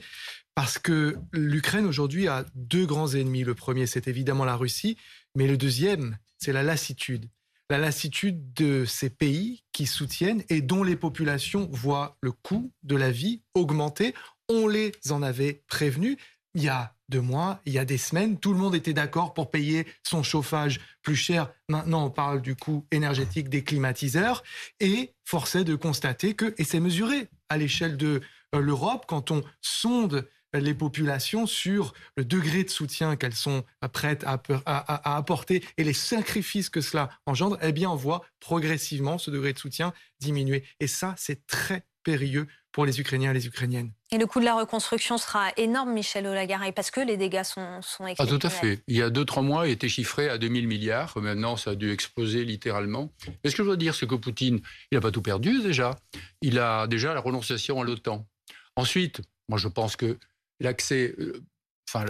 parce 0.54 0.78
que 0.78 1.18
l'Ukraine, 1.32 1.88
aujourd'hui, 1.88 2.28
a 2.28 2.46
deux 2.54 2.86
grands 2.86 3.14
ennemis. 3.14 3.44
Le 3.44 3.56
premier, 3.56 3.88
c'est 3.88 4.08
évidemment 4.08 4.46
la 4.46 4.56
Russie, 4.56 4.98
mais 5.36 5.48
le 5.48 5.58
deuxième, 5.58 6.18
c'est 6.38 6.54
la 6.54 6.62
lassitude. 6.62 7.30
La 7.72 7.80
lassitude 7.80 8.54
de 8.54 8.86
ces 8.86 9.10
pays 9.10 9.64
qui 9.72 9.88
soutiennent 9.88 10.44
et 10.50 10.62
dont 10.62 10.84
les 10.84 10.98
populations 10.98 11.68
voient 11.72 12.18
le 12.22 12.32
coût 12.32 12.72
de 12.84 12.96
la 12.96 13.10
vie 13.10 13.42
augmenter. 13.56 14.14
On 14.50 14.68
les 14.68 14.92
en 15.10 15.24
avait 15.24 15.64
prévenus 15.68 16.18
il 16.54 16.64
y 16.64 16.70
a 16.70 16.96
deux 17.10 17.22
mois, 17.22 17.62
il 17.66 17.74
y 17.74 17.80
a 17.80 17.86
des 17.86 17.98
semaines, 17.98 18.40
tout 18.40 18.54
le 18.54 18.60
monde 18.60 18.76
était 18.76 18.94
d'accord 18.94 19.34
pour 19.34 19.52
payer 19.52 19.86
son 20.04 20.24
chauffage 20.24 20.80
plus 21.02 21.16
cher. 21.16 21.52
Maintenant, 21.70 22.06
on 22.06 22.10
parle 22.10 22.42
du 22.42 22.56
coût 22.56 22.86
énergétique 22.92 23.50
des 23.50 23.64
climatiseurs. 23.64 24.44
Et 24.80 25.14
force 25.24 25.56
est 25.56 25.64
de 25.64 25.76
constater 25.76 26.34
que, 26.34 26.56
et 26.58 26.64
c'est 26.64 26.80
mesuré 26.80 27.28
à 27.50 27.58
l'échelle 27.58 27.98
de 27.98 28.22
euh, 28.56 28.60
l'Europe, 28.60 29.06
quand 29.08 29.32
on 29.32 29.44
sonde 29.62 30.28
les 30.54 30.74
populations 30.74 31.48
sur 31.48 31.94
le 32.16 32.26
degré 32.26 32.64
de 32.64 32.70
soutien 32.70 33.16
qu'elles 33.16 33.36
sont 33.36 33.64
prêtes 33.92 34.24
à, 34.24 34.42
à, 34.66 35.18
apporter 35.18 35.64
et 35.78 35.84
les 35.84 35.94
sacrifices 35.94 36.70
que 36.70 36.82
cela 36.82 37.10
engendre, 37.26 37.58
eh 37.62 37.72
bien, 37.72 37.90
on 37.90 37.96
voit 37.96 38.24
progressivement 38.40 39.18
ce 39.18 39.32
degré 39.32 39.54
de 39.54 39.60
soutien 39.60 39.94
diminuer. 40.20 40.64
Et 40.80 40.88
ça, 40.88 41.16
c'est 41.18 41.46
très 41.48 41.86
périlleux 42.04 42.48
pour 42.74 42.86
les 42.86 43.00
Ukrainiens 43.00 43.32
et 43.32 43.36
les 43.36 43.48
Ukrainiennes. 43.48 43.92
Et 44.12 44.18
le 44.18 44.26
coût 44.26 44.40
de 44.40 44.46
la 44.46 44.56
reconstruction 44.56 45.18
sera 45.18 45.52
énorme, 45.58 45.94
Michel 45.94 46.26
Olagaray, 46.26 46.72
parce 46.74 46.92
que 46.92 47.00
les 47.00 47.18
dégâts 47.18 47.44
sont, 47.44 47.82
sont 47.82 48.06
Ah, 48.18 48.26
tout 48.26 48.40
à 48.42 48.50
fait. 48.50 48.82
Il 48.88 48.98
y 48.98 49.02
a 49.02 49.10
2-3 49.10 49.44
mois, 49.44 49.68
il 49.68 49.72
était 49.72 49.88
chiffré 49.88 50.28
à 50.28 50.38
2000 50.38 50.68
milliards. 50.68 51.14
Maintenant, 51.18 51.56
ça 51.56 51.72
a 51.72 51.76
dû 51.76 51.92
exploser 51.92 52.44
littéralement. 52.44 53.14
Mais 53.44 53.52
ce 53.52 53.56
que 53.56 53.64
je 53.64 53.70
veux 53.70 53.78
dire, 53.78 53.94
c'est 53.96 54.08
que 54.08 54.16
Poutine, 54.16 54.60
il 54.92 54.96
n'a 54.96 55.02
pas 55.02 55.12
tout 55.12 55.22
perdu 55.22 55.62
déjà. 55.62 55.96
Il 56.42 56.60
a 56.60 56.88
déjà 56.88 57.14
la 57.14 57.22
renonciation 57.22 57.80
à 57.80 57.86
l'OTAN. 57.86 58.28
Ensuite, 58.76 59.22
moi, 59.48 59.60
je 59.60 59.68
pense 59.68 59.96
que 59.96 60.18
l'accès 60.60 61.14
euh, 61.20 61.44
enfin, 61.88 62.06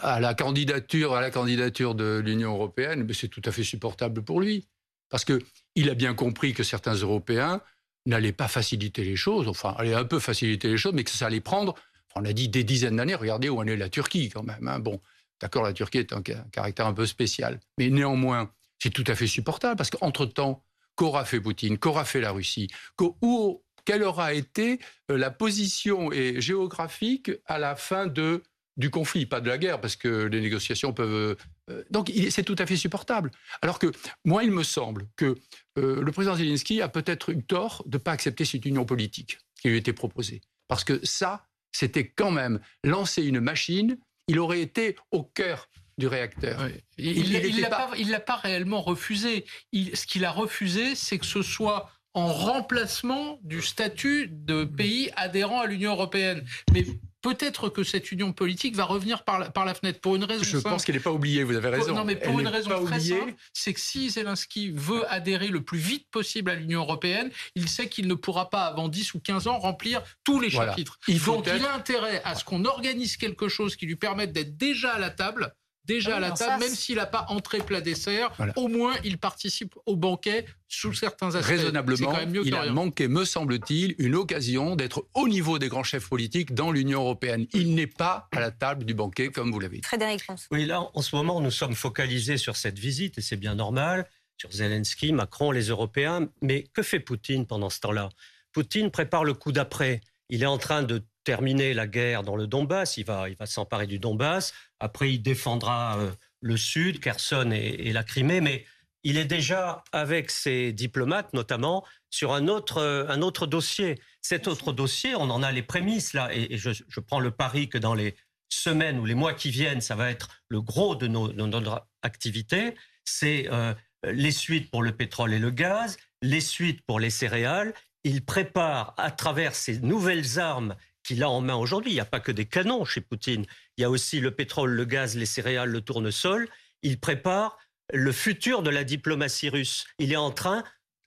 à 0.00 0.18
la 0.18 0.32
candidature, 0.32 1.14
à 1.14 1.20
la 1.20 1.30
candidature 1.30 1.94
de 1.94 2.22
l'Union 2.24 2.54
européenne, 2.54 3.06
c'est 3.12 3.28
tout 3.28 3.42
à 3.44 3.52
fait 3.52 3.64
supportable 3.64 4.22
pour 4.22 4.40
lui. 4.40 4.66
Parce 5.10 5.26
qu'il 5.26 5.90
a 5.90 5.94
bien 5.94 6.14
compris 6.14 6.54
que 6.54 6.62
certains 6.62 6.94
Européens 6.94 7.60
n'allait 8.06 8.32
pas 8.32 8.48
faciliter 8.48 9.04
les 9.04 9.16
choses, 9.16 9.48
enfin, 9.48 9.74
allait 9.78 9.94
un 9.94 10.04
peu 10.04 10.18
faciliter 10.18 10.68
les 10.68 10.76
choses, 10.76 10.92
mais 10.94 11.04
que 11.04 11.10
ça 11.10 11.26
allait 11.26 11.40
prendre, 11.40 11.74
on 12.16 12.24
a 12.24 12.32
dit 12.32 12.48
des 12.48 12.64
dizaines 12.64 12.96
d'années, 12.96 13.14
regardez 13.14 13.48
où 13.48 13.58
en 13.58 13.66
est 13.66 13.76
la 13.76 13.88
Turquie 13.88 14.30
quand 14.30 14.42
même. 14.42 14.66
Hein. 14.66 14.78
Bon, 14.78 15.00
d'accord, 15.40 15.62
la 15.62 15.72
Turquie 15.72 15.98
est 15.98 16.12
un, 16.12 16.22
caractère 16.22 16.86
un 16.86 16.94
peu 16.94 17.06
spécial, 17.06 17.60
mais 17.78 17.90
néanmoins, 17.90 18.50
c'est 18.78 18.90
tout 18.90 19.04
à 19.06 19.14
fait 19.14 19.26
supportable, 19.26 19.76
parce 19.76 19.90
qu'entre-temps, 19.90 20.64
qu'aura 20.96 21.24
fait 21.24 21.40
Poutine, 21.40 21.78
qu'aura 21.78 22.04
fait 22.04 22.20
la 22.20 22.32
Russie, 22.32 22.68
où, 23.00 23.62
quelle 23.84 24.02
aura 24.02 24.34
été 24.34 24.78
euh, 25.10 25.16
la 25.16 25.30
position 25.30 26.10
géographique 26.36 27.30
à 27.46 27.58
la 27.58 27.76
fin 27.76 28.06
de 28.06 28.42
du 28.76 28.90
conflit, 28.90 29.26
pas 29.26 29.40
de 29.40 29.48
la 29.48 29.58
guerre, 29.58 29.80
parce 29.80 29.96
que 29.96 30.08
les 30.08 30.40
négociations 30.40 30.92
peuvent. 30.92 31.36
Euh, 31.68 31.84
donc 31.90 32.10
c'est 32.30 32.44
tout 32.44 32.56
à 32.58 32.66
fait 32.66 32.76
supportable. 32.76 33.30
Alors 33.62 33.78
que 33.78 33.92
moi, 34.24 34.44
il 34.44 34.50
me 34.50 34.62
semble 34.62 35.08
que 35.16 35.36
euh, 35.78 36.02
le 36.02 36.12
président 36.12 36.36
Zelensky 36.36 36.80
a 36.82 36.88
peut-être 36.88 37.30
eu 37.30 37.42
tort 37.42 37.82
de 37.86 37.96
ne 37.96 38.02
pas 38.02 38.12
accepter 38.12 38.44
cette 38.44 38.64
union 38.64 38.84
politique 38.84 39.38
qui 39.60 39.68
lui 39.68 39.76
était 39.76 39.92
proposée. 39.92 40.40
Parce 40.68 40.84
que 40.84 41.04
ça, 41.04 41.46
c'était 41.72 42.08
quand 42.08 42.30
même 42.30 42.60
lancer 42.84 43.22
une 43.22 43.40
machine, 43.40 43.98
il 44.28 44.38
aurait 44.38 44.60
été 44.60 44.96
au 45.10 45.22
cœur 45.22 45.68
du 45.98 46.06
réacteur. 46.06 46.68
Il 46.96 47.30
ne 47.30 48.10
l'a 48.10 48.20
pas... 48.20 48.36
réellement 48.36 48.80
refusé. 48.80 49.44
ce 49.72 50.06
qu'il 50.06 50.24
a 50.24 50.30
refusé, 50.30 50.94
c'est 50.94 51.18
que 51.18 51.26
ce 51.26 51.42
soit 51.42 51.90
en 52.14 52.32
remplacement 52.32 53.38
du 53.42 53.62
statut 53.62 54.28
de 54.28 54.64
pays 54.64 55.10
adhérent 55.16 55.60
à 55.60 55.66
l'Union 55.66 55.92
européenne. 55.92 56.44
Mais 56.72 56.84
peut-être 57.22 57.68
que 57.68 57.84
cette 57.84 58.12
union 58.12 58.32
politique 58.32 58.74
va 58.74 58.84
revenir 58.84 59.24
par 59.24 59.38
la, 59.38 59.50
par 59.50 59.64
la 59.64 59.74
fenêtre 59.74 60.00
pour 60.00 60.16
une 60.16 60.24
raison. 60.24 60.42
Je 60.42 60.58
pense 60.58 60.84
qu'elle 60.84 60.94
n'est 60.94 61.00
pas 61.00 61.12
oubliée, 61.12 61.44
vous 61.44 61.56
avez 61.56 61.68
raison. 61.68 61.94
Non, 61.94 62.04
mais 62.04 62.16
pour 62.16 62.38
une 62.40 62.48
raison 62.48 62.84
très 62.84 63.00
simple, 63.00 63.34
c'est 63.52 63.74
que 63.74 63.80
si 63.80 64.10
Zelensky 64.10 64.70
veut 64.70 65.10
adhérer 65.12 65.48
le 65.48 65.62
plus 65.62 65.78
vite 65.78 66.06
possible 66.10 66.50
à 66.50 66.54
l'Union 66.54 66.80
européenne, 66.80 67.30
il 67.54 67.68
sait 67.68 67.88
qu'il 67.88 68.06
ne 68.06 68.14
pourra 68.14 68.50
pas 68.50 68.64
avant 68.64 68.88
10 68.88 69.14
ou 69.14 69.20
15 69.20 69.46
ans 69.46 69.58
remplir 69.58 70.02
tous 70.24 70.40
les 70.40 70.50
chapitres. 70.50 70.98
Il 71.08 71.22
Donc 71.22 71.46
il 71.46 71.64
a 71.64 71.74
intérêt 71.74 72.22
à 72.24 72.34
ce 72.34 72.44
qu'on 72.44 72.64
organise 72.64 73.16
quelque 73.16 73.48
chose 73.48 73.76
qui 73.76 73.86
lui 73.86 73.96
permette 73.96 74.32
d'être 74.32 74.56
déjà 74.56 74.92
à 74.92 74.98
la 74.98 75.10
table 75.10 75.54
déjà 75.84 76.16
à 76.16 76.20
la 76.20 76.30
table, 76.30 76.62
même 76.62 76.74
s'il 76.74 76.96
n'a 76.96 77.06
pas 77.06 77.26
entré 77.28 77.58
plat 77.58 77.80
dessert, 77.80 78.32
au 78.56 78.68
moins 78.68 78.94
il 79.04 79.18
participe 79.18 79.74
au 79.86 79.96
banquet 79.96 80.46
sous 80.68 80.92
certains 80.92 81.34
aspects. 81.34 81.48
Raisonnablement, 81.48 82.14
il 82.44 82.54
a 82.54 82.70
manqué, 82.70 83.08
me 83.08 83.24
semble-t-il, 83.24 83.94
une 83.98 84.14
occasion 84.14 84.76
d'être 84.76 85.06
au 85.14 85.28
niveau 85.28 85.58
des 85.58 85.68
grands 85.68 85.82
chefs 85.82 86.08
politiques 86.08 86.54
dans 86.54 86.70
l'Union 86.70 87.00
européenne. 87.00 87.46
Il 87.52 87.74
n'est 87.74 87.86
pas 87.86 88.28
à 88.32 88.40
la 88.40 88.50
table 88.50 88.84
du 88.84 88.94
banquet, 88.94 89.30
comme 89.30 89.50
vous 89.50 89.60
l'avez 89.60 89.78
dit. 89.78 89.82
Frédéric 89.82 90.22
France. 90.22 90.46
Oui, 90.50 90.66
là, 90.66 90.88
en 90.94 91.02
ce 91.02 91.16
moment, 91.16 91.40
nous 91.40 91.50
sommes 91.50 91.74
focalisés 91.74 92.36
sur 92.36 92.56
cette 92.56 92.78
visite, 92.78 93.18
et 93.18 93.20
c'est 93.22 93.36
bien 93.36 93.54
normal, 93.54 94.08
sur 94.36 94.52
Zelensky, 94.52 95.12
Macron, 95.12 95.50
les 95.50 95.68
Européens. 95.68 96.28
Mais 96.40 96.64
que 96.72 96.82
fait 96.82 97.00
Poutine 97.00 97.46
pendant 97.46 97.70
ce 97.70 97.80
temps-là? 97.80 98.08
Poutine 98.52 98.90
prépare 98.90 99.24
le 99.24 99.34
coup 99.34 99.52
d'après. 99.52 100.00
Il 100.28 100.42
est 100.42 100.46
en 100.46 100.58
train 100.58 100.82
de 100.82 101.02
terminer 101.30 101.74
la 101.74 101.86
guerre 101.86 102.24
dans 102.24 102.34
le 102.34 102.48
Donbass, 102.48 102.96
il 102.96 103.04
va, 103.04 103.28
il 103.28 103.36
va 103.36 103.46
s'emparer 103.46 103.86
du 103.86 104.00
Donbass, 104.00 104.52
après 104.80 105.12
il 105.12 105.22
défendra 105.22 105.96
euh, 105.96 106.10
le 106.40 106.56
Sud, 106.56 106.98
Kherson 106.98 107.52
et, 107.52 107.92
la 107.92 108.02
Crimée, 108.02 108.40
mais 108.40 108.64
il 109.04 109.16
est 109.16 109.26
déjà 109.26 109.84
avec 109.92 110.32
ses 110.32 110.72
diplomates 110.72 111.32
notamment 111.32 111.86
sur 112.10 112.32
un 112.32 112.48
autre, 112.48 112.78
euh, 112.78 113.06
un 113.08 113.22
autre 113.22 113.46
dossier. 113.46 114.00
Cet 114.22 114.48
autre 114.48 114.72
dossier, 114.72 115.14
on 115.14 115.30
en 115.30 115.44
a 115.44 115.52
les 115.52 115.62
prémices 115.62 116.14
là, 116.14 116.30
et, 116.34 116.58
je, 116.58 116.72
prends 116.98 117.20
le 117.20 117.30
pari 117.30 117.68
que 117.68 117.78
dans 117.78 117.94
les 117.94 118.16
semaines 118.48 118.98
ou 118.98 119.04
les 119.04 119.14
mois 119.14 119.32
qui 119.32 119.50
viennent, 119.50 119.80
ça 119.80 119.94
va 119.94 120.10
être 120.10 120.42
le 120.48 120.60
gros 120.60 120.96
de, 120.96 121.06
nos, 121.06 121.32
notre 121.32 121.86
activité, 122.02 122.74
c'est 123.04 123.46
euh, 123.52 123.72
les 124.02 124.32
suites 124.32 124.68
pour 124.68 124.82
le 124.82 124.90
pétrole 124.96 125.32
et 125.32 125.38
le 125.38 125.50
gaz, 125.50 125.96
les 126.22 126.40
suites 126.40 126.82
pour 126.88 126.98
les 126.98 127.10
céréales. 127.10 127.72
Il 128.02 128.24
prépare 128.24 128.94
à 128.96 129.12
travers 129.12 129.54
ces 129.54 129.78
nouvelles 129.78 130.40
armes 130.40 130.74
qu'il 131.10 131.24
a 131.24 131.28
en 131.28 131.40
main 131.40 131.56
aujourd'hui. 131.56 131.90
Il 131.90 131.94
n'y 131.94 132.00
a 132.00 132.04
pas 132.04 132.20
que 132.20 132.30
des 132.30 132.46
canons 132.46 132.84
chez 132.84 133.00
Poutine. 133.00 133.44
Il 133.76 133.80
y 133.80 133.84
a 133.84 133.90
aussi 133.90 134.20
le 134.20 134.30
pétrole, 134.30 134.70
le 134.70 134.84
gaz, 134.84 135.16
les 135.16 135.26
céréales, 135.26 135.68
le 135.68 135.80
tournesol. 135.80 136.48
Il 136.82 137.00
prépare 137.00 137.58
le 137.92 138.12
futur 138.12 138.62
de 138.62 138.70
la 138.70 138.84
diplomatie 138.84 139.48
russe. 139.48 139.86
Il 139.98 140.12
est 140.12 140.16
en 140.16 140.30
train, 140.30 140.62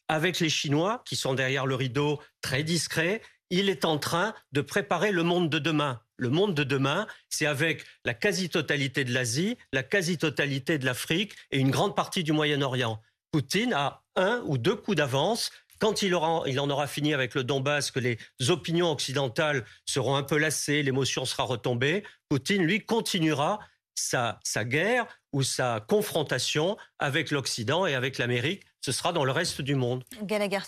avec 0.10 0.42
les 0.42 0.50
Chinois, 0.50 1.04
qui 1.06 1.16
sont 1.16 1.34
derrière 1.34 1.66
le 1.66 1.76
rideau, 1.76 2.20
très 2.42 2.64
discrets, 2.64 3.22
il 3.50 3.70
est 3.70 3.86
en 3.86 3.98
train 3.98 4.34
de 4.52 4.60
préparer 4.60 5.14
le 5.14 5.24
monde 5.24 5.50
de 5.50 5.60
demain. 5.60 6.02
Le 6.18 6.30
monde 6.30 6.54
de 6.54 6.66
demain, 6.66 7.08
c'est 7.30 7.46
avec 7.46 7.86
la 8.04 8.14
quasi-totalité 8.14 9.06
de 9.06 9.14
l'Asie, 9.14 9.58
la 9.72 9.84
quasi-totalité 9.84 10.80
de 10.80 10.86
l'Afrique 10.86 11.34
et 11.52 11.60
une 11.60 11.72
grande 11.72 11.96
partie 11.96 12.26
du 12.26 12.34
Moyen-Orient. 12.34 13.02
Poutine 13.32 13.72
a 13.72 14.04
un 14.18 14.42
ou 14.48 14.58
deux 14.58 14.76
coups 14.76 14.98
d'avance. 14.98 15.50
Quand 15.84 16.02
il, 16.02 16.16
aura, 16.16 16.30
en 16.30 16.70
aura 16.70 16.88
fini 16.88 17.14
avec 17.14 17.36
le 17.36 17.44
Donbass, 17.44 17.92
que 17.92 18.00
les 18.00 18.18
opinions 18.48 18.90
occidentales 18.90 19.66
seront 19.84 20.16
un 20.16 20.24
peu 20.24 20.38
lassées, 20.38 20.82
l'émotion 20.82 21.26
sera 21.26 21.44
retombée, 21.44 22.06
Poutine, 22.30 22.64
lui, 22.64 22.80
continuera 22.86 23.60
sa 23.94 24.40
guerre 24.60 25.06
ou 25.34 25.44
sa 25.44 25.84
confrontation 25.86 26.78
avec 27.00 27.32
l'Occident 27.32 27.86
et 27.86 27.96
avec 27.96 28.18
l'Amérique 28.18 28.64
ce 28.84 28.92
sera 28.92 29.14
dans 29.14 29.24
le 29.24 29.32
reste 29.32 29.62
du 29.62 29.76
monde. 29.76 30.04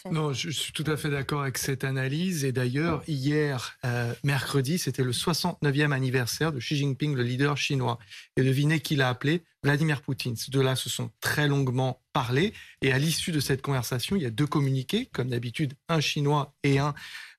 Non, 0.09 0.31
je 0.31 0.49
suis 0.49 0.71
tout 0.71 0.85
à 0.87 0.95
fait 0.95 1.09
d'accord 1.09 1.41
avec 1.41 1.57
cette 1.57 1.83
analyse. 1.83 2.45
Et 2.45 2.53
d'ailleurs, 2.53 3.03
hier, 3.07 3.77
euh, 3.83 4.13
mercredi, 4.23 4.77
c'était 4.77 5.03
le 5.03 5.11
69e 5.11 5.91
anniversaire 5.91 6.53
de 6.53 6.59
Xi 6.59 6.77
Jinping, 6.77 7.13
le 7.13 7.23
leader 7.23 7.57
chinois. 7.57 7.99
Et 8.37 8.43
devinez 8.43 8.79
qui 8.79 8.95
l'a 8.95 9.09
appelé? 9.09 9.43
Vladimir 9.63 10.01
Poutine. 10.01 10.37
Ces 10.37 10.49
deux-là 10.49 10.77
se 10.77 10.89
sont 10.89 11.11
très 11.19 11.49
longuement 11.49 12.01
parlé. 12.13 12.53
Et 12.81 12.93
à 12.93 12.99
l'issue 12.99 13.33
de 13.33 13.41
cette 13.41 13.61
conversation, 13.61 14.15
il 14.15 14.21
y 14.21 14.25
a 14.25 14.29
deux 14.29 14.47
communiqués, 14.47 15.07
comme 15.07 15.29
d'habitude, 15.29 15.73
un 15.89 15.99
chinois 15.99 16.55
et 16.63 16.79
un 16.79 16.93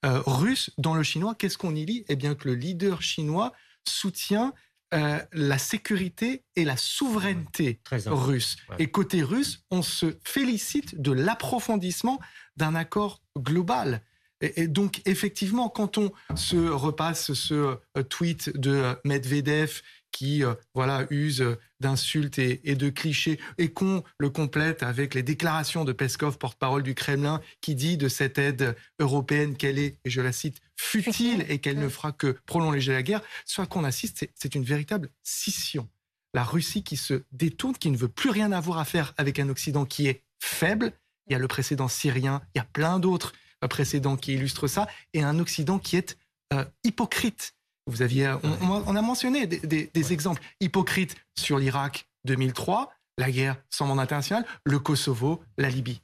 euh, 0.04 0.20
russe. 0.26 0.72
Dans 0.76 0.94
le 0.94 1.02
chinois, 1.02 1.34
qu'est-ce 1.38 1.56
qu'on 1.56 1.74
y 1.74 1.86
lit? 1.86 2.04
Eh 2.08 2.16
bien 2.16 2.34
que 2.34 2.48
le 2.48 2.54
leader 2.54 3.00
chinois 3.00 3.54
soutient 3.88 4.52
euh, 4.94 5.18
la 5.32 5.58
sécurité 5.58 6.44
et 6.54 6.64
la 6.64 6.76
souveraineté 6.76 7.80
russe. 8.06 8.56
Et 8.78 8.90
côté 8.90 9.22
russe, 9.22 9.64
on 9.70 9.82
se 9.82 10.16
félicite 10.24 11.00
de 11.00 11.10
l'approfondissement 11.12 12.20
d'un 12.56 12.74
accord 12.74 13.20
global. 13.36 14.02
Et, 14.40 14.68
donc, 14.68 15.00
effectivement, 15.06 15.68
quand 15.68 15.98
on 15.98 16.12
se 16.34 16.56
repasse 16.56 17.32
ce 17.32 17.78
euh, 17.96 18.02
tweet 18.02 18.56
de 18.56 18.94
Medvedev 19.04 19.80
qui 20.16 20.42
euh, 20.42 20.54
voilà 20.74 21.06
use 21.10 21.44
d'insultes 21.80 22.38
et, 22.38 22.74
de 22.74 22.88
clichés 22.88 23.38
et 23.58 23.70
qu'on 23.70 24.02
le 24.16 24.30
complète 24.30 24.82
avec 24.82 25.12
les 25.12 25.22
déclarations 25.22 25.84
de 25.84 25.92
Peskov, 25.92 26.38
porte-parole 26.38 26.82
du 26.82 26.94
Kremlin, 26.94 27.42
qui 27.60 27.74
dit 27.74 27.98
de 27.98 28.08
cette 28.08 28.38
aide 28.38 28.74
européenne 28.98 29.58
qu'elle 29.58 29.78
est, 29.78 29.98
et 30.06 30.10
je 30.10 30.22
la 30.22 30.32
cite, 30.32 30.62
futile 30.74 31.44
et 31.50 31.58
qu'elle 31.58 31.78
ne 31.78 31.90
fera 31.90 32.12
que 32.12 32.34
prolonger 32.46 32.92
la 32.92 33.02
guerre, 33.02 33.20
soit 33.44 33.66
qu'on 33.66 33.84
assiste, 33.84 34.26
c'est 34.34 34.54
une 34.54 34.64
véritable 34.64 35.10
scission. 35.22 35.86
La 36.32 36.44
Russie 36.44 36.82
qui 36.82 36.96
se 36.96 37.22
détourne, 37.32 37.76
qui 37.76 37.90
ne 37.90 37.98
veut 37.98 38.08
plus 38.08 38.30
rien 38.30 38.52
avoir 38.52 38.78
à 38.78 38.86
faire 38.86 39.12
avec 39.18 39.38
un 39.38 39.50
Occident 39.50 39.84
qui 39.84 40.08
est 40.08 40.22
faible. 40.40 40.92
Il 41.26 41.34
y 41.34 41.36
a 41.36 41.38
le 41.38 41.48
précédent 41.48 41.88
syrien, 41.88 42.40
il 42.54 42.58
y 42.58 42.60
a 42.62 42.66
plein 42.72 42.98
d'autres 42.98 43.34
euh, 43.62 43.68
précédents 43.68 44.16
qui 44.16 44.32
illustrent 44.32 44.66
ça, 44.66 44.88
et 45.12 45.22
un 45.22 45.38
Occident 45.38 45.78
qui 45.78 45.96
est 45.96 46.16
euh, 46.54 46.64
hypocrite 46.84 47.55
vous 47.86 48.02
aviez, 48.02 48.34
on, 48.42 48.96
a 48.96 49.02
mentionné 49.02 49.46
des, 49.46 50.12
exemples 50.12 50.42
hypocrites 50.60 51.14
sur 51.38 51.58
l'Irak 51.58 52.08
2003, 52.24 52.92
la 53.18 53.30
guerre 53.30 53.56
sans 53.70 53.86
mandat 53.86 54.02
international, 54.02 54.44
le 54.64 54.78
Kosovo, 54.78 55.42
la 55.56 55.68
Libye. 55.68 56.00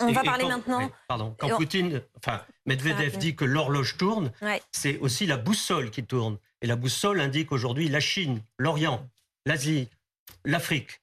On 0.00 0.12
va 0.12 0.22
parler 0.22 0.44
maintenant. 0.44 0.90
pardon. 1.08 1.36
Quand 1.38 1.56
Poutine, 1.56 2.02
enfin, 2.18 2.42
Medvedev 2.66 3.16
dit 3.18 3.36
que 3.36 3.44
l'horloge 3.44 3.96
tourne, 3.96 4.32
c'est 4.72 4.98
aussi 4.98 5.26
la 5.26 5.36
boussole 5.36 5.90
qui 5.90 6.04
tourne. 6.04 6.38
Et 6.62 6.66
la 6.66 6.76
boussole 6.76 7.20
indique 7.20 7.52
aujourd'hui 7.52 7.88
la 7.88 8.00
Chine, 8.00 8.42
l'Orient, 8.58 9.08
l'Asie, 9.44 9.88
l'Afrique. 10.44 11.02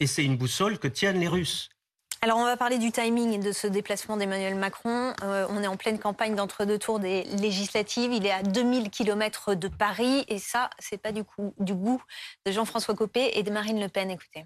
Et 0.00 0.06
c'est 0.06 0.24
une 0.24 0.36
boussole 0.36 0.78
que 0.78 0.88
tiennent 0.88 1.20
les 1.20 1.28
Russes. 1.28 1.70
Alors, 2.26 2.38
on 2.38 2.44
va 2.44 2.56
parler 2.56 2.78
du 2.78 2.90
timing 2.90 3.38
de 3.38 3.52
ce 3.52 3.68
déplacement 3.68 4.16
d'Emmanuel 4.16 4.56
Macron. 4.56 5.12
Euh, 5.22 5.46
on 5.48 5.62
est 5.62 5.68
en 5.68 5.76
pleine 5.76 6.00
campagne 6.00 6.34
d'entre-deux 6.34 6.76
tours 6.76 6.98
des 6.98 7.22
législatives. 7.22 8.12
Il 8.12 8.26
est 8.26 8.32
à 8.32 8.42
2000 8.42 8.90
km 8.90 9.54
de 9.54 9.68
Paris. 9.68 10.24
Et 10.26 10.40
ça, 10.40 10.68
c'est 10.80 10.98
pas 10.98 11.12
du, 11.12 11.22
coup, 11.22 11.54
du 11.60 11.72
goût 11.72 12.02
de 12.44 12.50
Jean-François 12.50 12.96
Copé 12.96 13.30
et 13.34 13.44
de 13.44 13.52
Marine 13.52 13.80
Le 13.80 13.86
Pen. 13.86 14.10
Écoutez 14.10 14.44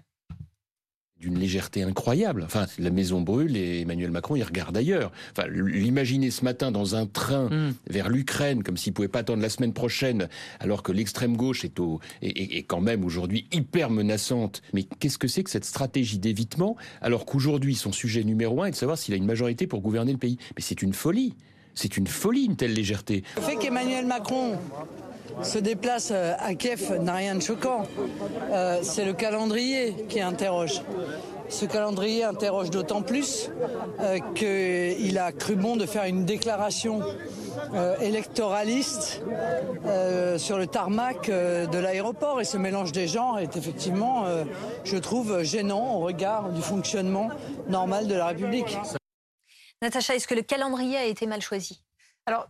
d'une 1.21 1.37
légèreté 1.37 1.83
incroyable. 1.83 2.43
Enfin, 2.43 2.65
la 2.79 2.89
maison 2.89 3.21
brûle 3.21 3.55
et 3.55 3.81
Emmanuel 3.81 4.11
Macron, 4.11 4.35
il 4.35 4.43
regarde 4.43 4.75
ailleurs. 4.75 5.11
Enfin, 5.31 5.47
l'imaginer 5.49 6.31
ce 6.31 6.43
matin 6.43 6.71
dans 6.71 6.95
un 6.95 7.05
train 7.05 7.47
hmm. 7.49 7.73
vers 7.87 8.09
l'Ukraine, 8.09 8.63
comme 8.63 8.75
s'il 8.75 8.91
pouvait 8.91 9.07
pas 9.07 9.19
attendre 9.19 9.41
la 9.41 9.49
semaine 9.49 9.73
prochaine, 9.73 10.27
alors 10.59 10.83
que 10.83 10.91
l'extrême 10.91 11.37
gauche 11.37 11.63
est, 11.63 11.79
au, 11.79 11.99
est, 12.21 12.63
quand 12.63 12.81
même 12.81 13.05
aujourd'hui 13.05 13.45
hyper 13.51 13.89
menaçante. 13.89 14.61
Mais 14.73 14.83
qu'est-ce 14.83 15.17
que 15.17 15.27
c'est 15.27 15.43
que 15.43 15.49
cette 15.49 15.65
stratégie 15.65 16.17
d'évitement, 16.17 16.75
alors 17.01 17.25
qu'aujourd'hui, 17.25 17.75
son 17.75 17.91
sujet 17.91 18.23
numéro 18.23 18.61
un 18.63 18.65
est 18.65 18.71
de 18.71 18.75
savoir 18.75 18.97
s'il 18.97 19.13
a 19.13 19.17
une 19.17 19.25
majorité 19.25 19.67
pour 19.67 19.81
gouverner 19.81 20.11
le 20.11 20.17
pays? 20.17 20.37
Mais 20.57 20.61
c'est 20.61 20.81
une 20.81 20.93
folie. 20.93 21.35
C'est 21.75 21.95
une 21.95 22.07
folie, 22.07 22.45
une 22.45 22.57
telle 22.57 22.73
légèreté. 22.73 23.23
Le 23.37 23.41
fait 23.43 23.55
qu'Emmanuel 23.55 24.05
Macron 24.05 24.57
se 25.43 25.57
déplace 25.57 26.09
euh, 26.11 26.33
à 26.39 26.53
Kiev 26.55 26.99
n'a 27.01 27.15
rien 27.15 27.35
de 27.35 27.41
choquant. 27.41 27.83
Euh, 28.51 28.79
c'est 28.83 29.05
le 29.05 29.13
calendrier 29.13 30.05
qui 30.09 30.21
interroge. 30.21 30.81
Ce 31.49 31.65
calendrier 31.65 32.23
interroge 32.23 32.69
d'autant 32.69 33.01
plus 33.01 33.49
euh, 33.99 34.19
qu'il 34.35 35.17
a 35.17 35.31
cru 35.31 35.55
bon 35.55 35.75
de 35.75 35.85
faire 35.85 36.05
une 36.05 36.25
déclaration 36.25 37.01
électoraliste 38.01 39.21
sur 40.37 40.57
le 40.57 40.67
tarmac 40.67 41.29
de 41.29 41.77
l'aéroport. 41.77 42.39
Et 42.39 42.45
ce 42.45 42.57
mélange 42.57 42.91
des 42.91 43.07
genres 43.07 43.39
est 43.39 43.57
effectivement, 43.57 44.25
je 44.83 44.97
trouve, 44.97 45.43
gênant 45.43 45.95
au 45.95 45.99
regard 45.99 46.49
du 46.49 46.61
fonctionnement 46.61 47.29
normal 47.67 48.07
de 48.07 48.15
la 48.15 48.27
République. 48.27 48.77
Natacha, 49.81 50.15
est-ce 50.15 50.27
que 50.27 50.35
le 50.35 50.43
calendrier 50.43 50.97
a 50.97 51.05
été 51.05 51.25
mal 51.25 51.41
choisi? 51.41 51.81
Alors, 52.27 52.47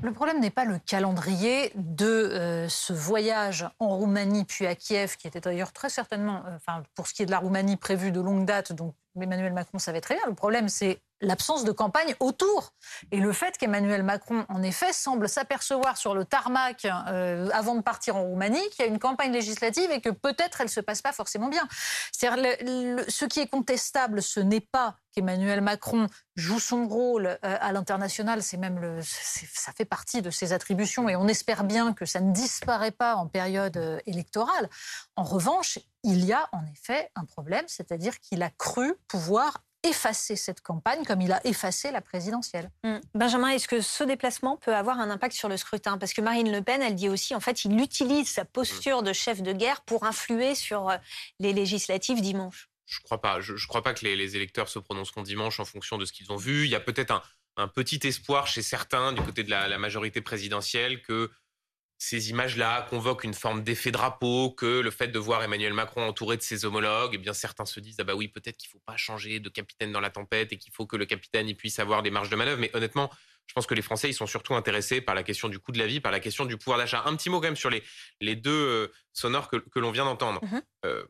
le 0.00 0.12
problème 0.12 0.40
n'est 0.40 0.50
pas 0.50 0.64
le 0.64 0.78
calendrier 0.78 1.72
de 1.74 2.06
euh, 2.06 2.68
ce 2.68 2.92
voyage 2.92 3.68
en 3.80 3.96
Roumanie 3.96 4.44
puis 4.44 4.66
à 4.66 4.76
Kiev, 4.76 5.16
qui 5.16 5.26
était 5.26 5.40
d'ailleurs 5.40 5.72
très 5.72 5.90
certainement, 5.90 6.44
euh, 6.46 6.80
pour 6.94 7.08
ce 7.08 7.14
qui 7.14 7.22
est 7.22 7.26
de 7.26 7.32
la 7.32 7.40
Roumanie, 7.40 7.76
prévu 7.76 8.12
de 8.12 8.20
longue 8.20 8.46
date, 8.46 8.72
donc 8.72 8.94
Emmanuel 9.20 9.52
Macron 9.52 9.78
savait 9.78 10.00
très 10.00 10.14
bien. 10.14 10.24
Le 10.26 10.34
problème, 10.34 10.68
c'est 10.68 11.02
l'absence 11.22 11.64
de 11.64 11.72
campagne 11.72 12.14
autour. 12.20 12.74
Et 13.10 13.20
le 13.20 13.32
fait 13.32 13.56
qu'Emmanuel 13.56 14.02
Macron, 14.02 14.44
en 14.48 14.62
effet, 14.62 14.92
semble 14.92 15.28
s'apercevoir 15.28 15.96
sur 15.96 16.14
le 16.14 16.24
tarmac, 16.24 16.84
euh, 16.84 17.48
avant 17.54 17.76
de 17.76 17.80
partir 17.80 18.16
en 18.16 18.24
Roumanie, 18.24 18.68
qu'il 18.70 18.84
y 18.84 18.88
a 18.88 18.90
une 18.90 18.98
campagne 18.98 19.32
législative 19.32 19.90
et 19.90 20.00
que 20.00 20.10
peut-être 20.10 20.60
elle 20.60 20.66
ne 20.66 20.70
se 20.70 20.80
passe 20.80 21.00
pas 21.00 21.12
forcément 21.12 21.48
bien. 21.48 21.66
Ce 22.12 23.24
qui 23.24 23.40
est 23.40 23.48
contestable, 23.48 24.20
ce 24.20 24.40
n'est 24.40 24.60
pas 24.60 24.96
qu'Emmanuel 25.12 25.60
Macron 25.60 26.06
joue 26.36 26.58
son 26.58 26.88
rôle 26.88 27.26
euh, 27.26 27.38
à 27.42 27.72
l'international, 27.72 28.42
c'est 28.42 28.56
même 28.56 29.00
ça 29.02 29.72
fait 29.72 29.84
partie 29.84 30.22
de 30.22 30.30
ses 30.30 30.52
attributions 30.52 31.08
et 31.08 31.16
on 31.16 31.28
espère 31.28 31.64
bien 31.64 31.92
que 31.92 32.06
ça 32.06 32.20
ne 32.20 32.32
disparaît 32.32 32.90
pas 32.90 33.16
en 33.16 33.28
période 33.28 33.76
euh, 33.76 33.98
électorale. 34.06 34.68
En 35.16 35.24
revanche, 35.24 35.78
il 36.02 36.24
y 36.24 36.32
a 36.32 36.48
en 36.52 36.64
effet 36.72 37.10
un 37.14 37.24
problème, 37.24 37.64
c'est-à-dire 37.68 38.18
qu'il 38.20 38.42
a 38.42 38.50
cru 38.50 38.94
pouvoir 39.08 39.62
effacer 39.82 40.36
cette 40.36 40.60
campagne 40.60 41.04
comme 41.04 41.20
il 41.20 41.32
a 41.32 41.44
effacé 41.46 41.90
la 41.90 42.00
présidentielle. 42.00 42.70
Hmm. 42.84 42.98
Benjamin, 43.14 43.48
est-ce 43.48 43.68
que 43.68 43.80
ce 43.80 44.04
déplacement 44.04 44.56
peut 44.56 44.74
avoir 44.74 44.98
un 44.98 45.10
impact 45.10 45.34
sur 45.34 45.48
le 45.48 45.56
scrutin? 45.56 45.98
Parce 45.98 46.12
que 46.12 46.20
Marine 46.20 46.52
Le 46.52 46.62
Pen, 46.62 46.82
elle 46.82 46.94
dit 46.94 47.08
aussi, 47.08 47.34
en 47.34 47.40
fait, 47.40 47.64
il 47.64 47.78
utilise 47.80 48.30
sa 48.30 48.44
posture 48.44 49.02
de 49.02 49.12
chef 49.12 49.42
de 49.42 49.52
guerre 49.52 49.82
pour 49.82 50.04
influer 50.04 50.54
sur 50.54 50.88
euh, 50.88 50.96
les 51.40 51.52
législatives 51.52 52.20
dimanche. 52.20 52.68
Je 52.86 52.98
ne 52.98 53.04
crois 53.04 53.20
pas. 53.20 53.40
Je, 53.40 53.54
ne 53.54 53.66
crois 53.66 53.82
pas 53.82 53.94
que 53.94 54.04
les, 54.04 54.36
électeurs 54.36 54.68
se 54.68 54.78
prononceront 54.78 55.22
dimanche 55.22 55.60
en 55.60 55.64
fonction 55.64 55.98
de 55.98 56.04
ce 56.04 56.12
qu'ils 56.12 56.30
ont 56.30 56.36
vu. 56.36 56.64
Il 56.64 56.70
y 56.70 56.74
a 56.74 56.80
peut-être 56.80 57.22
un, 57.56 57.68
petit 57.68 58.00
espoir 58.06 58.46
chez 58.46 58.62
certains 58.62 59.12
du 59.12 59.22
côté 59.22 59.44
de 59.44 59.50
la, 59.50 59.68
la 59.68 59.78
majorité 59.78 60.20
présidentielle 60.20 61.02
que 61.02 61.30
ces 62.04 62.30
images-là 62.30 62.82
convoquent 62.90 63.22
une 63.22 63.32
forme 63.32 63.62
d'effet 63.62 63.92
drapeau, 63.92 64.50
que 64.50 64.80
le 64.80 64.90
fait 64.90 65.06
de 65.06 65.18
voir 65.20 65.40
Emmanuel 65.44 65.72
Macron 65.72 66.04
entouré 66.04 66.36
de 66.36 66.42
ses 66.42 66.64
homologues, 66.64 67.12
eh 67.14 67.18
bien 67.18 67.32
certains 67.32 67.64
se 67.64 67.78
disent 67.78 67.94
ah 68.00 68.02
bah 68.02 68.16
oui 68.16 68.26
peut-être 68.26 68.56
qu'il 68.56 68.68
faut 68.68 68.82
pas 68.84 68.96
changer 68.96 69.38
de 69.38 69.48
capitaine 69.48 69.92
dans 69.92 70.00
la 70.00 70.10
tempête 70.10 70.52
et 70.52 70.58
qu'il 70.58 70.72
faut 70.72 70.84
que 70.84 70.96
le 70.96 71.06
capitaine 71.06 71.48
il 71.48 71.54
puisse 71.54 71.78
avoir 71.78 72.02
des 72.02 72.10
marges 72.10 72.28
de 72.28 72.34
manœuvre. 72.34 72.60
Mais 72.60 72.74
honnêtement, 72.74 73.08
je 73.46 73.54
pense 73.54 73.68
que 73.68 73.74
les 73.74 73.82
Français 73.82 74.10
ils 74.10 74.14
sont 74.14 74.26
surtout 74.26 74.56
intéressés 74.56 75.00
par 75.00 75.14
la 75.14 75.22
question 75.22 75.48
du 75.48 75.60
coût 75.60 75.70
de 75.70 75.78
la 75.78 75.86
vie, 75.86 76.00
par 76.00 76.10
la 76.10 76.18
question 76.18 76.44
du 76.44 76.56
pouvoir 76.56 76.76
d'achat. 76.76 77.04
Un 77.06 77.14
petit 77.14 77.30
mot 77.30 77.38
quand 77.40 77.46
même 77.46 77.54
sur 77.54 77.70
les 77.70 77.84
les 78.20 78.34
deux 78.34 78.50
euh, 78.50 78.92
sonores 79.12 79.48
que, 79.48 79.78
l'on 79.78 79.92
vient 79.92 80.04
d'entendre. 80.04 80.40
Mm-hmm. 80.40 80.62
Euh, 80.86 81.04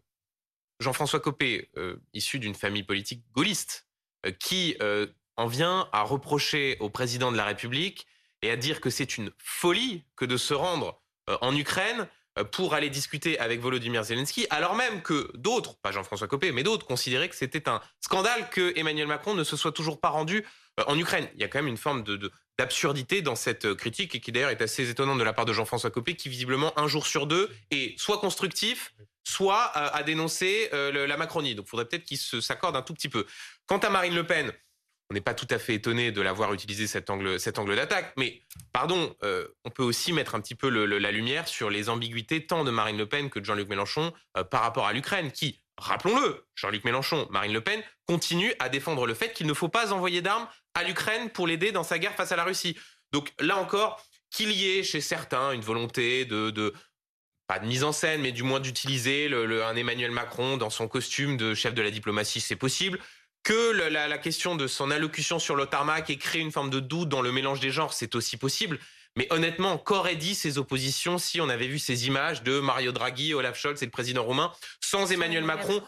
Jean-François 0.79 1.21
Copé, 1.21 1.71
euh, 1.79 1.97
issu 2.13 2.39
d'une 2.39 2.55
famille 2.55 2.83
politique 2.83 3.25
gaulliste, 3.33 3.89
qui 4.39 4.77
en 5.37 5.47
vient 5.47 5.89
à 5.91 6.03
reprocher 6.03 6.77
au 6.81 6.91
président 6.91 7.33
de 7.33 7.39
la 7.39 7.47
République 7.47 8.07
et 8.43 8.51
à 8.51 8.57
dire 8.57 8.81
que 8.81 8.91
c'est 8.91 9.17
une 9.17 9.31
folie 9.39 10.05
que 10.17 10.25
de 10.25 10.37
se 10.37 10.55
rendre 10.55 11.01
euh, 11.31 11.39
en 11.41 11.57
Ukraine 11.57 12.09
euh, 12.39 12.45
pour 12.45 12.75
aller 12.75 12.91
discuter 12.91 13.39
avec 13.39 13.61
Volodymyr 13.61 14.03
Zelensky, 14.03 14.47
alors 14.51 14.75
même 14.75 15.03
que 15.03 15.31
d'autres, 15.37 15.77
pas 15.81 15.93
Jean-François 15.93 16.29
Copé, 16.29 16.53
mais 16.53 16.65
d'autres 16.65 16.87
considéraient 16.87 17.29
que 17.29 17.37
c'était 17.37 17.69
un 17.69 17.81
scandale 18.01 18.51
que 18.51 18.77
Emmanuel 18.77 19.07
Macron 19.07 19.35
ne 19.35 19.45
se 19.45 19.57
soit 19.57 19.73
toujours 19.73 20.01
pas 20.01 20.09
rendu 20.09 20.45
euh, 20.81 20.85
en 20.87 20.99
Ukraine. 20.99 21.29
Il 21.35 21.41
y 21.41 21.45
a 21.45 21.49
quand 21.49 21.59
même 21.61 21.69
une 21.69 21.77
forme 21.77 22.05
d'absurdité 22.59 23.23
dans 23.23 23.37
cette 23.37 23.75
critique 23.75 24.15
et 24.15 24.21
qui 24.21 24.33
d'ailleurs 24.33 24.51
est 24.51 24.63
assez 24.63 24.91
étonnante 24.91 25.19
de 25.19 25.25
la 25.25 25.33
part 25.33 25.45
de 25.45 25.53
Jean-François 25.53 25.91
Copé 25.91 26.17
qui 26.17 26.29
visiblement 26.29 26.79
un 26.79 26.89
jour 26.89 27.07
sur 27.07 27.27
deux 27.27 27.49
est 27.71 27.99
soit 27.99 28.19
constructif, 28.19 28.95
soit 29.25 29.65
à 29.77 30.03
dénoncer 30.03 30.69
la 30.73 31.17
Macronie. 31.17 31.55
Donc 31.55 31.67
il 31.67 31.71
faudrait 31.71 31.87
peut-être 31.87 32.05
qu'il 32.05 32.19
s'accorde 32.19 32.77
un 32.77 32.83
tout 32.83 32.93
petit 32.93 33.09
peu. 33.09 33.25
Quant 33.67 33.79
à 33.79 33.89
Marine 33.89 34.15
Le 34.15 34.27
Pen, 34.27 34.53
on 35.13 35.15
n'est 35.15 35.21
pas 35.21 35.35
tout 35.35 35.47
à 35.51 35.59
fait 35.59 35.75
étonné 35.75 36.11
de 36.11 36.23
l'avoir 36.23 36.55
utilisé 36.55 36.87
cet 36.87 37.11
angle, 37.11 37.77
d'attaque, 37.77 38.15
mais 38.17 38.41
pardon, 38.73 39.15
euh, 39.23 39.47
on 39.67 39.69
peut 39.69 39.83
aussi 39.83 40.11
mettre 40.15 40.35
un 40.35 40.41
petit 40.41 40.55
peu 40.55 40.71
la 40.71 41.11
lumière 41.11 41.49
sur 41.49 41.69
les 41.69 41.91
ambiguïtés 41.91 42.47
tant 42.47 42.65
de 42.65 42.71
Marine 42.71 42.97
Le 42.97 43.05
Pen 43.05 43.29
que 43.29 43.39
de 43.39 43.45
Jean-Luc 43.45 43.69
Mélenchon 43.69 44.15
euh, 44.39 44.45
par 44.45 44.63
rapport 44.63 44.87
à 44.87 44.95
l'Ukraine, 44.95 45.31
qui, 45.31 45.61
rappelons-le, 45.77 46.47
Jean-Luc 46.55 46.85
Mélenchon, 46.85 47.29
Marine 47.31 47.53
Le 47.53 47.61
Pen, 47.61 47.83
continue 48.07 48.55
à 48.59 48.71
défendre 48.71 49.07
le 49.07 49.13
fait 49.13 49.35
qu'il 49.35 49.47
ne 49.47 49.53
faut 49.53 49.69
pas 49.69 49.93
envoyer 49.93 50.23
d'armes 50.23 50.49
à 50.73 50.83
l'Ukraine 50.83 51.29
pour 51.29 51.47
l'aider 51.47 51.73
dans 51.73 51.85
sa 51.85 51.99
guerre 51.99 52.15
face 52.15 52.33
à 52.33 52.37
la 52.37 52.45
Russie. 52.45 52.75
Donc 53.13 53.35
là 53.39 53.59
encore, 53.59 54.03
qu'il 54.31 54.51
y 54.51 54.79
ait 54.79 54.83
chez 54.83 55.03
certains 55.03 55.53
une 55.53 55.61
volonté 55.61 56.25
de, 56.25 56.73
pas 57.47 57.59
de 57.59 57.67
mise 57.67 57.85
en 57.85 57.93
scène, 57.93 58.23
mais 58.23 58.33
du 58.33 58.45
moins 58.45 58.61
d'utiliser 58.61 59.31
un 59.31 59.77
Emmanuel 59.77 60.11
Macron 60.11 60.57
dans 60.57 60.71
son 60.71 60.89
costume 60.89 61.37
de 61.37 61.53
chef 61.53 61.75
de 61.75 61.83
la 61.83 61.91
diplomatie, 61.91 62.41
c'est 62.41 62.57
possible 62.57 62.99
que 63.43 63.73
la, 63.73 64.19
question 64.19 64.57
de 64.57 64.67
son 64.67 64.91
allocution 64.91 65.39
sur 65.39 65.57
le 65.57 65.67
tarmac 65.67 66.11
ait 66.11 66.17
créé 66.17 66.41
une 66.41 66.53
forme 66.53 66.71
de 66.71 66.81
doute 66.81 67.09
dans 67.09 67.23
le 67.23 67.33
mélange 67.33 67.61
des 67.61 67.71
genres, 67.71 67.93
c'est 67.93 68.15
aussi 68.15 68.37
possible. 68.37 68.79
Mais 69.17 69.27
honnêtement, 69.31 69.79
qu'auraient 69.79 70.17
dit 70.17 70.35
ces 70.35 70.59
oppositions 70.59 71.19
si 71.19 71.41
on 71.41 71.49
avait 71.49 71.67
vu 71.67 71.79
ces 71.79 72.07
images 72.07 72.43
de 72.43 72.61
Mario 72.61 72.93
Draghi, 72.93 73.35
Olaf 73.35 73.59
Scholz 73.59 73.83
et 73.83 73.87
le 73.87 73.91
président 73.91 74.23
roumain 74.23 74.53
sans 74.81 75.13
Emmanuel 75.13 75.45
Macron, 75.45 75.83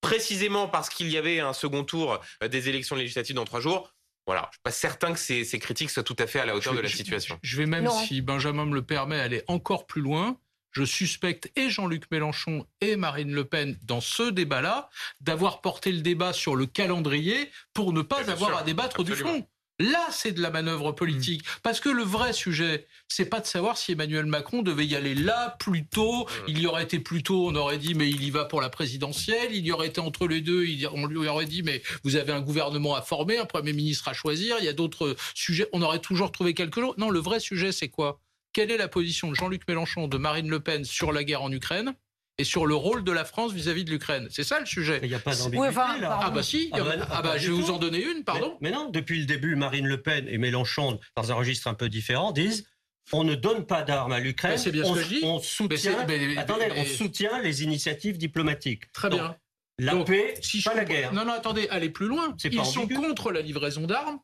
précisément 0.00 0.68
parce 0.68 0.88
qu'il 0.88 1.08
y 1.08 1.16
avait 1.16 1.40
un 1.40 1.52
second 1.52 1.84
tour 1.84 2.20
euh, 2.42 2.48
des 2.48 2.68
élections 2.68 2.96
législatives 2.96 3.36
dans 3.36 3.44
trois 3.44 3.60
jours? 3.60 3.94
Voilà, 4.26 4.48
je 4.50 4.56
suis 4.56 4.62
pas 4.62 4.70
certain 4.70 5.12
que 5.12 5.18
ces, 5.18 5.58
critiques 5.58 5.90
soient 5.90 6.02
tout 6.02 6.16
à 6.18 6.26
fait 6.26 6.40
à 6.40 6.46
la 6.46 6.54
hauteur 6.54 6.74
de 6.74 6.80
la 6.80 6.88
situation. 6.88 7.38
Je, 7.42 7.56
vais 7.56 7.66
même, 7.66 7.88
si 8.06 8.20
Benjamin 8.20 8.66
me 8.66 8.74
le 8.74 8.82
permet, 8.82 9.18
aller 9.18 9.42
encore 9.48 9.86
plus 9.86 10.02
loin 10.02 10.38
je 10.72 10.84
suspecte 10.84 11.50
et 11.56 11.70
Jean-Luc 11.70 12.10
Mélenchon 12.10 12.66
et 12.80 12.96
Marine 12.96 13.32
Le 13.32 13.44
Pen 13.44 13.78
dans 13.82 14.00
ce 14.00 14.30
débat-là 14.30 14.90
d'avoir 15.20 15.60
porté 15.60 15.92
le 15.92 16.00
débat 16.00 16.32
sur 16.32 16.56
le 16.56 16.66
calendrier 16.66 17.50
pour 17.74 17.92
ne 17.92 18.02
pas 18.02 18.30
avoir 18.30 18.56
à 18.56 18.62
débattre 18.62 19.04
du 19.04 19.14
fond. 19.14 19.46
Là, 19.80 20.06
c'est 20.10 20.32
de 20.32 20.42
la 20.42 20.50
manœuvre 20.50 20.92
politique. 20.92 21.42
Mmh. 21.42 21.60
Parce 21.62 21.80
que 21.80 21.88
le 21.88 22.02
vrai 22.02 22.34
sujet, 22.34 22.86
c'est 23.08 23.24
pas 23.24 23.40
de 23.40 23.46
savoir 23.46 23.78
si 23.78 23.92
Emmanuel 23.92 24.26
Macron 24.26 24.60
devait 24.60 24.84
y 24.84 24.94
aller 24.94 25.14
là 25.14 25.56
plus 25.58 25.86
tôt. 25.86 26.24
Mmh. 26.24 26.28
Il 26.48 26.58
y 26.58 26.66
aurait 26.66 26.82
été 26.82 26.98
plus 26.98 27.22
tôt, 27.22 27.46
on 27.48 27.54
aurait 27.54 27.78
dit, 27.78 27.94
mais 27.94 28.10
il 28.10 28.22
y 28.22 28.30
va 28.30 28.44
pour 28.44 28.60
la 28.60 28.68
présidentielle. 28.68 29.54
Il 29.54 29.64
y 29.64 29.72
aurait 29.72 29.86
été 29.86 30.02
entre 30.02 30.28
les 30.28 30.42
deux, 30.42 30.66
on 30.92 31.06
lui 31.06 31.26
aurait 31.26 31.46
dit, 31.46 31.62
mais 31.62 31.80
vous 32.04 32.16
avez 32.16 32.34
un 32.34 32.42
gouvernement 32.42 32.94
à 32.94 33.00
former, 33.00 33.38
un 33.38 33.46
Premier 33.46 33.72
ministre 33.72 34.08
à 34.08 34.12
choisir. 34.12 34.56
Il 34.58 34.66
y 34.66 34.68
a 34.68 34.74
d'autres 34.74 35.16
sujets. 35.34 35.66
On 35.72 35.80
aurait 35.80 36.00
toujours 36.00 36.30
trouvé 36.30 36.52
quelque 36.52 36.82
chose. 36.82 36.94
Non, 36.98 37.08
le 37.08 37.20
vrai 37.20 37.40
sujet, 37.40 37.72
c'est 37.72 37.88
quoi? 37.88 38.20
Quelle 38.52 38.70
est 38.70 38.76
la 38.76 38.88
position 38.88 39.30
de 39.30 39.34
Jean-Luc 39.34 39.66
Mélenchon, 39.68 40.08
de 40.08 40.18
Marine 40.18 40.48
Le 40.48 40.60
Pen 40.60 40.84
sur 40.84 41.12
la 41.12 41.24
guerre 41.24 41.42
en 41.42 41.52
Ukraine 41.52 41.94
et 42.38 42.44
sur 42.44 42.66
le 42.66 42.74
rôle 42.74 43.04
de 43.04 43.12
la 43.12 43.24
France 43.24 43.52
vis-à-vis 43.52 43.84
de 43.84 43.90
l'Ukraine? 43.90 44.28
C'est 44.30 44.44
ça 44.44 44.60
le 44.60 44.66
sujet. 44.66 45.00
Il 45.02 45.08
n'y 45.08 45.14
a 45.14 45.18
pas 45.18 45.34
d'ambiguïté 45.34 45.74
Ah 45.76 46.30
bah 46.34 46.42
si, 46.42 46.70
ah 46.72 46.80
bah, 46.80 46.94
ah 47.10 47.22
bah, 47.22 47.38
je 47.38 47.50
vais 47.50 47.52
vous 47.52 47.70
en 47.70 47.78
donner 47.78 48.02
une, 48.02 48.24
pardon. 48.24 48.56
Mais, 48.60 48.70
non, 48.70 48.90
depuis 48.90 49.20
le 49.20 49.26
début, 49.26 49.56
Marine 49.56 49.86
Le 49.86 50.02
Pen 50.02 50.26
et 50.28 50.38
Mélenchon, 50.38 50.98
dans 51.16 51.32
un 51.32 51.34
registre 51.34 51.68
un 51.68 51.74
peu 51.74 51.88
différent, 51.88 52.32
disent 52.32 52.66
on 53.12 53.24
ne 53.24 53.34
donne 53.34 53.66
pas 53.66 53.82
d'armes 53.82 54.12
à 54.12 54.20
l'Ukraine. 54.20 54.56
c'est 54.56 54.70
bien 54.70 54.84
on, 54.84 54.94
ce 54.94 55.00
que 55.00 55.04
je 55.04 55.08
dis. 55.08 55.20
On 55.24 55.40
soutient, 55.40 55.98
attendez, 56.36 56.68
on 56.76 56.84
soutient 56.84 57.40
les 57.42 57.64
initiatives 57.64 58.18
diplomatiques. 58.18 58.92
Très 58.92 59.10
bien. 59.10 59.36
La 59.78 59.96
paix, 60.04 60.34
si 60.42 60.62
pas 60.62 60.74
la 60.74 60.84
guerre. 60.84 61.12
Non, 61.12 61.24
non, 61.24 61.32
attendez, 61.32 61.66
allez 61.70 61.90
plus 61.90 62.06
loin. 62.06 62.36
Ils 62.44 62.64
sont 62.64 62.86
contre 62.86 63.32
la 63.32 63.40
livraison 63.40 63.86
d'armes. 63.86 64.20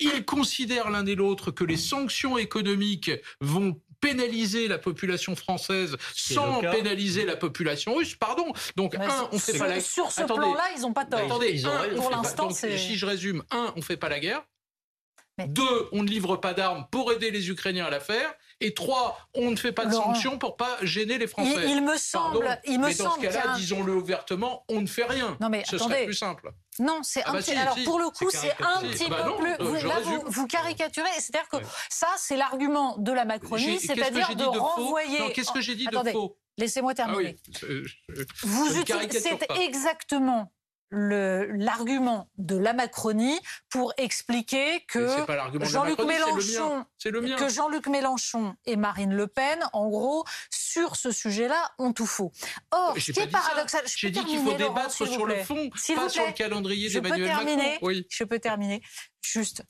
Ils 0.00 0.24
considèrent 0.24 0.90
l'un 0.90 1.06
et 1.06 1.14
l'autre 1.14 1.50
que 1.50 1.64
les 1.64 1.76
sanctions 1.76 2.38
économiques 2.38 3.10
vont 3.40 3.80
pénaliser 4.00 4.68
la 4.68 4.78
population 4.78 5.34
française 5.34 5.96
sans 6.14 6.60
pénaliser 6.60 7.24
la 7.24 7.36
population 7.36 7.94
russe. 7.94 8.14
Pardon. 8.14 8.52
Donc, 8.76 8.94
un, 8.94 9.28
on 9.32 9.38
fait 9.38 9.58
pas 9.58 9.68
la 9.68 9.80
Sur 9.80 10.12
ce 10.12 10.22
plan-là, 10.22 10.64
ils 10.76 10.82
n'ont 10.82 10.92
pas 10.92 11.04
tort. 11.04 11.20
Attendez, 11.20 11.62
pour 11.96 12.10
l'instant, 12.10 12.50
si 12.50 12.96
je 12.96 13.06
résume, 13.06 13.42
un, 13.50 13.72
on 13.76 13.82
fait 13.82 13.96
pas 13.96 14.08
la 14.08 14.20
guerre. 14.20 14.42
Deux, 15.46 15.88
on 15.92 16.02
ne 16.02 16.08
livre 16.08 16.36
pas 16.36 16.52
d'armes 16.52 16.86
pour 16.90 17.12
aider 17.12 17.30
les 17.30 17.48
Ukrainiens 17.48 17.86
à 17.86 17.90
la 17.90 18.00
faire. 18.00 18.34
Et 18.60 18.74
trois, 18.74 19.28
on 19.34 19.52
ne 19.52 19.56
fait 19.56 19.70
pas 19.70 19.86
de 19.86 19.92
sanctions 19.92 20.36
pour 20.36 20.56
pas 20.56 20.78
gêner 20.82 21.16
les 21.16 21.28
Français. 21.28 21.64
Il, 21.68 21.84
me 21.84 21.96
semble, 21.96 22.58
il 22.66 22.80
me 22.80 22.88
mais 22.88 22.94
dans 22.94 23.14
ce 23.14 23.20
cas-là, 23.20 23.54
disons-le 23.56 23.94
ouvertement, 23.94 24.64
on 24.68 24.80
ne 24.80 24.86
fait 24.86 25.04
rien. 25.04 25.36
Non 25.40 25.48
mais 25.48 25.62
ce 25.64 25.76
attendez. 25.76 25.94
serait 25.94 26.04
plus 26.06 26.14
simple. 26.14 26.50
Non, 26.78 27.00
c'est 27.02 27.22
ah 27.24 27.30
un 27.30 27.32
bah 27.32 27.38
petit. 27.38 27.54
alors 27.54 27.76
pour 27.84 27.98
le 27.98 28.10
coup, 28.10 28.30
c'est 28.30 28.54
un 28.62 28.80
petit 28.80 29.08
bah 29.08 29.24
peu 29.24 29.36
plus. 29.36 29.52
euh, 29.52 29.56
Vous, 29.60 29.86
là, 29.86 30.00
vous, 30.26 30.46
caricaturez. 30.46 31.08
C'est-à-dire 31.18 31.48
que 31.48 31.56
ça, 31.88 32.08
c'est 32.16 32.36
l'argument 32.36 32.96
de 32.98 33.12
la 33.12 33.24
Macronie, 33.24 33.80
c'est-à-dire 33.80 34.36
de, 34.36 34.44
renvoyer. 34.44 35.32
Qu'est-ce 35.32 35.52
que 35.52 35.60
j'ai 35.60 35.74
dit 35.74 35.86
de 35.86 36.10
faux 36.10 36.36
Laissez-moi 36.56 36.90
ah 36.92 36.94
terminer. 36.94 37.36
vous 38.42 38.78
utilisez, 38.78 39.20
c'est 39.20 39.38
exactement 39.60 40.52
l'argument 40.90 42.30
de 42.38 42.56
la 42.56 42.72
Macronie 42.72 43.38
pour 43.68 43.92
expliquer 43.96 44.84
que 44.86 45.06
Jean-Luc 45.62 45.98
Mélenchon, 46.00 46.84
que 47.02 47.48
Jean-Luc 47.48 47.86
Mélenchon 47.88 48.54
et 48.64 48.76
Marine 48.76 49.14
Le 49.14 49.26
Pen, 49.26 49.58
en 49.72 49.88
gros, 49.88 50.24
sur 50.50 50.96
ce 50.96 51.10
sujet-là, 51.10 51.70
ont 51.78 51.92
tout 51.92 52.06
faux. 52.06 52.32
Or, 52.70 52.94
ce 52.98 53.12
qui 53.12 53.20
est 53.20 53.26
paradoxal, 53.26 53.82
j'ai 53.86 54.10
dit 54.10 54.24
qu'il 54.24 54.40
faut 54.40 54.54
débattre 54.54 54.92
sur 54.92 55.26
le 55.26 55.36
fond, 55.42 55.70
pas 55.94 56.08
sur 56.08 56.26
le 56.26 56.32
calendrier 56.32 56.88
d'Emmanuel 56.88 57.28
Macron. 57.28 57.78
Oui. 57.82 58.06
Je 58.08 58.24
peux 58.24 58.38
terminer. 58.38 58.82
Juste, 59.22 59.62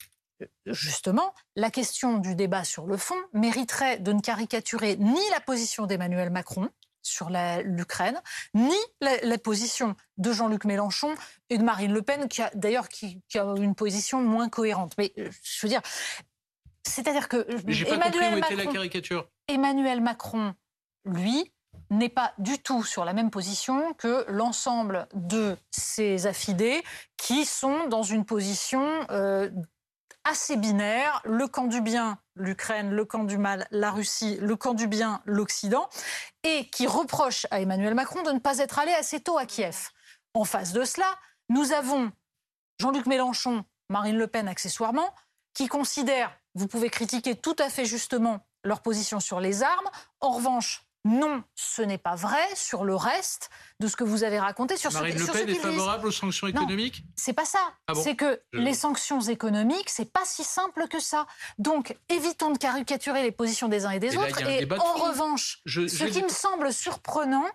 justement, 0.66 1.34
la 1.56 1.70
question 1.70 2.18
du 2.18 2.34
débat 2.34 2.62
sur 2.62 2.86
le 2.86 2.96
fond 2.96 3.16
mériterait 3.32 3.98
de 3.98 4.12
ne 4.12 4.20
caricaturer 4.20 4.96
ni 4.96 5.20
la 5.32 5.40
position 5.40 5.86
d'Emmanuel 5.86 6.30
Macron, 6.30 6.68
sur 7.02 7.30
l'Ukraine, 7.30 8.20
ni 8.54 8.76
la, 9.00 9.38
position 9.38 9.94
de 10.16 10.32
Jean-Luc 10.32 10.64
Mélenchon 10.64 11.14
et 11.50 11.58
de 11.58 11.62
Marine 11.62 11.92
Le 11.92 12.02
Pen, 12.02 12.28
qui 12.28 12.42
a 12.42 12.50
d'ailleurs 12.54 12.88
qui, 12.88 13.22
a 13.34 13.54
une 13.56 13.74
position 13.74 14.20
moins 14.20 14.48
cohérente. 14.48 14.94
Mais 14.98 15.12
euh, 15.18 15.30
je 15.42 15.66
veux 15.66 15.68
dire, 15.68 15.82
c'est-à-dire 16.82 17.28
que 17.28 17.46
Emmanuel, 17.86 18.40
Macron, 18.40 18.56
la 18.56 18.66
caricature. 18.66 19.28
Emmanuel 19.46 20.00
Macron, 20.00 20.54
lui, 21.04 21.52
n'est 21.90 22.08
pas 22.08 22.34
du 22.38 22.58
tout 22.58 22.82
sur 22.84 23.04
la 23.04 23.12
même 23.12 23.30
position 23.30 23.94
que 23.94 24.24
l'ensemble 24.28 25.08
de 25.14 25.56
ses 25.70 26.26
affidés 26.26 26.82
qui 27.16 27.44
sont 27.44 27.86
dans 27.86 28.02
une 28.02 28.24
position 28.24 29.06
euh, 29.10 29.50
assez 30.28 30.56
binaire, 30.56 31.20
le 31.24 31.48
camp 31.48 31.66
du 31.66 31.80
bien, 31.80 32.18
l'Ukraine, 32.34 32.90
le 32.90 33.04
camp 33.04 33.24
du 33.24 33.38
mal, 33.38 33.66
la 33.70 33.90
Russie, 33.90 34.36
le 34.40 34.56
camp 34.56 34.74
du 34.74 34.86
bien, 34.86 35.22
l'Occident, 35.24 35.88
et 36.42 36.68
qui 36.70 36.86
reproche 36.86 37.46
à 37.50 37.60
Emmanuel 37.60 37.94
Macron 37.94 38.22
de 38.22 38.32
ne 38.32 38.38
pas 38.38 38.58
être 38.58 38.78
allé 38.78 38.92
assez 38.92 39.20
tôt 39.20 39.38
à 39.38 39.46
Kiev. 39.46 39.88
En 40.34 40.44
face 40.44 40.72
de 40.72 40.84
cela, 40.84 41.06
nous 41.48 41.72
avons 41.72 42.12
Jean-Luc 42.78 43.06
Mélenchon, 43.06 43.64
Marine 43.88 44.18
Le 44.18 44.26
Pen 44.26 44.48
accessoirement, 44.48 45.14
qui 45.54 45.66
considèrent, 45.66 46.36
vous 46.54 46.68
pouvez 46.68 46.90
critiquer 46.90 47.34
tout 47.34 47.56
à 47.58 47.70
fait 47.70 47.86
justement 47.86 48.46
leur 48.64 48.82
position 48.82 49.20
sur 49.20 49.40
les 49.40 49.62
armes, 49.62 49.88
en 50.20 50.30
revanche, 50.30 50.87
non, 51.04 51.42
ce 51.54 51.80
n'est 51.82 51.98
pas 51.98 52.16
vrai 52.16 52.44
sur 52.54 52.84
le 52.84 52.94
reste 52.94 53.50
de 53.80 53.86
ce 53.86 53.96
que 53.96 54.04
vous 54.04 54.24
avez 54.24 54.38
raconté. 54.38 54.76
Sur 54.76 54.92
Marine 54.92 55.16
Le 55.16 55.26
Pen 55.26 55.48
est 55.48 55.54
favorable 55.54 56.08
aux 56.08 56.12
sanctions 56.12 56.46
économiques? 56.46 57.04
C'est 57.16 57.32
pas 57.32 57.44
ça. 57.44 57.60
Ah 57.86 57.94
c'est 57.94 58.16
que 58.16 58.40
les 58.52 58.74
sanctions 58.74 59.20
économiques, 59.20 59.88
c'est 59.88 60.12
pas 60.12 60.24
si 60.24 60.44
simple 60.44 60.88
que 60.88 61.00
ça. 61.00 61.26
Donc, 61.58 61.96
évitons 62.08 62.50
de 62.50 62.58
caricaturer 62.58 63.22
les 63.22 63.32
positions 63.32 63.68
des 63.68 63.86
uns 63.86 63.90
et 63.90 64.00
des 64.00 64.16
autres. 64.16 64.42
et 64.42 64.68
en 64.72 64.94
revanche, 64.94 65.60
ce 65.66 66.04
qui 66.04 66.22
me 66.22 66.28
semble 66.28 66.72
surprenant, 66.72 67.46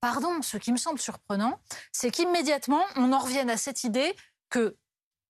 pardon, 0.00 0.40
ce 0.40 0.56
qui 0.56 0.72
me 0.72 0.78
semble 0.78 0.98
surprenant, 0.98 1.60
c'est 1.92 2.10
qu'immédiatement, 2.10 2.84
on 2.96 3.12
en 3.12 3.18
revienne 3.18 3.50
à 3.50 3.56
cette 3.56 3.84
idée 3.84 4.14
que 4.48 4.76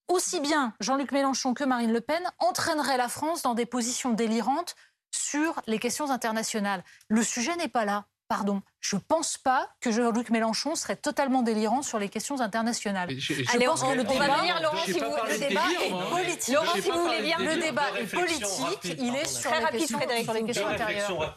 aussi 0.09 0.41
bien 0.41 0.75
Jean-Luc 0.81 1.13
Mélenchon 1.13 1.55
que 1.55 1.65
Marine 1.65 1.93
Le 1.93 2.01
Pen 2.01 2.23
entraîneraient 2.39 2.97
la 2.97 3.09
France 3.09 3.43
dans 3.43 3.55
des 3.55 3.67
positions 3.67 4.13
délirantes 4.13 4.75
sur 5.13 5.61
les 5.67 5.79
questions 5.79 6.11
internationales. 6.11 6.83
Le 7.09 7.23
sujet 7.23 7.55
n'est 7.57 7.69
pas 7.69 7.85
là. 7.85 8.07
Pardon, 8.29 8.63
je 8.81 8.97
ne 8.97 9.01
pense 9.01 9.37
pas 9.37 9.69
que 9.81 9.93
Jean-Luc 9.93 10.31
Mélenchon 10.31 10.75
serait 10.75 10.97
totalement 10.97 11.43
délirant 11.43 11.83
sur 11.83 11.99
les 11.99 12.09
questions 12.09 12.41
internationales. 12.41 13.11
Allez, 13.53 13.67
pense 13.67 13.83
que 13.83 13.95
le 13.95 14.05
débat, 14.05 14.61
Laurent, 14.63 14.85
si 14.87 14.93
vous, 14.93 15.01
le 15.01 15.39
débat 15.39 15.61
est 15.85 16.11
politique. 16.11 16.55
Laurent, 16.55 16.75
si 16.75 16.91
vous 16.91 17.03
voulez 17.03 17.21
bien, 17.21 17.39
le 17.39 17.61
débat 17.61 18.01
est 18.01 18.07
politique. 18.07 18.97
Il 18.99 19.15
est 19.15 19.27
sur, 19.27 19.51
les 19.51 19.79
questions, 19.79 19.99
sur 20.25 20.33
les 20.33 20.45
questions 20.45 20.67
intérieures. 20.67 21.37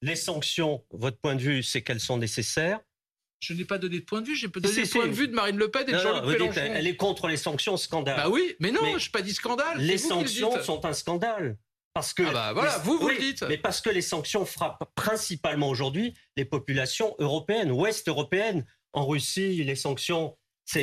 Les 0.00 0.16
sanctions, 0.16 0.84
votre 0.90 1.18
point 1.18 1.36
de 1.36 1.42
vue, 1.42 1.62
c'est 1.62 1.82
qu'elles 1.82 2.00
sont 2.00 2.18
nécessaires. 2.18 2.80
Je 3.38 3.54
n'ai 3.54 3.64
pas 3.64 3.78
donné 3.78 4.00
de 4.00 4.04
point 4.04 4.20
de 4.20 4.26
vue, 4.26 4.36
j'ai 4.36 4.48
donné 4.48 4.68
le 4.68 4.88
point 4.88 5.06
de 5.06 5.12
vue 5.12 5.28
de 5.28 5.34
Marine 5.34 5.56
Le 5.56 5.70
Pen 5.70 5.84
et 5.86 5.92
de 5.92 5.98
Jean-Luc 5.98 6.40
Mélenchon. 6.40 6.60
elle 6.60 6.86
est 6.88 6.96
contre 6.96 7.28
les 7.28 7.36
sanctions, 7.36 7.76
scandale. 7.76 8.16
Bah 8.16 8.28
oui, 8.28 8.56
mais 8.58 8.72
non, 8.72 8.80
je 8.98 9.06
n'ai 9.06 9.10
pas 9.12 9.22
dit 9.22 9.34
scandale. 9.34 9.78
Les 9.78 9.98
sanctions 9.98 10.60
sont 10.62 10.84
un 10.84 10.92
scandale. 10.92 11.56
Parce 11.94 12.14
que 12.14 12.22
ah 12.22 12.32
bah 12.32 12.52
voilà, 12.54 12.78
vous 12.78 12.98
vous 12.98 13.08
le 13.08 13.18
dites. 13.18 13.42
Mais 13.48 13.58
parce 13.58 13.80
que 13.80 13.90
les 13.90 14.02
sanctions 14.02 14.46
frappent 14.46 14.90
principalement 14.94 15.68
aujourd'hui 15.68 16.14
les 16.36 16.44
populations 16.44 17.14
européennes, 17.18 17.70
ouest 17.70 18.08
européennes. 18.08 18.64
En 18.94 19.06
Russie, 19.06 19.64
les 19.64 19.74
sanctions 19.74 20.36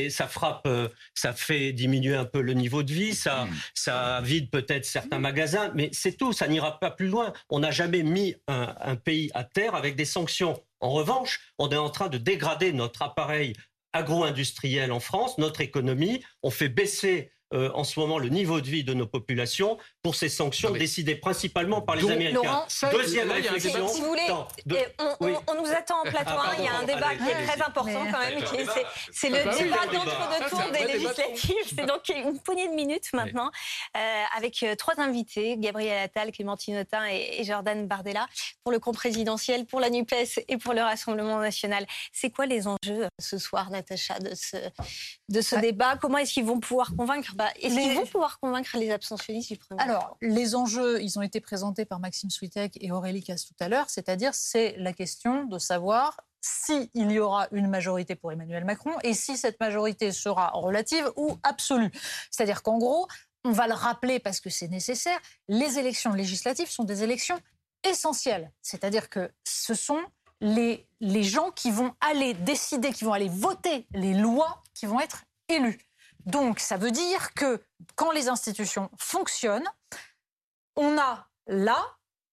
ça 0.10 0.28
frappe, 0.28 0.68
euh, 0.68 0.88
ça 1.14 1.34
fait 1.34 1.74
diminuer 1.74 2.16
un 2.16 2.26
peu 2.26 2.41
le 2.41 2.53
niveau 2.53 2.84
de 2.84 2.93
vie, 2.93 3.16
ça, 3.16 3.47
ça 3.74 4.22
vide 4.22 4.49
peut-être 4.51 4.86
certains 4.86 5.20
magasins, 5.20 5.72
mais 5.74 5.89
c'est 5.93 6.14
tout, 6.14 6.34
ça 6.34 6.47
n'ira 6.47 6.80
pas 6.80 6.91
plus 6.91 7.07
loin. 7.07 7.34
On 7.49 7.60
n'a 7.60 7.72
jamais 7.72 8.03
mis 8.03 8.36
un, 8.47 8.76
un 8.80 8.95
pays 8.95 9.32
à 9.34 9.43
terre 9.43 9.76
avec 9.76 9.95
des 9.95 10.05
sanctions. 10.05 10.62
En 10.80 10.91
revanche, 10.91 11.53
on 11.57 11.70
est 11.70 11.78
en 11.78 11.89
train 11.89 12.07
de 12.10 12.18
dégrader 12.18 12.74
notre 12.74 13.01
appareil 13.01 13.53
agro-industriel 13.93 14.91
en 14.91 14.99
France, 14.99 15.38
notre 15.38 15.62
économie. 15.62 16.24
On 16.43 16.51
fait 16.51 16.70
baisser 16.70 17.32
euh, 17.54 17.72
en 17.74 17.84
ce 17.84 18.00
moment 18.00 18.20
le 18.20 18.30
niveau 18.30 18.62
de 18.62 18.68
vie 18.68 18.84
de 18.84 18.93
nos 18.93 19.08
populations 19.08 19.78
pour 20.04 20.14
ces 20.14 20.30
sanctions 20.30 20.70
décidées 20.70 21.16
principalement 21.16 21.82
par 21.82 21.95
les 21.95 22.10
Américains. 22.10 22.66
Deuxième 22.91 23.32
réflexion. 23.32 23.88
Si 23.88 24.02
vous 24.02 24.08
voulez, 24.08 24.28
on, 25.20 25.56
nous 25.56 25.72
attend 25.72 26.02
en 26.02 26.04
plateau. 26.04 26.32
Ah, 26.38 26.54
il 26.58 26.66
y 26.66 26.68
a 26.68 26.76
un 26.78 26.84
débat 26.84 27.16
qui 27.16 27.30
est 27.30 27.45
très 27.47 27.62
important 27.62 28.06
quand 28.12 28.20
même. 28.20 28.43
C'est 29.12 29.30
le 29.30 29.38
débat 29.58 29.86
d'entre-deux 29.91 30.50
tours 30.50 30.72
des 30.72 30.93
législatives. 30.93 31.56
C'est 31.76 31.86
donc 31.86 32.08
une 32.10 32.39
poignée 32.39 32.68
de 32.68 32.74
minutes 32.74 33.12
maintenant 33.14 33.50
euh, 33.97 34.24
avec 34.38 34.62
euh, 34.64 34.76
trois 34.76 35.00
invités 35.00 35.58
Gabriel 35.58 36.04
Attal, 36.04 36.32
Clémentine 36.32 36.78
Autain 36.78 37.06
et 37.08 37.43
Jordan 37.43 37.88
Bardella 37.88 38.28
pour 38.64 38.72
le 38.72 38.80
compte 38.80 38.95
présidentiel, 38.95 39.66
pour 39.66 39.80
la 39.80 39.89
Nupes 39.89 40.14
et 40.47 40.58
pour 40.58 40.74
le 40.74 40.82
Rassemblement 40.82 41.39
national. 41.39 41.86
C'est 42.14 42.30
quoi 42.30 42.45
les 42.45 42.68
enjeux 42.68 43.08
ce 43.20 43.38
soir, 43.38 43.72
Natacha, 43.72 44.20
de 44.20 44.36
ce 44.36 44.58
de 45.30 45.41
ce 45.41 45.56
débat? 45.56 45.97
Comment 46.00 46.20
est-ce 46.20 46.34
qu'ils 46.34 46.45
vont 46.45 46.60
pouvoir 46.60 46.95
convaincre 46.95 47.36
bah, 47.39 47.47
est-ce 47.61 47.73
qu'ils 47.73 47.95
vont 47.95 48.05
pouvoir 48.05 48.37
convaincre 48.41 48.77
les 48.77 48.91
abstentionnistes 48.91 49.53
du 49.53 49.57
premier 49.57 49.81
Alors, 49.81 50.17
les 50.21 50.55
enjeux, 50.55 51.01
ils 51.01 51.17
ont 51.17 51.21
été 51.21 51.39
présentés 51.39 51.85
par 51.85 52.01
Maxime 52.01 52.29
Switek 52.29 52.77
et 52.81 52.91
Aurélie 52.91 53.23
Casse 53.23 53.45
tout 53.45 53.55
à 53.61 53.69
l'heure, 53.69 53.89
c'est-à-dire 53.89 54.35
c'est 54.35 54.75
la 54.77 54.91
question 54.91 55.45
de 55.45 55.57
savoir 55.57 56.19
s'il 56.41 56.89
y 56.95 57.17
aura 57.17 57.47
une 57.53 57.69
majorité 57.69 58.15
pour 58.15 58.33
Emmanuel 58.33 58.65
Macron 58.65 58.91
et 59.03 59.13
si 59.13 59.37
cette 59.37 59.57
majorité 59.61 60.11
sera 60.11 60.49
relative 60.49 61.09
ou 61.15 61.37
absolue. 61.43 61.91
C'est-à-dire 62.29 62.61
qu'en 62.61 62.77
gros, 62.77 63.07
on 63.45 63.53
va 63.53 63.67
le 63.67 63.73
rappeler 63.73 64.19
parce 64.19 64.41
que 64.41 64.49
c'est 64.49 64.67
nécessaire, 64.67 65.17
les 65.47 65.79
élections 65.79 66.11
législatives 66.11 66.69
sont 66.69 66.83
des 66.83 67.03
élections 67.03 67.39
essentielles. 67.85 68.51
C'est-à-dire 68.61 69.09
que 69.09 69.31
ce 69.45 69.73
sont 69.73 70.01
les, 70.41 70.85
les 70.99 71.23
gens 71.23 71.51
qui 71.51 71.71
vont 71.71 71.93
aller 72.01 72.33
décider, 72.33 72.91
qui 72.91 73.05
vont 73.05 73.13
aller 73.13 73.29
voter 73.29 73.87
les 73.93 74.13
lois 74.13 74.61
qui 74.73 74.87
vont 74.87 74.99
être 74.99 75.23
élus. 75.47 75.88
Donc, 76.26 76.59
ça 76.59 76.78
veut 76.78 76.91
dire 76.91 77.34
que 77.34 77.61
quand 77.95 78.11
les 78.11 78.30
institutions 78.30 78.89
fonctionnent, 78.97 79.70
on 80.76 80.97
a 80.97 81.28
là 81.47 81.80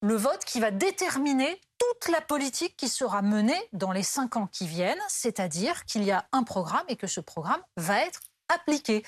le 0.02 0.14
vote 0.14 0.44
qui 0.44 0.60
va 0.60 0.70
déterminer 0.70 1.60
toute 1.78 2.12
la 2.12 2.20
politique 2.20 2.76
qui 2.76 2.88
sera 2.88 3.22
menée 3.22 3.60
dans 3.72 3.92
les 3.92 4.02
cinq 4.02 4.36
ans 4.36 4.46
qui 4.46 4.66
viennent, 4.66 5.00
c'est-à-dire 5.08 5.84
qu'il 5.84 6.04
y 6.04 6.10
a 6.10 6.26
un 6.32 6.42
programme 6.42 6.84
et 6.88 6.96
que 6.96 7.06
ce 7.06 7.20
programme 7.20 7.62
va 7.76 8.00
être 8.04 8.20
appliqué. 8.48 9.04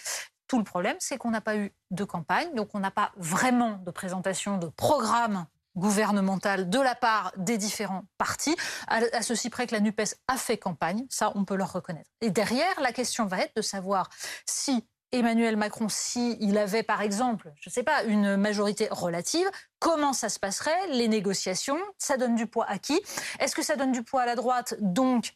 Tout 0.47 0.59
le 0.59 0.65
problème, 0.65 0.97
c'est 0.99 1.19
qu'on 1.19 1.31
n'a 1.31 1.41
pas 1.41 1.57
eu 1.57 1.73
de 1.91 2.05
campagne, 2.05 2.55
donc 2.55 2.71
on 2.75 2.81
n'a 2.81 2.91
pas 2.91 3.13
vraiment 3.17 3.77
de 3.85 3.91
présentation 3.91 4.59
de 4.59 4.69
programme 4.69 5.47
gouvernementale 5.79 6.69
de 6.69 6.81
la 6.81 6.95
part 6.95 7.33
des 7.37 7.59
différents 7.59 8.05
partis, 8.19 8.57
à, 8.89 9.23
ceci 9.23 9.51
près 9.51 9.67
que 9.67 9.75
la 9.75 9.81
NUPES 9.81 10.15
a 10.29 10.37
fait 10.37 10.59
campagne, 10.59 11.07
ça 11.09 11.33
on 11.35 11.45
peut 11.45 11.57
leur 11.57 11.73
reconnaître. 11.73 12.11
Et 12.21 12.31
derrière, 12.31 12.81
la 12.81 12.93
question 12.93 13.27
va 13.27 13.41
être 13.41 13.57
de 13.57 13.63
savoir 13.63 14.11
si 14.47 14.87
Emmanuel 15.11 15.57
Macron, 15.57 15.89
s'il 15.89 16.59
avait 16.59 16.83
par 16.83 17.01
exemple, 17.01 17.53
je 17.61 17.71
ne 17.71 17.73
sais 17.73 17.83
pas, 17.83 18.03
une 18.05 18.37
majorité 18.37 18.89
relative, 18.91 19.49
comment 19.79 20.13
ça 20.13 20.29
se 20.29 20.39
passerait, 20.39 20.89
les 20.91 21.09
négociations, 21.09 21.79
ça 21.97 22.19
donne 22.19 22.35
du 22.35 22.47
poids 22.47 22.67
à 22.69 22.79
qui? 22.79 23.01
Est-ce 23.41 23.55
que 23.55 23.63
ça 23.63 23.77
donne 23.77 23.93
du 23.93 24.03
poids 24.03 24.23
à 24.23 24.27
la 24.27 24.35
droite? 24.35 24.75
Donc, 24.81 25.33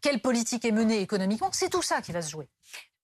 quelle 0.00 0.20
politique 0.20 0.64
est 0.64 0.72
menée 0.72 1.00
économiquement? 1.00 1.50
C'est 1.52 1.70
tout 1.70 1.82
ça 1.82 2.00
qui 2.00 2.12
va 2.12 2.22
se 2.22 2.30
jouer. 2.30 2.48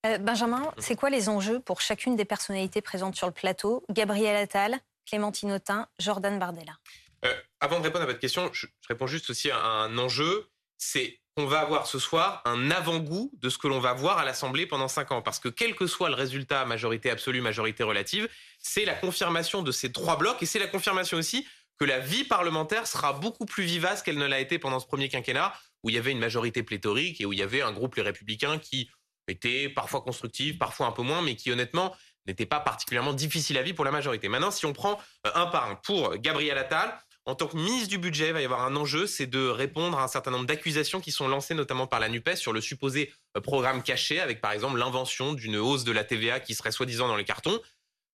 Euh, 0.07 0.17
Benjamin, 0.19 0.73
c'est 0.79 0.97
quoi 0.97 1.11
les 1.11 1.29
enjeux 1.29 1.61
pour 1.61 1.83
chacune 1.83 2.17
des 2.17 2.25
personnalités 2.25 2.81
présentes 2.81 3.17
sur 3.17 3.27
le 3.27 3.33
plateau? 3.33 3.85
Gabriel 3.91 4.37
Attal, 4.37 4.79
Clémentine 5.07 5.53
Autain, 5.53 5.89
Jordan 5.99 6.39
Bardella. 6.39 6.77
Euh, 7.25 7.35
avant 7.61 7.79
de 7.79 7.85
répondre 7.85 8.05
à 8.05 8.07
votre 8.07 8.19
question, 8.19 8.51
je, 8.53 8.67
réponds 8.89 9.07
juste 9.07 9.31
aussi 9.31 9.51
à 9.51 9.59
un 9.59 9.99
enjeu. 9.99 10.49
C'est 10.79 11.21
qu'on 11.37 11.47
va 11.47 11.61
avoir 11.61 11.87
ce 11.87 11.99
soir 11.99 12.43
un 12.45 12.71
avant-goût 12.71 13.31
de 13.35 13.51
ce 13.51 13.59
que 13.59 13.69
l'on 13.69 13.81
va 13.81 13.93
voir 13.93 14.19
à 14.19 14.25
l'Assemblée 14.25 14.67
pendant 14.67 14.89
cinq 14.89 15.13
ans. 15.13 15.23
Parce 15.23 15.39
que 15.39 15.49
quel 15.49 15.75
que 15.75 15.87
soit 15.87 16.09
le 16.09 16.15
résultat, 16.15 16.65
majorité 16.65 17.11
absolue, 17.11 17.41
majorité 17.41 17.83
relative, 17.83 18.29
c'est 18.59 18.85
la 18.85 18.95
confirmation 18.95 19.63
de 19.63 19.73
ces 19.73 19.93
trois 19.93 20.17
blocs 20.17 20.43
et 20.43 20.47
c'est 20.47 20.59
la 20.59 20.67
confirmation 20.67 21.19
aussi 21.19 21.47
que 21.79 21.85
la 21.85 21.99
vie 21.99 22.25
parlementaire 22.25 22.87
sera 22.87 23.13
beaucoup 23.15 23.47
plus 23.47 23.65
vivace 23.65 24.03
qu'elle 24.03 24.19
ne 24.19 24.27
l'a 24.27 24.41
été 24.41 24.59
pendant 24.59 24.81
ce 24.81 24.87
premier 24.87 25.09
quinquennat, 25.09 25.55
où 25.83 25.89
il 25.89 25.95
y 25.95 25.99
avait 25.99 26.13
une 26.13 26.19
majorité 26.19 26.63
pléthorique 26.63 27.21
et 27.21 27.27
où 27.27 27.33
il 27.33 27.39
y 27.39 27.43
avait 27.43 27.63
un 27.63 27.73
groupe 27.73 27.95
Les 27.97 28.03
Républicains 28.03 28.59
qui 28.59 28.91
était 29.29 29.69
parfois 29.69 30.03
constructif, 30.03 30.59
parfois 30.59 30.87
un 30.87 30.93
peu 30.93 31.03
moins, 31.03 31.23
mais 31.23 31.37
qui 31.37 31.51
honnêtement 31.51 31.97
n'était 32.27 32.47
pas 32.47 32.61
particulièrement 32.61 33.13
difficile 33.13 33.59
à 33.59 33.63
vivre 33.63 33.77
pour 33.77 33.85
la 33.85 33.91
majorité. 33.91 34.29
Maintenant, 34.29 34.51
si 34.51 34.67
on 34.67 34.73
prend 34.73 34.99
euh, 35.27 35.31
un 35.35 35.47
par 35.47 35.71
un, 35.71 35.75
pour 35.77 36.17
Gabriel 36.17 36.59
Attal, 36.59 36.99
en 37.27 37.35
tant 37.35 37.47
que 37.47 37.57
ministre 37.57 37.89
du 37.89 37.99
budget, 37.99 38.29
il 38.29 38.33
va 38.33 38.41
y 38.41 38.45
avoir 38.45 38.65
un 38.65 38.75
enjeu, 38.77 39.07
c'est 39.07 39.27
de 39.27 39.47
répondre 39.47 39.99
à 39.99 40.03
un 40.03 40.09
certain 40.09 40.31
nombre 40.31 40.47
d'accusations 40.47 41.01
qui 41.01 41.13
sont 41.13 41.29
lancées 41.29 41.55
notamment 41.55 41.87
par 41.87 42.01
la 42.01 42.09
NUPES 42.09 42.37
sur 42.37 42.53
le 42.53 42.61
supposé 42.61 43.13
euh, 43.37 43.41
programme 43.41 43.83
caché, 43.83 44.21
avec 44.21 44.41
par 44.41 44.53
exemple 44.53 44.79
l'invention 44.79 45.33
d'une 45.33 45.57
hausse 45.57 45.85
de 45.85 45.93
la 45.93 46.05
TVA 46.05 46.41
qui 46.41 46.55
serait 46.55 46.73
soi-disant 46.73 47.09
dans 47.09 47.17
les 47.17 47.25
cartons. 47.25 47.61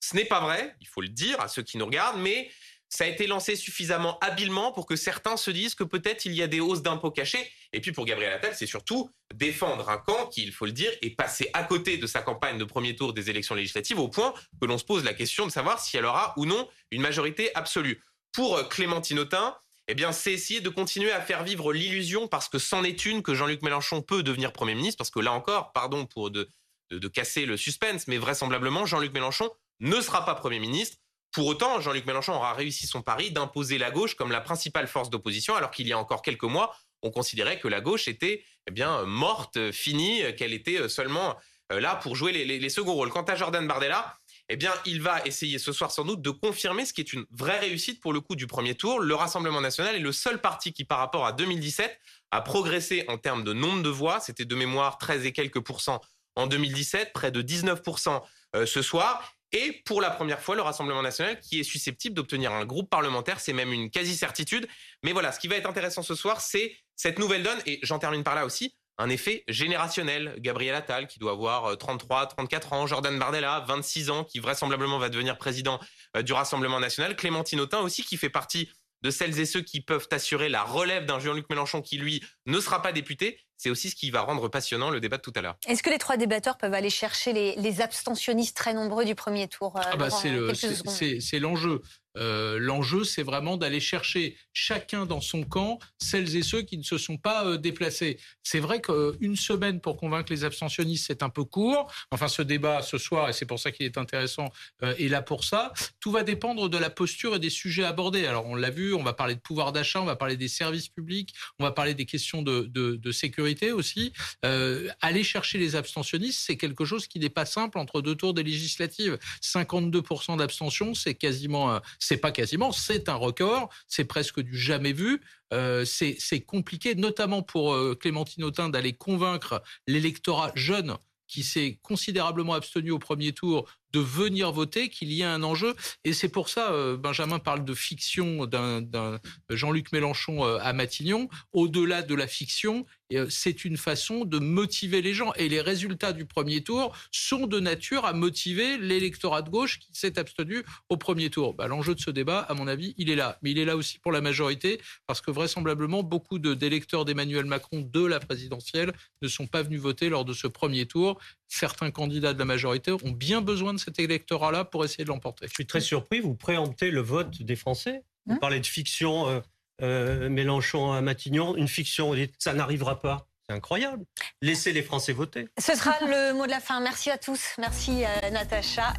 Ce 0.01 0.15
n'est 0.15 0.25
pas 0.25 0.41
vrai, 0.41 0.75
il 0.81 0.87
faut 0.87 1.01
le 1.01 1.09
dire 1.09 1.41
à 1.41 1.49
ceux 1.49 1.63
qui 1.63 1.79
nous 1.79 1.87
regardent, 1.87 2.21
mais 2.21 2.51
ça 2.89 3.05
a 3.05 3.07
été 3.09 3.27
lancé 3.27 3.57
suffisamment 3.57 4.19
habilement 4.21 4.73
pour 4.73 4.87
que 4.87 4.97
certains 4.97 5.37
se 5.37 5.51
disent 5.51 5.75
que 5.75 5.85
peut-être 5.85 6.25
il 6.25 6.35
y 6.35 6.43
a 6.43 6.47
des 6.47 6.61
hausses 6.61 6.83
d'impôts 6.83 7.11
cachées. 7.11 7.51
Et 7.73 7.81
puis 7.81 7.93
pour 7.93 8.05
Gabriel 8.05 8.33
Attal, 8.33 8.55
c'est 8.55 8.67
surtout 8.67 9.11
défendre 9.35 9.89
un 9.91 9.99
camp 9.99 10.27
qui, 10.27 10.43
il 10.45 10.53
faut 10.53 10.67
le 10.67 10.73
dire, 10.73 10.91
est 11.03 11.11
passé 11.11 11.51
à 11.53 11.65
côté 11.65 11.99
de 11.99 12.07
sa 12.07 12.23
campagne 12.23 12.59
de 12.59 12.65
premier 12.65 12.95
tour 12.95 13.13
des 13.13 13.29
élections 13.29 13.55
législatives 13.55 13.99
au 13.99 14.09
point 14.09 14.33
que 14.61 14.67
l'on 14.67 14.79
se 14.79 14.85
pose 14.85 15.05
la 15.05 15.15
question 15.15 15.47
de 15.47 15.51
savoir 15.51 15.81
si 15.81 15.97
elle 15.97 16.05
aura 16.05 16.33
ou 16.37 16.47
non 16.47 16.69
une 16.91 17.03
majorité 17.03 17.55
absolue. 17.55 18.03
Pour 18.33 18.57
euh, 18.57 18.65
Clémentine 18.65 19.19
Autain, 19.19 19.57
eh 19.89 19.95
bien, 19.95 20.13
c'est 20.13 20.33
essayer 20.33 20.61
de 20.61 20.69
continuer 20.69 21.13
à 21.13 21.21
faire 21.21 21.45
vivre 21.45 21.73
l'illusion, 21.73 22.27
parce 22.27 22.49
que 22.49 22.59
c'en 22.59 22.83
est 22.83 23.07
une, 23.07 23.23
que 23.23 23.35
Jean-Luc 23.35 23.63
Mélenchon 23.63 24.03
peut 24.03 24.23
devenir 24.23 24.53
Premier 24.53 24.75
ministre, 24.75 24.99
parce 24.99 25.11
que 25.11 25.21
là 25.21 25.33
encore, 25.33 25.73
pardon 25.73 26.07
pour 26.07 26.31
de, 26.31 26.49
de 26.91 27.09
casser 27.09 27.47
le 27.47 27.57
suspense, 27.57 28.09
mais 28.09 28.19
vraisemblablement, 28.19 28.85
Jean-Luc 28.85 29.13
Mélenchon 29.13 29.49
ne 29.81 30.01
sera 30.01 30.25
pas 30.25 30.35
Premier 30.35 30.59
ministre. 30.59 30.99
Pour 31.33 31.47
autant, 31.47 31.81
Jean-Luc 31.81 32.07
Mélenchon 32.07 32.35
aura 32.35 32.55
réussi 32.55 32.87
son 32.87 33.03
pari 33.03 33.31
d'imposer 33.31 33.79
la 33.79 33.91
gauche 33.91 34.15
comme 34.15 34.33
la 34.33 34.41
principale 34.41 34.87
force 34.87 35.11
d'opposition, 35.11 35.55
alors 35.55 35.71
qu'il 35.71 35.87
y 35.87 35.93
a 35.93 35.99
encore 35.99 36.23
quelques 36.23 36.45
mois, 36.45 36.75
on 37.03 37.11
considérait 37.11 37.61
que 37.61 37.69
la 37.69 37.81
gauche 37.81 38.09
était 38.09 38.45
eh 38.67 38.71
bien 38.71 39.05
morte, 39.05 39.71
finie, 39.71 40.23
qu'elle 40.37 40.53
était 40.53 40.89
seulement 40.89 41.37
euh, 41.73 41.81
là 41.81 41.97
pour 41.97 42.17
jouer 42.17 42.33
les, 42.33 42.69
seconds 42.69 42.95
rôles. 42.95 43.11
Quant 43.11 43.23
à 43.23 43.35
Jordan 43.35 43.67
Bardella, 43.67 44.17
eh 44.49 44.57
bien, 44.57 44.73
il 44.85 45.03
va 45.03 45.25
essayer 45.25 45.59
ce 45.59 45.73
soir 45.73 45.91
sans 45.91 46.05
doute 46.05 46.23
de 46.23 46.31
confirmer 46.31 46.87
ce 46.87 46.93
qui 46.93 47.01
est 47.01 47.13
une 47.13 47.27
vraie 47.31 47.59
réussite 47.59 48.01
pour 48.01 48.13
le 48.13 48.21
coup 48.21 48.37
du 48.37 48.47
premier 48.47 48.75
tour. 48.75 49.01
Le 49.01 49.15
Rassemblement 49.15 49.61
national 49.61 49.97
est 49.97 50.01
le 50.01 50.13
seul 50.13 50.41
parti 50.41 50.73
qui, 50.73 50.85
par 50.85 50.99
rapport 50.99 51.27
à 51.27 51.33
2017, 51.33 51.99
a 52.31 52.41
progressé 52.41 53.05
en 53.09 53.19
termes 53.19 53.43
de 53.43 53.53
nombre 53.53 53.83
de 53.83 53.89
voix. 53.89 54.21
C'était 54.21 54.45
de 54.45 54.55
mémoire 54.55 54.99
13 54.99 55.27
et 55.27 55.33
quelques 55.33 55.61
pourcents 55.61 56.01
en 56.37 56.47
2017, 56.47 57.13
près 57.13 57.33
de 57.33 57.43
19% 57.43 58.23
euh, 58.55 58.67
ce 58.67 58.83
soir. 58.83 59.36
Et 59.53 59.83
pour 59.85 60.01
la 60.01 60.11
première 60.11 60.41
fois, 60.41 60.57
le 60.57 60.63
Rassemblement 60.63 61.03
national 61.03 61.41
qui 61.41 61.61
est 61.61 61.65
susceptible 61.65 62.15
d'obtenir 62.15 62.53
un 62.53 62.65
groupe 62.65 62.91
parlementaire, 62.91 63.41
c'est 63.41 63.53
même 63.53 63.73
une 63.73 63.91
quasi-certitude. 63.91 64.67
Mais 65.03 65.13
voilà, 65.13 65.33
ce 65.33 65.39
qui 65.39 65.49
va 65.49 65.57
être 65.57 65.69
intéressant 65.69 66.03
ce 66.03 66.15
soir, 66.15 66.41
c'est 66.41 66.77
cette 66.97 67.19
nouvelle 67.19 67.43
donne, 67.43 67.59
et 67.67 67.79
j'en 67.83 67.99
termine 67.99 68.25
par 68.25 68.35
là 68.35 68.45
aussi, 68.45 68.75
un 68.99 69.11
effet 69.11 69.45
générationnel. 69.49 70.37
Gabriel 70.39 70.75
Attal, 70.75 71.07
qui 71.07 71.19
doit 71.19 71.33
avoir 71.33 71.77
33, 71.77 72.23
euh, 72.23 72.27
34 72.27 72.73
ans, 72.73 72.87
Jordan 72.87 73.19
Bardella, 73.19 73.65
26 73.69 74.11
ans, 74.11 74.25
qui 74.25 74.39
vraisemblablement 74.39 74.99
va 74.99 75.09
devenir 75.09 75.37
président 75.39 75.79
euh, 76.17 76.23
du 76.23 76.33
Rassemblement 76.33 76.81
national, 76.81 77.17
Clémentine 77.17 77.61
Autain 77.61 77.81
aussi, 77.81 78.03
qui 78.03 78.17
fait 78.17 78.31
partie 78.31 78.71
de 79.03 79.11
celles 79.11 79.39
et 79.39 79.47
ceux 79.47 79.61
qui 79.61 79.83
peuvent 79.83 80.09
assurer 80.11 80.49
la 80.49 80.63
relève 80.63 81.05
d'un 81.05 81.21
Jean-Luc 81.21 81.49
Mélenchon 81.51 81.83
qui, 81.83 81.99
lui, 81.99 82.25
ne 82.47 82.59
sera 82.61 82.83
pas 82.83 82.93
député. 82.93 83.39
C'est 83.57 83.71
aussi 83.71 83.91
ce 83.91 83.97
qui 83.97 84.11
va 84.11 84.21
rendre 84.21 84.49
passionnant 84.49 84.91
le 84.91 85.01
débat 85.01 85.17
de 85.17 85.23
tout 85.23 85.33
à 85.35 85.41
l'heure. 85.41 85.57
Est-ce 85.67 85.83
que 85.83 85.91
les 85.91 85.99
trois 85.99 86.17
débatteurs 86.17 86.59
peuvent 86.59 86.75
aller 86.75 86.91
chercher 86.91 87.33
les, 87.33 87.81
abstentionnistes 87.81 88.57
très 88.57 88.75
nombreux 88.75 89.05
du 89.05 89.15
premier 89.15 89.49
tour 89.49 89.77
euh, 89.77 89.83
ah 89.85 89.97
bah 89.97 90.09
C'est 90.11 91.39
l'enjeu. 91.39 91.83
Euh, 92.17 92.59
l'enjeu, 92.59 93.05
c'est 93.05 93.23
vraiment 93.23 93.57
d'aller 93.57 93.81
chercher 93.81 94.37
chacun 94.53 95.07
dans 95.07 95.21
son 95.21 95.43
camp 95.45 95.79
celles 95.99 96.37
et 96.37 96.43
ceux 96.43 96.63
qui 96.63 96.79
ne 96.79 96.83
se 96.83 96.99
sont 96.99 97.17
pas 97.17 97.47
euh, 97.47 97.59
déplacés. 97.59 98.19
C'est 98.43 98.61
vrai 98.61 98.81
qu'une 98.81 99.37
semaine 99.37 99.81
pour 99.81 99.97
convaincre 99.97 100.33
les 100.33 100.45
abstentionnistes, 100.45 101.07
c'est 101.07 101.23
un 101.23 101.29
peu 101.29 101.45
court. 101.45 101.93
Enfin, 102.11 102.29
ce 102.29 102.43
débat 102.43 102.83
ce 102.83 102.99
soir, 102.99 103.29
et 103.29 103.33
c'est 103.33 103.47
pour 103.47 103.59
ça 103.59 103.71
qu'il 103.71 103.87
est 103.87 103.99
intéressant, 103.99 104.51
euh, 104.83 104.95
est 104.99 105.09
là 105.09 105.23
pour 105.23 105.45
ça. 105.45 105.73
Tout 106.01 106.11
va 106.11 106.23
dépendre 106.23 106.69
de 106.69 106.79
la 106.79 106.91
posture 106.91 107.37
et 107.37 107.39
des 107.39 107.51
sujets 107.51 107.85
abordés. 107.85 108.27
Alors, 108.27 108.47
on 108.47 108.55
l'a 108.55 108.71
vu, 108.71 108.95
on 108.95 109.03
va 109.03 109.13
parler 109.13 109.35
de 109.35 109.41
pouvoir 109.41 109.73
d'achat, 109.73 110.01
on 110.01 110.07
va 110.07 110.17
parler 110.17 110.37
des 110.37 110.49
services 110.49 110.89
publics, 110.89 111.35
on 111.59 111.65
va 111.65 111.73
parler 111.73 111.95
des 111.95 112.07
questions 112.07 112.43
de, 112.43 112.67
de 112.67 113.13
sécurité 113.13 113.73
aussi. 113.73 114.13
aller 114.43 115.25
chercher 115.25 115.59
les 115.59 115.77
abstentionnistes, 115.77 116.41
c'est 116.45 116.57
quelque 116.57 116.85
chose 116.85 117.07
qui 117.07 117.19
n'est 117.19 117.29
pas 117.31 117.47
simple 117.47 117.79
entre 117.79 118.01
deux 118.01 118.15
tours 118.15 118.35
des 118.35 118.43
législatives. 118.43 119.19
52% 119.43 120.39
d'abstention, 120.39 120.95
c'est 120.95 121.15
quasiment 121.15 121.81
c'est 122.07 122.17
pas 122.19 122.31
quasiment, 122.31 122.71
c'est 122.71 123.09
un 123.09 123.15
record, 123.15 123.69
c'est 123.89 124.05
presque 124.05 124.41
du 124.41 124.57
jamais 124.57 124.93
vu. 124.93 125.21
Euh, 125.53 125.85
c'est 125.85 126.41
compliqué, 126.41 126.95
notamment 126.95 127.43
pour 127.43 127.75
euh, 127.75 127.97
Clémentine 127.99 128.45
Autain, 128.45 128.69
d'aller 128.69 128.93
convaincre 128.93 129.63
l'électorat 129.89 130.53
jeune 130.55 130.97
qui 131.27 131.43
s'est 131.43 131.81
considérablement 131.83 132.55
abstenu 132.55 132.93
au 132.93 133.01
premier 133.01 133.33
tour 133.33 133.69
de 133.93 134.01
venir 134.01 134.53
voter, 134.53 134.89
qu'il 134.89 135.13
y 135.13 135.23
a 135.23 135.33
un 135.33 135.43
enjeu. 135.43 135.75
Et 136.05 136.13
c'est 136.13 136.29
pour 136.29 136.49
ça, 136.49 136.73
euh, 136.73 136.97
Benjamin 136.97 137.39
parle 137.39 137.65
de 137.65 137.75
fiction 137.75 138.47
d'un 138.47 139.21
Jean-Luc 139.51 139.93
Mélenchon 139.93 140.45
euh, 140.45 140.59
à 140.61 140.73
Matignon. 140.73 141.29
Au-delà 141.53 142.03
de 142.03 142.15
la 142.15 142.27
fiction, 142.27 142.87
euh, 143.13 143.27
c'est 143.31 143.65
une 143.65 143.77
façon 143.77 144.25
de 144.25 144.39
motiver 144.39 145.03
les 145.03 145.15
gens. 145.15 145.33
Et 145.35 145.49
les 145.49 145.61
résultats 145.61 146.13
du 146.13 146.27
premier 146.27 146.63
tour 146.63 146.97
sont 147.13 147.47
de 147.47 147.61
nature 147.61 148.05
à 148.05 148.13
motiver 148.13 148.79
l'électorat 148.79 149.43
de 149.43 149.51
gauche 149.51 149.79
qui 149.79 149.91
s'est 149.93 150.19
abstenu 150.19 150.65
au 150.89 150.97
premier 150.97 151.31
tour. 151.31 151.55
Bah, 151.55 151.69
L'enjeu 151.69 151.95
de 151.95 152.01
ce 152.01 152.11
débat, 152.11 152.41
à 152.41 152.55
mon 152.55 152.67
avis, 152.67 152.95
il 152.99 153.11
est 153.11 153.17
là. 153.17 153.39
Mais 153.43 153.53
il 153.53 153.59
est 153.59 153.65
là 153.65 153.77
aussi 153.77 153.99
pour 153.99 154.13
la 154.13 154.21
majorité, 154.21 154.81
parce 155.07 155.21
que 155.21 155.31
vraisemblablement, 155.31 156.03
beaucoup 156.03 156.39
d'électeurs 156.39 157.05
d'Emmanuel 157.05 157.45
Macron 157.45 157.81
de 157.81 158.05
la 158.05 158.21
présidentielle 158.21 158.93
ne 159.23 159.29
sont 159.29 159.47
pas 159.47 159.63
venus 159.63 159.81
voter 159.81 160.09
lors 160.09 160.25
de 160.25 160.33
ce 160.33 160.47
premier 160.47 160.87
tour. 160.87 161.19
Certains 161.49 161.91
candidats 161.91 162.35
de 162.35 162.39
la 162.39 162.45
majorité 162.45 162.93
ont 162.93 163.13
bien 163.13 163.41
besoin 163.41 163.73
de 163.77 163.81
cet 163.81 163.99
électorat-là 163.99 164.65
pour 164.65 164.85
essayer 164.85 165.05
de 165.05 165.09
l'emporter. 165.09 165.47
Je 165.47 165.55
suis 165.55 165.67
très 165.67 165.81
surpris, 165.81 166.21
vous 166.21 166.35
préemptez 166.35 166.91
le 166.91 167.01
vote 167.01 167.43
des 167.43 167.57
Français. 167.57 168.03
Vous 168.27 168.35
hein 168.35 168.39
parlez 168.41 168.61
de 168.61 168.67
fiction, 168.67 169.29
euh, 169.29 169.41
euh, 169.83 170.29
Mélenchon 170.29 170.93
à 170.93 171.01
Matignon, 171.01 171.57
une 171.57 171.69
fiction, 171.69 172.09
vous 172.09 172.17
dites 172.17 172.35
ça 172.39 172.53
n'arrivera 172.53 173.01
pas. 173.01 173.29
C'est 173.49 173.55
incroyable. 173.55 174.05
Laissez 174.43 174.73
les 174.73 174.83
Français 174.83 175.13
voter. 175.13 175.49
Ce 175.59 175.77
sera 175.77 175.93
le 176.01 176.35
mot 176.35 176.47
de 176.47 176.51
la 176.51 176.61
fin. 176.61 176.81
Merci 176.81 177.11
à 177.11 177.19
tous. 177.19 177.55
Merci 177.59 178.05
euh, 178.05 178.31
Natacha. 178.31 178.93